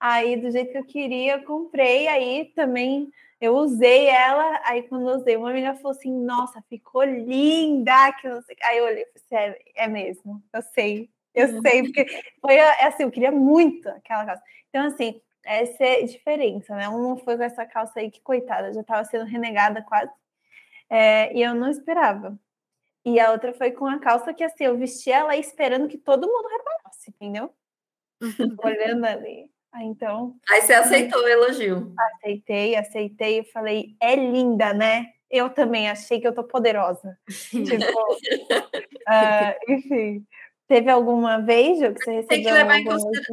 aí 0.00 0.36
do 0.36 0.50
jeito 0.50 0.72
que 0.72 0.78
eu 0.78 0.84
queria, 0.84 1.34
eu 1.34 1.44
comprei, 1.44 2.08
aí 2.08 2.46
também 2.54 3.10
eu 3.40 3.54
usei 3.56 4.06
ela, 4.06 4.60
aí 4.64 4.82
quando 4.84 5.08
eu 5.08 5.16
usei, 5.16 5.36
uma 5.36 5.52
menina 5.52 5.74
falou 5.76 5.92
assim, 5.92 6.12
nossa, 6.12 6.62
ficou 6.68 7.04
linda, 7.04 8.12
que 8.14 8.28
não 8.28 8.40
sei. 8.42 8.56
Aí 8.64 8.78
eu 8.78 8.84
olhei 8.84 9.02
e 9.02 9.20
falei, 9.20 9.50
assim, 9.50 9.60
é, 9.76 9.84
é 9.84 9.88
mesmo, 9.88 10.42
eu 10.52 10.62
sei, 10.62 11.10
eu 11.34 11.48
uhum. 11.48 11.60
sei, 11.62 11.82
porque 11.82 12.06
foi 12.40 12.54
é 12.54 12.86
assim, 12.86 13.02
eu 13.04 13.10
queria 13.10 13.30
muito 13.30 13.88
aquela 13.88 14.24
calça. 14.24 14.42
Então, 14.70 14.86
assim, 14.86 15.20
essa 15.44 15.84
é 15.84 16.02
a 16.02 16.06
diferença, 16.06 16.74
né? 16.74 16.88
Uma 16.88 17.16
foi 17.18 17.36
com 17.36 17.42
essa 17.42 17.66
calça 17.66 18.00
aí 18.00 18.10
que, 18.10 18.20
coitada, 18.20 18.72
já 18.72 18.80
estava 18.80 19.04
sendo 19.04 19.24
renegada 19.26 19.82
quase. 19.82 20.10
É, 20.90 21.34
e 21.36 21.42
eu 21.42 21.54
não 21.54 21.70
esperava. 21.70 22.38
E 23.04 23.20
a 23.20 23.32
outra 23.32 23.54
foi 23.54 23.70
com 23.72 23.86
a 23.86 24.00
calça 24.00 24.34
que 24.34 24.42
assim, 24.44 24.64
eu 24.64 24.78
vesti 24.78 25.10
ela 25.12 25.36
esperando 25.36 25.88
que 25.88 25.98
todo 25.98 26.26
mundo 26.26 26.48
reparasse, 26.48 27.10
entendeu? 27.10 27.54
Olhando 28.64 29.04
ali. 29.06 29.50
Ah, 29.76 29.84
então. 29.84 30.34
Aí 30.48 30.62
você 30.62 30.72
aceitou 30.72 31.22
o 31.22 31.28
elogio. 31.28 31.92
Aceitei, 31.98 32.76
aceitei. 32.76 33.40
Eu 33.40 33.44
falei, 33.44 33.94
é 34.00 34.16
linda, 34.16 34.72
né? 34.72 35.12
Eu 35.30 35.50
também 35.50 35.90
achei 35.90 36.18
que 36.18 36.26
eu 36.26 36.34
tô 36.34 36.42
poderosa. 36.42 37.18
tipo, 37.28 38.12
uh, 39.06 39.72
enfim. 39.72 40.26
Teve 40.66 40.90
alguma 40.90 41.42
vez 41.42 41.78
que 41.78 42.04
você 42.04 42.10
recebeu? 42.10 42.26
Tem 42.26 42.42
que 42.42 42.50
levar 42.50 42.78
em 42.78 42.88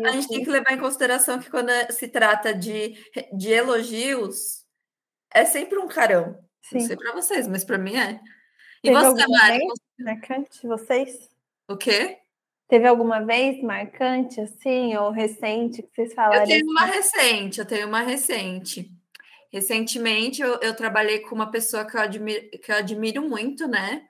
A 0.06 0.12
gente 0.12 0.28
tem 0.28 0.44
que 0.44 0.50
levar 0.50 0.74
em 0.74 0.80
consideração 0.80 1.40
que 1.40 1.50
quando 1.50 1.72
se 1.92 2.10
trata 2.10 2.54
de, 2.54 2.94
de 3.32 3.52
elogios, 3.52 4.66
é 5.34 5.46
sempre 5.46 5.80
um 5.80 5.88
carão. 5.88 6.38
Sim. 6.62 6.80
Não 6.80 6.88
sei 6.88 6.98
para 6.98 7.14
vocês, 7.14 7.48
mas 7.48 7.64
para 7.64 7.78
mim 7.78 7.96
é. 7.96 8.20
E 8.84 8.92
Teve 8.92 9.00
você, 9.00 9.28
Mari? 9.28 9.60
Marcante, 9.98 10.68
vocês? 10.68 11.30
O 11.70 11.78
quê? 11.78 12.18
Teve 12.68 12.88
alguma 12.88 13.20
vez 13.20 13.62
marcante, 13.62 14.40
assim, 14.40 14.96
ou 14.96 15.12
recente, 15.12 15.84
que 15.84 15.90
vocês 15.94 16.14
falaram? 16.14 16.42
Eu 16.42 16.48
tenho 16.48 16.66
uma 16.66 16.86
recente, 16.86 17.60
eu 17.60 17.66
tenho 17.66 17.88
uma 17.88 18.02
recente. 18.02 18.92
Recentemente, 19.52 20.42
eu, 20.42 20.60
eu 20.62 20.76
trabalhei 20.76 21.20
com 21.20 21.36
uma 21.36 21.52
pessoa 21.52 21.86
que 21.86 21.96
eu, 21.96 22.02
admiro, 22.02 22.50
que 22.50 22.72
eu 22.72 22.76
admiro 22.76 23.22
muito, 23.22 23.68
né? 23.68 24.08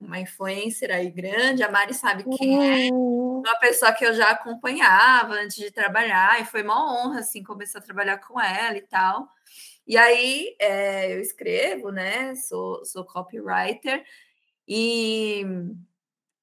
Uma 0.00 0.20
influencer 0.20 0.90
aí 0.90 1.10
grande, 1.10 1.62
a 1.62 1.70
Mari 1.70 1.92
sabe 1.92 2.24
quem 2.36 2.86
é. 2.86 2.90
Uhum. 2.90 3.40
Uma 3.40 3.58
pessoa 3.58 3.92
que 3.92 4.04
eu 4.04 4.14
já 4.14 4.30
acompanhava 4.30 5.34
antes 5.34 5.56
de 5.56 5.70
trabalhar, 5.70 6.40
e 6.40 6.44
foi 6.44 6.62
uma 6.62 6.92
honra, 6.92 7.20
assim, 7.20 7.42
começar 7.42 7.80
a 7.80 7.82
trabalhar 7.82 8.18
com 8.18 8.40
ela 8.40 8.76
e 8.76 8.82
tal. 8.82 9.28
E 9.86 9.96
aí 9.96 10.56
é, 10.58 11.14
eu 11.14 11.20
escrevo, 11.20 11.90
né? 11.90 12.34
Sou, 12.34 12.84
sou 12.84 13.04
copywriter 13.04 14.04
e 14.66 15.44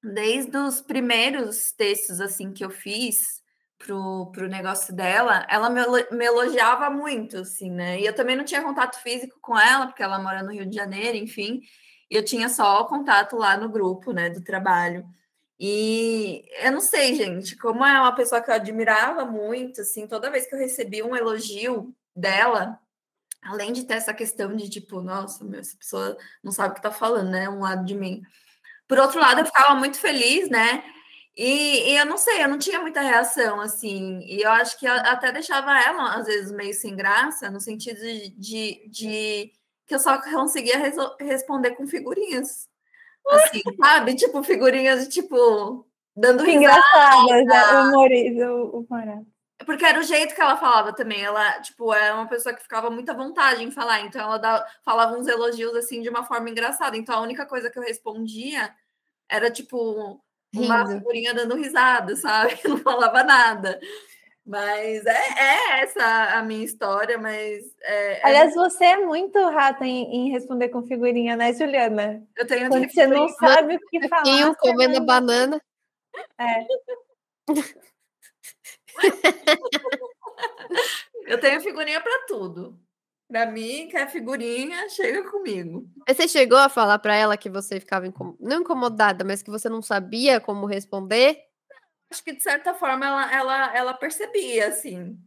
desde 0.04 0.56
os 0.56 0.80
primeiros 0.80 1.72
textos 1.72 2.20
assim 2.20 2.52
que 2.52 2.64
eu 2.64 2.70
fiz 2.70 3.42
pro, 3.78 4.30
pro 4.32 4.48
negócio 4.48 4.94
dela, 4.94 5.46
ela 5.48 5.70
me, 5.70 5.80
elogiava 6.24 6.90
muito, 6.90 7.38
assim, 7.38 7.70
né? 7.70 8.00
E 8.00 8.06
eu 8.06 8.14
também 8.14 8.36
não 8.36 8.44
tinha 8.44 8.62
contato 8.62 9.00
físico 9.02 9.38
com 9.40 9.58
ela, 9.58 9.86
porque 9.86 10.02
ela 10.02 10.18
mora 10.18 10.42
no 10.42 10.52
Rio 10.52 10.66
de 10.66 10.74
Janeiro, 10.74 11.16
enfim. 11.16 11.60
E 12.10 12.16
eu 12.16 12.24
tinha 12.24 12.48
só 12.48 12.82
o 12.82 12.86
contato 12.86 13.36
lá 13.36 13.56
no 13.56 13.68
grupo, 13.68 14.12
né, 14.12 14.30
do 14.30 14.42
trabalho. 14.42 15.04
E 15.58 16.44
eu 16.62 16.72
não 16.72 16.80
sei, 16.80 17.14
gente, 17.14 17.56
como 17.56 17.84
é 17.84 18.00
uma 18.00 18.14
pessoa 18.14 18.40
que 18.40 18.50
eu 18.50 18.54
admirava 18.54 19.24
muito, 19.24 19.80
assim, 19.80 20.06
toda 20.06 20.30
vez 20.30 20.46
que 20.46 20.54
eu 20.54 20.58
recebi 20.58 21.02
um 21.02 21.16
elogio 21.16 21.94
dela, 22.14 22.78
além 23.42 23.72
de 23.72 23.84
ter 23.84 23.94
essa 23.94 24.12
questão 24.14 24.54
de 24.56 24.68
tipo, 24.68 25.00
nossa, 25.00 25.44
meu, 25.44 25.60
essa 25.60 25.76
pessoa 25.76 26.16
não 26.42 26.52
sabe 26.52 26.72
o 26.72 26.74
que 26.74 26.82
tá 26.82 26.90
falando, 26.90 27.30
né? 27.30 27.48
Um 27.48 27.60
lado 27.60 27.84
de 27.84 27.94
mim. 27.94 28.22
Por 28.88 28.98
outro 28.98 29.20
lado, 29.20 29.40
eu 29.40 29.46
ficava 29.46 29.74
muito 29.74 29.98
feliz, 29.98 30.48
né? 30.48 30.84
E, 31.36 31.90
e, 31.90 31.96
eu 31.96 32.06
não 32.06 32.16
sei, 32.16 32.42
eu 32.42 32.48
não 32.48 32.58
tinha 32.58 32.80
muita 32.80 33.00
reação, 33.00 33.60
assim, 33.60 34.20
e 34.20 34.40
eu 34.42 34.50
acho 34.52 34.78
que 34.78 34.86
até 34.86 35.32
deixava 35.32 35.76
ela, 35.82 36.14
às 36.14 36.26
vezes, 36.26 36.52
meio 36.52 36.72
sem 36.72 36.94
graça, 36.94 37.50
no 37.50 37.60
sentido 37.60 37.98
de, 37.98 38.30
de, 38.38 38.88
de 38.88 39.52
que 39.86 39.94
eu 39.94 39.98
só 39.98 40.20
conseguia 40.22 40.78
responder 41.18 41.72
com 41.72 41.86
figurinhas. 41.86 42.68
Assim, 43.28 43.60
sabe? 43.82 44.14
Tipo, 44.14 44.44
figurinhas 44.44 45.04
de 45.04 45.10
tipo, 45.10 45.86
dando 46.16 46.44
risada. 46.44 46.62
Engraçadas, 46.62 47.44
né? 47.46 48.50
o 48.50 48.78
humor, 48.78 49.24
porque 49.64 49.84
era 49.84 49.98
o 49.98 50.02
jeito 50.02 50.34
que 50.34 50.40
ela 50.40 50.56
falava 50.56 50.92
também. 50.92 51.22
Ela, 51.22 51.60
tipo, 51.60 51.92
é 51.92 52.12
uma 52.12 52.26
pessoa 52.26 52.54
que 52.54 52.62
ficava 52.62 52.90
muito 52.90 53.10
à 53.10 53.14
vontade 53.14 53.62
em 53.62 53.70
falar. 53.70 54.00
Então, 54.00 54.20
ela 54.20 54.38
dava, 54.38 54.66
falava 54.84 55.16
uns 55.16 55.26
elogios, 55.26 55.74
assim, 55.74 56.02
de 56.02 56.08
uma 56.08 56.24
forma 56.24 56.50
engraçada. 56.50 56.96
Então, 56.96 57.16
a 57.16 57.20
única 57.22 57.46
coisa 57.46 57.70
que 57.70 57.78
eu 57.78 57.82
respondia 57.82 58.74
era, 59.28 59.50
tipo, 59.50 60.20
uma 60.54 60.86
figurinha 60.86 61.34
dando 61.34 61.56
risada, 61.56 62.16
sabe? 62.16 62.58
Não 62.64 62.78
falava 62.78 63.22
nada. 63.24 63.80
Mas 64.46 65.06
é, 65.06 65.22
é, 65.38 65.80
essa 65.82 66.38
a 66.38 66.42
minha 66.42 66.64
história, 66.64 67.16
mas... 67.16 67.64
É, 67.82 68.20
é 68.20 68.26
Aliás, 68.26 68.54
você 68.54 68.84
é 68.84 68.96
muito 68.98 69.38
rata 69.48 69.86
em, 69.86 70.04
em, 70.04 70.30
responder 70.30 70.68
com 70.68 70.82
figurinha, 70.82 71.34
né, 71.34 71.52
Juliana? 71.54 72.22
Eu 72.36 72.46
tenho 72.46 72.68
Quando 72.68 72.90
você 72.90 73.06
não 73.06 73.26
sabe 73.30 73.76
o 73.76 73.80
que 73.88 74.06
falar. 74.06 74.26
E 74.26 74.54
comendo 74.56 74.98
não... 74.98 75.06
banana. 75.06 75.62
É. 76.38 76.66
eu 81.26 81.40
tenho 81.40 81.60
figurinha 81.60 82.00
para 82.00 82.26
tudo. 82.26 82.78
Para 83.28 83.46
mim, 83.46 83.88
quer 83.88 84.10
figurinha, 84.10 84.88
chega 84.90 85.28
comigo. 85.30 85.88
Você 86.06 86.28
chegou 86.28 86.58
a 86.58 86.68
falar 86.68 86.98
para 86.98 87.16
ela 87.16 87.36
que 87.36 87.48
você 87.48 87.80
ficava 87.80 88.06
incom... 88.06 88.36
não 88.38 88.60
incomodada, 88.60 89.24
mas 89.24 89.42
que 89.42 89.50
você 89.50 89.68
não 89.68 89.82
sabia 89.82 90.40
como 90.40 90.66
responder? 90.66 91.38
Acho 92.10 92.22
que 92.22 92.34
de 92.34 92.42
certa 92.42 92.74
forma 92.74 93.06
ela, 93.06 93.34
ela, 93.34 93.76
ela 93.76 93.94
percebia, 93.94 94.68
assim. 94.68 95.18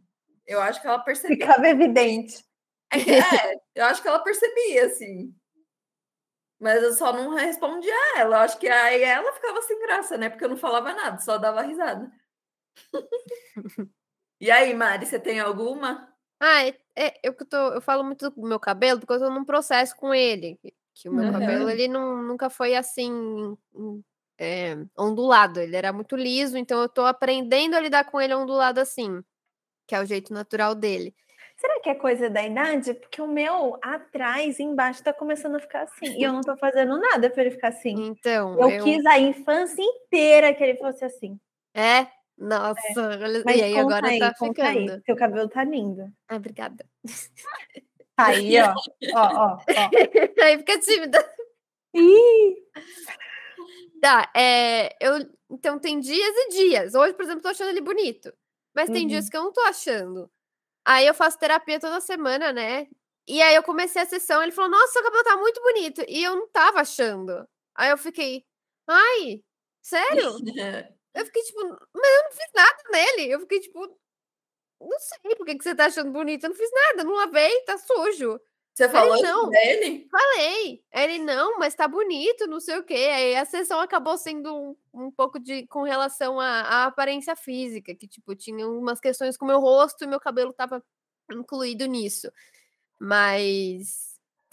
Eu 0.46 0.60
acho 0.60 0.80
que 0.80 0.86
ela 0.86 1.00
percebia. 1.00 1.36
Ficava 1.36 1.68
evidente. 1.68 2.42
É, 2.90 2.98
é, 2.98 3.54
eu 3.74 3.84
acho 3.84 4.00
que 4.00 4.08
ela 4.08 4.20
percebia, 4.20 4.86
assim. 4.86 5.34
Mas 6.58 6.82
eu 6.82 6.92
só 6.92 7.12
não 7.12 7.34
respondia 7.34 7.92
a 7.92 8.20
ela. 8.20 8.36
Eu 8.36 8.40
acho 8.40 8.58
que 8.58 8.68
aí 8.68 9.02
ela 9.02 9.32
ficava 9.32 9.60
sem 9.62 9.78
graça, 9.80 10.16
né? 10.16 10.30
Porque 10.30 10.44
eu 10.44 10.48
não 10.48 10.56
falava 10.56 10.94
nada, 10.94 11.20
só 11.20 11.36
dava 11.36 11.62
risada. 11.62 12.10
e 14.40 14.50
aí, 14.50 14.74
Mari, 14.74 15.06
você 15.06 15.18
tem 15.18 15.40
alguma? 15.40 16.08
Ah, 16.40 16.64
é, 16.64 16.74
é, 16.96 17.20
eu, 17.22 17.34
tô, 17.34 17.56
eu 17.74 17.80
falo 17.80 18.04
muito 18.04 18.30
do 18.30 18.46
meu 18.46 18.60
cabelo 18.60 19.00
porque 19.00 19.12
eu 19.12 19.18
tô 19.18 19.30
num 19.30 19.44
processo 19.44 19.96
com 19.96 20.14
ele. 20.14 20.58
Que 20.94 21.08
o 21.08 21.12
meu 21.12 21.26
uhum. 21.26 21.32
cabelo, 21.32 21.70
ele 21.70 21.88
não, 21.88 22.22
nunca 22.22 22.48
foi 22.50 22.74
assim. 22.74 23.56
é, 24.38 24.76
ondulado. 24.96 25.60
Ele 25.60 25.76
era 25.76 25.92
muito 25.92 26.16
liso, 26.16 26.56
então 26.56 26.80
eu 26.80 26.88
tô 26.88 27.04
aprendendo 27.04 27.74
a 27.74 27.80
lidar 27.80 28.04
com 28.04 28.20
ele 28.20 28.34
ondulado 28.34 28.80
assim, 28.80 29.22
que 29.86 29.94
é 29.94 30.00
o 30.00 30.06
jeito 30.06 30.32
natural 30.32 30.74
dele. 30.74 31.14
Será 31.56 31.80
que 31.80 31.90
é 31.90 31.94
coisa 31.94 32.30
da 32.30 32.44
idade? 32.44 32.94
Porque 32.94 33.20
o 33.20 33.26
meu 33.26 33.76
atrás, 33.82 34.60
embaixo, 34.60 35.02
tá 35.02 35.12
começando 35.12 35.56
a 35.56 35.60
ficar 35.60 35.82
assim. 35.82 36.16
E 36.16 36.22
eu 36.22 36.32
não 36.32 36.40
tô 36.40 36.56
fazendo 36.56 36.96
nada 36.96 37.28
para 37.28 37.42
ele 37.42 37.50
ficar 37.50 37.68
assim. 37.68 37.94
Então. 37.94 38.56
Eu, 38.60 38.70
eu, 38.70 38.84
quis 38.84 39.04
a 39.04 39.18
infância 39.18 39.82
inteira 39.82 40.54
que 40.54 40.62
ele 40.62 40.78
fosse 40.78 41.04
assim. 41.04 41.36
É? 41.74 42.06
Nossa, 42.38 43.14
é. 43.14 43.42
Mas 43.44 43.56
e 43.56 43.62
aí 43.62 43.78
agora 43.78 44.06
aí, 44.06 44.18
tá 44.18 44.32
ficando. 44.32 44.92
Aí. 44.92 45.02
Seu 45.04 45.16
cabelo 45.16 45.48
tá 45.48 45.64
lindo. 45.64 46.12
Ah, 46.28 46.36
obrigada. 46.36 46.86
Aí, 48.16 48.60
ó. 48.60 48.74
ó, 49.14 49.20
ó, 49.20 49.56
ó. 49.56 49.58
Aí 50.42 50.58
fica 50.58 50.78
tímida. 50.80 51.18
Ih! 51.94 52.56
Tá, 54.00 54.30
é, 54.36 54.96
eu, 55.00 55.18
então 55.50 55.78
tem 55.78 55.98
dias 55.98 56.34
e 56.36 56.48
dias. 56.50 56.94
Hoje, 56.94 57.14
por 57.14 57.24
exemplo, 57.24 57.42
tô 57.42 57.48
achando 57.48 57.70
ele 57.70 57.80
bonito. 57.80 58.32
Mas 58.74 58.90
tem 58.90 59.02
uhum. 59.02 59.08
dias 59.08 59.28
que 59.28 59.36
eu 59.36 59.42
não 59.42 59.52
tô 59.52 59.60
achando. 59.62 60.30
Aí 60.84 61.06
eu 61.06 61.14
faço 61.14 61.38
terapia 61.38 61.80
toda 61.80 62.00
semana, 62.00 62.52
né? 62.52 62.86
E 63.26 63.42
aí 63.42 63.54
eu 63.54 63.62
comecei 63.62 64.00
a 64.00 64.06
sessão, 64.06 64.42
ele 64.42 64.52
falou, 64.52 64.70
nossa, 64.70 64.92
seu 64.92 65.02
cabelo 65.02 65.24
tá 65.24 65.36
muito 65.36 65.60
bonito. 65.60 66.04
E 66.08 66.22
eu 66.24 66.36
não 66.36 66.48
tava 66.48 66.80
achando. 66.80 67.46
Aí 67.74 67.90
eu 67.90 67.98
fiquei, 67.98 68.44
ai, 68.86 69.42
sério? 69.82 70.36
eu 71.18 71.26
fiquei 71.26 71.42
tipo, 71.42 71.60
mas 71.62 72.10
eu 72.16 72.22
não 72.24 72.32
fiz 72.32 72.50
nada 72.54 72.82
nele. 72.90 73.30
Eu 73.30 73.40
fiquei 73.40 73.60
tipo, 73.60 73.80
não 74.80 74.98
sei 75.00 75.34
por 75.36 75.44
que, 75.44 75.56
que 75.56 75.64
você 75.64 75.74
tá 75.74 75.86
achando 75.86 76.12
bonito. 76.12 76.44
Eu 76.44 76.50
não 76.50 76.56
fiz 76.56 76.70
nada, 76.72 77.04
não 77.04 77.14
lavei, 77.14 77.60
tá 77.62 77.76
sujo. 77.78 78.40
Você 78.74 78.88
falou 78.88 79.16
ele, 79.16 79.22
não. 79.24 79.50
dele? 79.50 80.08
Falei. 80.08 80.84
Ele 80.92 81.18
não, 81.18 81.58
mas 81.58 81.74
tá 81.74 81.88
bonito, 81.88 82.46
não 82.46 82.60
sei 82.60 82.78
o 82.78 82.84
quê. 82.84 82.94
Aí 82.94 83.34
a 83.34 83.44
sessão 83.44 83.80
acabou 83.80 84.16
sendo 84.16 84.54
um, 84.54 84.76
um 84.94 85.10
pouco 85.10 85.40
de 85.40 85.66
com 85.66 85.82
relação 85.82 86.38
à, 86.38 86.60
à, 86.60 86.84
aparência 86.84 87.34
física, 87.34 87.92
que 87.92 88.06
tipo 88.06 88.36
tinha 88.36 88.68
umas 88.68 89.00
questões 89.00 89.36
com 89.36 89.44
meu 89.44 89.58
rosto 89.58 90.04
e 90.04 90.06
meu 90.06 90.20
cabelo 90.20 90.52
tava 90.52 90.80
incluído 91.28 91.86
nisso. 91.86 92.30
Mas 93.00 94.07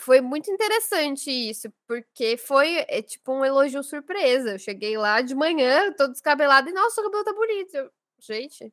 foi 0.05 0.21
muito 0.21 0.51
interessante 0.51 1.31
isso, 1.31 1.73
porque 1.87 2.37
foi 2.37 2.85
é, 2.87 3.01
tipo 3.01 3.33
um 3.33 3.43
elogio 3.43 3.81
surpresa. 3.81 4.51
Eu 4.51 4.59
cheguei 4.59 4.95
lá 4.95 5.19
de 5.21 5.33
manhã, 5.33 5.91
todo 5.93 6.11
descabelado, 6.11 6.69
e 6.69 6.73
nossa, 6.73 7.01
o 7.01 7.03
cabelo 7.05 7.23
tá 7.23 7.33
bonito. 7.33 7.75
Eu, 7.75 7.89
gente, 8.19 8.71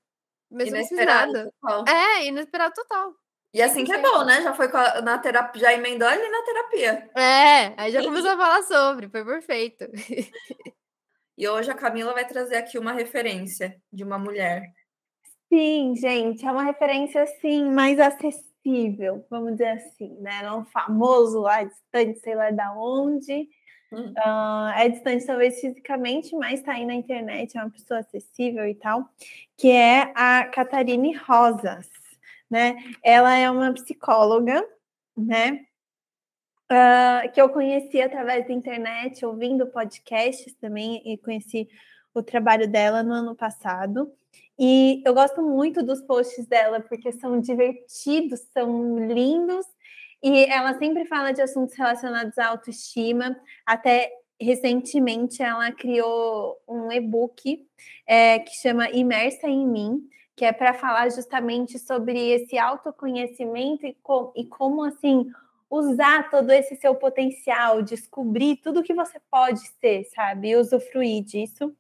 mas 0.51 0.71
não 0.71 0.87
fiz 0.87 1.07
nada. 1.07 1.51
Total. 1.63 1.85
É, 1.89 2.27
inesperado 2.27 2.75
total. 2.75 3.15
E 3.55 3.63
assim 3.63 3.83
que 3.85 3.93
é 3.93 3.99
bom, 3.99 4.25
né? 4.25 4.43
Já 4.43 4.53
foi 4.53 4.69
na 5.03 5.19
terapia, 5.19 5.63
já 5.63 5.73
emendou 5.73 6.07
ali 6.07 6.29
na 6.29 6.43
terapia. 6.43 7.11
É, 7.17 7.75
aí 7.79 7.91
já 7.91 8.03
começou 8.03 8.31
a 8.31 8.37
falar 8.37 8.63
sobre, 8.63 9.09
foi 9.09 9.25
perfeito. 9.25 9.87
E 11.35 11.49
hoje 11.49 11.71
a 11.71 11.75
Camila 11.75 12.13
vai 12.13 12.27
trazer 12.27 12.57
aqui 12.57 12.79
uma 12.79 12.93
referência 12.93 13.81
de 13.91 14.05
uma 14.05 14.19
mulher. 14.19 14.71
Sim, 15.51 15.97
gente, 15.97 16.47
é 16.47 16.53
uma 16.53 16.63
referência 16.63 17.23
assim 17.23 17.65
mais 17.73 17.99
acessível, 17.99 18.52
vamos 19.29 19.53
dizer 19.53 19.69
assim, 19.69 20.17
né? 20.21 20.43
Não 20.43 20.65
famoso 20.65 21.41
lá 21.41 21.65
distante, 21.65 22.21
sei 22.21 22.35
lá 22.35 22.51
da 22.51 22.73
onde. 22.77 23.49
Hum. 23.93 24.15
Uh, 24.17 24.69
é 24.77 24.89
distante 24.89 25.27
talvez 25.27 25.61
fisicamente, 25.61 26.35
mas 26.35 26.61
está 26.61 26.73
aí 26.73 26.87
na 26.87 26.95
internet, 26.95 27.59
é 27.59 27.61
uma 27.61 27.71
pessoa 27.71 28.01
acessível 28.01 28.67
e 28.67 28.75
tal, 28.75 29.07
que 29.57 29.71
é 29.71 30.13
a 30.15 30.47
Catarine 30.47 31.15
Rosas 31.15 31.91
né? 32.53 32.77
Ela 33.03 33.35
é 33.35 33.51
uma 33.51 33.73
psicóloga, 33.73 34.63
né? 35.17 35.65
Uh, 36.71 37.33
que 37.33 37.41
eu 37.41 37.49
conheci 37.49 38.01
através 38.01 38.47
da 38.47 38.53
internet, 38.53 39.25
ouvindo 39.25 39.67
podcasts 39.67 40.55
também, 40.57 41.03
e 41.11 41.17
conheci 41.17 41.67
o 42.13 42.23
trabalho 42.23 42.69
dela 42.69 43.03
no 43.03 43.15
ano 43.15 43.35
passado. 43.35 44.13
E 44.59 45.03
eu 45.05 45.15
gosto 45.15 45.43
muito 45.43 45.83
dos 45.83 46.01
posts 46.03 46.47
dela, 46.47 46.81
porque 46.81 47.13
são 47.13 47.41
divertidos, 47.41 48.41
são 48.53 48.99
lindos, 49.09 49.67
e 50.23 50.45
ela 50.45 50.79
sempre 50.79 51.05
fala 51.07 51.33
de 51.33 51.43
assuntos 51.43 51.77
relacionados 51.77 52.39
à 52.39 52.49
autoestima. 52.49 53.37
Até 53.67 54.13
recentemente 54.41 55.43
ela 55.43 55.71
criou 55.73 56.59
um 56.69 56.91
e-book 56.93 57.67
é, 58.07 58.39
que 58.39 58.55
chama 58.57 58.91
Imersa 58.91 59.49
em 59.49 59.67
Mim, 59.67 60.09
que 60.37 60.45
é 60.45 60.53
para 60.53 60.75
falar 60.75 61.11
justamente 61.11 61.79
sobre 61.79 62.19
esse 62.31 62.59
autoconhecimento 62.59 63.87
e, 63.87 63.97
e 64.37 64.47
como 64.47 64.85
assim 64.85 65.31
usar 65.71 66.29
todo 66.31 66.51
esse 66.51 66.77
seu 66.77 66.95
potencial, 66.95 67.83
descobrir 67.83 68.57
tudo 68.57 68.83
que 68.83 68.93
você 68.93 69.19
pode 69.31 69.61
ser, 69.81 70.05
sabe? 70.15 70.51
E 70.51 70.57
usufruir 70.57 71.25
disso. 71.25 71.75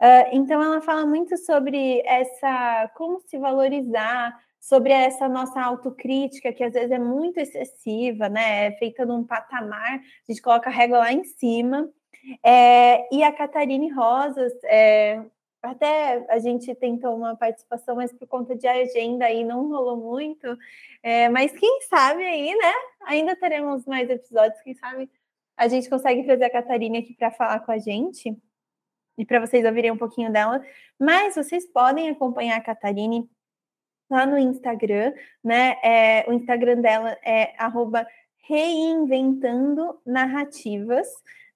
Uh, 0.00 0.24
então 0.32 0.62
ela 0.62 0.80
fala 0.80 1.04
muito 1.04 1.36
sobre 1.36 2.00
essa 2.06 2.90
como 2.94 3.20
se 3.20 3.36
valorizar, 3.38 4.34
sobre 4.58 4.92
essa 4.92 5.28
nossa 5.28 5.60
autocrítica, 5.60 6.52
que 6.54 6.64
às 6.64 6.72
vezes 6.72 6.90
é 6.90 6.98
muito 6.98 7.38
excessiva, 7.38 8.28
né? 8.28 8.66
É 8.66 8.72
feita 8.72 9.04
num 9.04 9.22
patamar, 9.24 9.94
a 9.98 10.32
gente 10.32 10.40
coloca 10.40 10.70
a 10.70 10.72
régua 10.72 10.98
lá 10.98 11.12
em 11.12 11.24
cima. 11.24 11.86
É, 12.42 13.14
e 13.14 13.22
a 13.22 13.32
Catarine 13.32 13.90
Rosas, 13.90 14.52
é, 14.64 15.22
até 15.62 16.24
a 16.30 16.38
gente 16.38 16.74
tentou 16.74 17.14
uma 17.14 17.36
participação, 17.36 17.96
mas 17.96 18.12
por 18.12 18.26
conta 18.26 18.56
de 18.56 18.66
agenda 18.66 19.26
aí 19.26 19.44
não 19.44 19.68
rolou 19.68 19.96
muito. 19.98 20.46
É, 21.02 21.28
mas 21.28 21.52
quem 21.52 21.82
sabe 21.82 22.24
aí, 22.24 22.54
né? 22.54 22.72
Ainda 23.04 23.36
teremos 23.36 23.84
mais 23.84 24.08
episódios, 24.08 24.60
quem 24.62 24.74
sabe 24.74 25.10
a 25.56 25.68
gente 25.68 25.90
consegue 25.90 26.24
trazer 26.24 26.44
a 26.44 26.50
Catarina 26.50 26.98
aqui 26.98 27.12
para 27.14 27.30
falar 27.30 27.60
com 27.60 27.72
a 27.72 27.78
gente 27.78 28.34
e 29.20 29.26
para 29.26 29.38
vocês 29.38 29.66
ouvirem 29.66 29.90
um 29.90 29.98
pouquinho 29.98 30.32
dela. 30.32 30.64
Mas 30.98 31.34
vocês 31.34 31.66
podem 31.66 32.08
acompanhar 32.08 32.56
a 32.56 32.62
Catarine 32.62 33.28
lá 34.10 34.24
no 34.24 34.38
Instagram, 34.38 35.12
né? 35.44 35.76
É, 35.84 36.24
o 36.26 36.32
Instagram 36.32 36.80
dela 36.80 37.18
é 37.22 37.52
reinventando 38.48 40.00
narrativas 40.06 41.06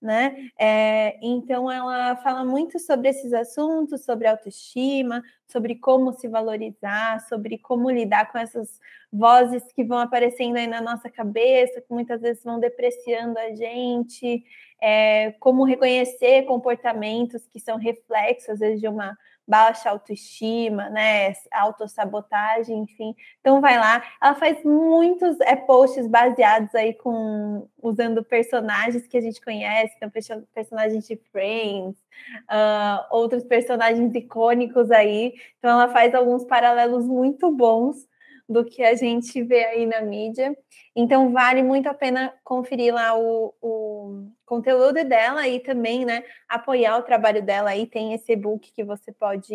né? 0.05 0.51
É, 0.59 1.19
então 1.23 1.71
ela 1.71 2.15
fala 2.17 2.45
muito 2.45 2.79
sobre 2.79 3.09
esses 3.09 3.33
assuntos, 3.33 4.05
sobre 4.05 4.29
autoestima, 4.29 5.23
sobre 5.49 5.77
como 5.77 6.13
se 6.13 6.29
valorizar, 6.29 7.21
sobre 7.27 7.57
como 7.57 7.91
lidar 7.91 8.31
com 8.31 8.37
essas 8.37 8.79
vozes 9.11 9.63
que 9.73 9.83
vão 9.83 9.99
aparecendo 9.99 10.57
aí 10.57 10.67
na 10.67 10.83
nossa 10.83 11.09
cabeça, 11.09 11.81
que 11.81 11.93
muitas 11.93 12.21
vezes 12.21 12.45
vão 12.45 12.61
depreciando 12.61 13.39
a 13.39 13.55
gente, 13.55 14.45
é, 14.83 15.33
como 15.41 15.65
reconhecer 15.65 16.43
comportamentos 16.43 17.47
que 17.47 17.59
são 17.59 17.79
reflexos, 17.79 18.51
às 18.51 18.59
vezes, 18.61 18.81
de 18.81 18.89
uma 18.89 19.17
baixa 19.47 19.91
autoestima, 19.91 20.89
né, 20.91 21.33
autossabotagem, 21.53 22.79
enfim. 22.79 23.15
Então 23.41 23.61
vai 23.61 23.79
lá, 23.79 24.03
ela 24.23 24.35
faz 24.35 24.65
muitos 24.65 25.39
é, 25.41 25.55
posts 25.55 26.07
baseados 26.07 26.75
aí 26.75 26.95
com 26.95 27.69
usando 27.83 28.25
personagens 28.25 29.07
que 29.07 29.17
a 29.17 29.21
gente 29.21 29.41
conhece, 29.41 29.95
então 29.97 30.11
personagens 30.55 31.07
de 31.07 31.17
Friends, 31.31 31.97
uh, 32.45 33.05
outros 33.11 33.45
personagens 33.45 34.15
icônicos 34.15 34.91
aí. 34.91 35.35
Então 35.59 35.71
ela 35.71 35.89
faz 35.89 36.15
alguns 36.15 36.45
paralelos 36.45 37.07
muito 37.07 37.51
bons 37.51 38.07
do 38.49 38.65
que 38.65 38.83
a 38.83 38.95
gente 38.95 39.43
vê 39.43 39.65
aí 39.65 39.87
na 39.87 40.01
mídia. 40.01 40.57
Então, 40.95 41.33
vale 41.33 41.63
muito 41.63 41.89
a 41.89 41.95
pena 41.95 42.33
conferir 42.45 42.95
lá 42.95 43.17
o, 43.17 43.55
o 43.61 44.29
conteúdo 44.45 45.03
dela 45.05 45.49
e 45.49 45.61
também, 45.61 46.05
né, 46.05 46.23
apoiar 46.49 46.99
o 46.99 47.03
trabalho 47.03 47.43
dela. 47.43 47.71
Aí 47.71 47.87
tem 47.87 48.13
esse 48.13 48.33
e-book 48.33 48.73
que 48.73 48.85
você 48.85 49.13
pode 49.13 49.55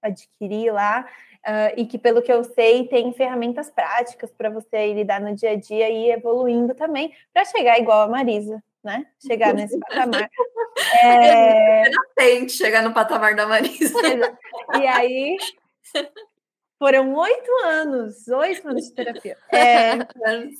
adquirir 0.00 0.72
lá. 0.72 1.06
Uh, 1.46 1.72
e 1.76 1.86
que, 1.86 1.96
pelo 1.96 2.20
que 2.20 2.32
eu 2.32 2.42
sei, 2.44 2.86
tem 2.88 3.12
ferramentas 3.12 3.70
práticas 3.70 4.30
para 4.30 4.50
você 4.50 4.92
lidar 4.92 5.20
no 5.20 5.34
dia 5.34 5.52
a 5.52 5.56
dia 5.56 5.88
e 5.88 6.08
ir 6.08 6.10
evoluindo 6.10 6.74
também, 6.74 7.14
para 7.32 7.44
chegar 7.44 7.78
igual 7.78 8.02
a 8.02 8.08
Marisa, 8.08 8.62
né? 8.82 9.06
Chegar 9.24 9.54
nesse 9.54 9.78
patamar. 9.80 10.28
É... 11.02 11.84
Tente 12.16 12.52
chegar 12.52 12.82
no 12.82 12.92
patamar 12.92 13.34
da 13.34 13.46
Marisa. 13.46 13.94
E 14.80 14.86
aí, 14.86 15.36
foram 16.78 17.14
oito 17.14 17.50
anos, 17.64 18.28
oito 18.28 18.68
anos 18.68 18.84
de 18.86 18.94
terapia. 18.94 19.36
É, 19.52 19.94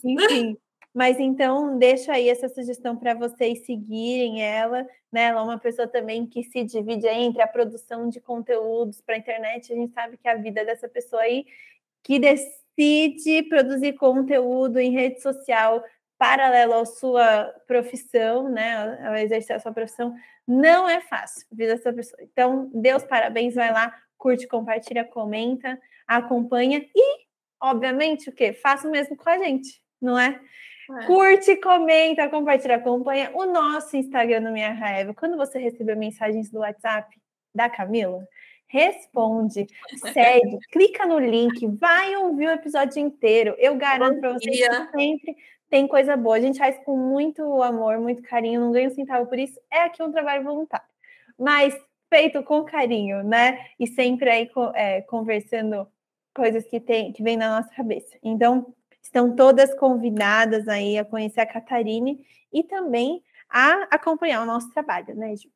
enfim. 0.04 0.56
Mas 0.94 1.20
então, 1.20 1.78
deixo 1.78 2.10
aí 2.10 2.28
essa 2.28 2.48
sugestão 2.48 2.96
para 2.96 3.14
vocês 3.14 3.64
seguirem 3.64 4.42
ela. 4.42 4.84
Né? 5.12 5.24
Ela 5.24 5.40
é 5.40 5.44
uma 5.44 5.58
pessoa 5.58 5.86
também 5.86 6.26
que 6.26 6.42
se 6.42 6.64
divide 6.64 7.06
entre 7.06 7.40
a 7.40 7.46
produção 7.46 8.08
de 8.08 8.20
conteúdos 8.20 9.00
para 9.00 9.14
a 9.14 9.18
internet. 9.18 9.72
A 9.72 9.76
gente 9.76 9.92
sabe 9.92 10.16
que 10.16 10.28
a 10.28 10.34
vida 10.34 10.64
dessa 10.64 10.88
pessoa 10.88 11.22
aí 11.22 11.46
que 12.02 12.18
decide 12.18 13.42
produzir 13.48 13.92
conteúdo 13.94 14.78
em 14.78 14.90
rede 14.90 15.20
social 15.20 15.82
paralelo 16.18 16.74
à 16.74 16.84
sua 16.84 17.44
profissão, 17.66 18.48
né? 18.48 19.06
Ao 19.06 19.14
exercer 19.14 19.54
a 19.54 19.60
sua 19.60 19.72
profissão, 19.72 20.12
não 20.46 20.88
é 20.88 21.00
fácil 21.00 21.46
a 21.52 21.54
vida 21.54 21.76
dessa 21.76 21.92
pessoa. 21.92 22.20
Então, 22.22 22.70
Deus 22.74 23.04
parabéns, 23.04 23.54
vai 23.54 23.72
lá, 23.72 23.94
curte, 24.18 24.46
compartilha, 24.46 25.04
comenta 25.04 25.78
acompanha 26.08 26.84
e, 26.96 27.18
obviamente, 27.60 28.30
o 28.30 28.32
que? 28.32 28.54
Faça 28.54 28.88
o 28.88 28.90
mesmo 28.90 29.14
com 29.14 29.28
a 29.28 29.36
gente, 29.36 29.80
não 30.00 30.18
é? 30.18 30.40
É. 30.90 31.04
Curte, 31.04 31.54
comenta, 31.56 32.30
compartilha, 32.30 32.76
acompanha 32.76 33.30
o 33.34 33.44
nosso 33.44 33.94
Instagram 33.94 34.40
no 34.40 34.52
Minha 34.52 34.72
Raiva. 34.72 35.12
Quando 35.12 35.36
você 35.36 35.58
receber 35.58 35.94
mensagens 35.94 36.50
do 36.50 36.60
WhatsApp 36.60 37.14
da 37.54 37.68
Camila, 37.68 38.26
responde, 38.66 39.66
segue, 40.14 40.58
clica 40.72 41.04
no 41.04 41.18
link, 41.18 41.66
vai 41.78 42.16
ouvir 42.16 42.46
o 42.46 42.52
episódio 42.52 43.00
inteiro. 43.00 43.54
Eu 43.58 43.76
garanto 43.76 44.18
para 44.18 44.32
vocês 44.32 44.66
que 44.66 44.90
sempre 44.98 45.36
tem 45.68 45.86
coisa 45.86 46.16
boa. 46.16 46.36
A 46.36 46.40
gente 46.40 46.58
faz 46.58 46.78
com 46.84 46.96
muito 46.96 47.62
amor, 47.62 47.98
muito 47.98 48.22
carinho, 48.22 48.62
não 48.62 48.72
ganha 48.72 48.88
um 48.88 48.94
centavo 48.94 49.26
por 49.26 49.38
isso. 49.38 49.60
É 49.70 49.82
aqui 49.82 50.02
um 50.02 50.10
trabalho 50.10 50.42
voluntário. 50.42 50.86
Mas 51.38 51.78
feito 52.08 52.42
com 52.42 52.64
carinho, 52.64 53.22
né? 53.22 53.66
E 53.78 53.86
sempre 53.86 54.30
aí 54.30 54.50
é, 54.74 55.02
conversando 55.02 55.86
coisas 56.34 56.64
que 56.66 56.80
tem 56.80 57.12
que 57.12 57.22
vem 57.22 57.36
na 57.36 57.60
nossa 57.60 57.74
cabeça. 57.74 58.16
Então, 58.22 58.74
estão 59.02 59.34
todas 59.34 59.74
convidadas 59.74 60.68
aí 60.68 60.98
a 60.98 61.04
conhecer 61.04 61.40
a 61.40 61.46
Catarine 61.46 62.24
e 62.52 62.62
também 62.62 63.22
a 63.48 63.88
acompanhar 63.90 64.42
o 64.42 64.46
nosso 64.46 64.70
trabalho, 64.70 65.14
né, 65.14 65.34
Ju? 65.36 65.48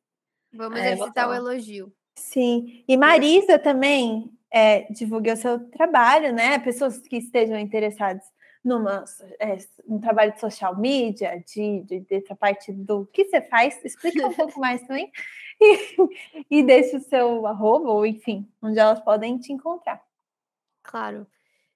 Vamos 0.53 0.79
é, 0.79 0.93
exercitar 0.93 1.29
o 1.29 1.33
elogio. 1.33 1.91
Sim. 2.15 2.83
E 2.87 2.95
Marisa 2.95 3.57
também 3.57 4.31
é, 4.51 4.81
divulgue 4.91 5.31
o 5.31 5.37
seu 5.37 5.59
trabalho, 5.71 6.33
né? 6.33 6.59
Pessoas 6.59 6.99
que 6.99 7.17
estejam 7.17 7.57
interessadas 7.57 8.23
numa 8.63 9.03
é, 9.39 9.57
um 9.87 9.99
trabalho 9.99 10.31
de 10.31 10.39
social 10.39 10.77
media, 10.77 11.43
de, 11.45 11.81
de, 11.81 11.99
dessa 12.01 12.35
parte 12.35 12.71
do 12.71 13.05
que 13.07 13.25
você 13.25 13.41
faz, 13.41 13.83
explica 13.83 14.25
um 14.25 14.33
pouco 14.33 14.59
mais 14.59 14.81
também 14.83 15.11
e, 16.49 16.63
deixe 16.63 16.97
o 16.97 17.01
seu 17.01 17.45
arroba, 17.47 17.89
ou 17.89 18.05
enfim, 18.05 18.47
onde 18.61 18.79
elas 18.79 18.99
podem 19.01 19.37
te 19.37 19.53
encontrar. 19.53 20.01
Claro. 20.83 21.27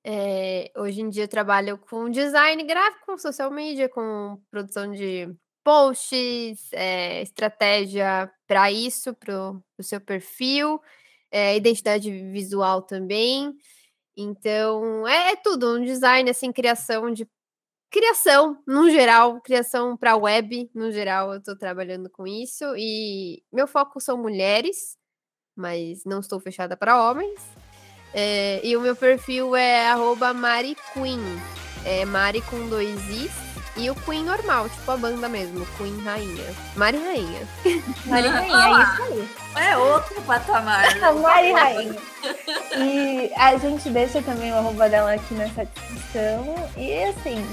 É, 0.04 0.72
hoje 0.76 1.02
em 1.02 1.10
dia 1.10 1.24
eu 1.24 1.28
trabalho 1.28 1.78
com 1.78 2.10
design 2.10 2.64
gráfico, 2.64 3.06
com 3.08 3.18
social 3.18 3.52
media, 3.52 3.90
com 3.90 4.40
produção 4.50 4.92
de 4.92 5.30
posts, 5.64 6.72
é, 6.72 7.22
estratégia 7.22 8.32
para 8.48 8.72
isso, 8.72 9.14
para 9.14 9.52
o 9.78 9.84
seu 9.84 10.00
perfil, 10.00 10.82
é, 11.30 11.58
identidade 11.58 12.10
visual 12.32 12.82
também. 12.82 13.54
Então, 14.16 15.08
é, 15.08 15.34
é, 15.34 15.36
tudo, 15.36 15.78
um 15.78 15.84
design, 15.84 16.30
assim, 16.30 16.52
criação 16.52 17.12
de. 17.12 17.28
Criação, 17.90 18.62
no 18.68 18.90
geral, 18.90 19.40
criação 19.42 19.96
para 19.96 20.18
web, 20.18 20.70
no 20.76 20.92
geral, 20.92 21.32
eu 21.32 21.40
estou 21.40 21.58
trabalhando 21.58 22.10
com 22.10 22.28
isso. 22.28 22.66
E 22.76 23.42
meu 23.52 23.68
foco 23.68 24.02
são 24.02 24.18
mulheres, 24.18 24.98
mas 25.56 26.04
não 26.06 26.20
estou 26.20 26.40
fechada 26.40 26.76
para 26.76 27.02
homens. 27.02 27.40
É, 28.14 28.60
e 28.66 28.76
o 28.76 28.82
meu 28.82 28.96
perfil 28.96 29.56
é 29.56 29.86
@mariqueen, 30.36 31.22
é 31.86 32.06
Mari 32.06 32.42
com 32.42 32.68
dois 32.68 32.98
Is 33.10 33.48
e 33.78 33.92
o 33.92 33.96
Queen 33.96 34.24
normal, 34.24 34.68
tipo 34.70 34.90
a 34.90 34.98
banda 34.98 35.30
mesmo, 35.30 35.66
Queen 35.78 36.02
Rainha. 36.02 36.46
Mari 36.76 36.98
Rainha. 36.98 37.48
Mari 38.06 38.28
Rainha, 38.28 38.58
é 38.58 38.82
isso 38.82 39.04
aí. 39.56 39.68
É 39.70 39.78
outro 39.78 40.20
patamar. 40.24 40.84
Mari 41.22 41.52
Rainha. 41.52 41.96
E 42.76 43.32
a 43.36 43.56
gente 43.58 43.88
deixa 43.92 44.20
também 44.24 44.52
o 44.52 44.56
arroba 44.56 44.90
dela 44.90 45.14
aqui 45.14 45.34
nessa 45.36 45.64
descrição. 45.66 46.56
E 46.76 47.04
assim, 47.04 47.46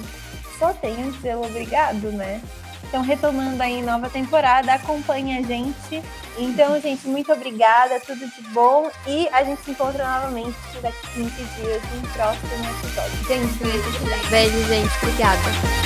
só 0.73 0.89
a 0.89 1.11
dizer 1.11 1.37
obrigado, 1.37 2.13
né? 2.13 2.41
Então, 2.89 3.03
retomando 3.03 3.63
aí 3.63 3.83
nova 3.83 4.09
temporada, 4.09 4.73
acompanhe 4.73 5.39
a 5.39 5.43
gente. 5.43 6.03
Então, 6.39 6.81
gente, 6.81 7.07
muito 7.09 7.33
obrigada, 7.33 8.01
tudo 8.01 8.27
de 8.27 8.43
bom. 8.51 8.89
E 9.07 9.29
a 9.29 9.43
gente 9.43 9.63
se 9.63 9.73
encontra 9.73 10.05
novamente 10.05 10.57
daqui 10.81 11.07
15 11.15 11.31
dias 11.31 11.83
no 11.93 12.09
próximo 12.13 12.53
episódio. 12.79 13.27
Gente, 13.27 14.29
beijo, 14.31 14.65
gente. 14.69 14.91
Obrigada. 15.03 15.85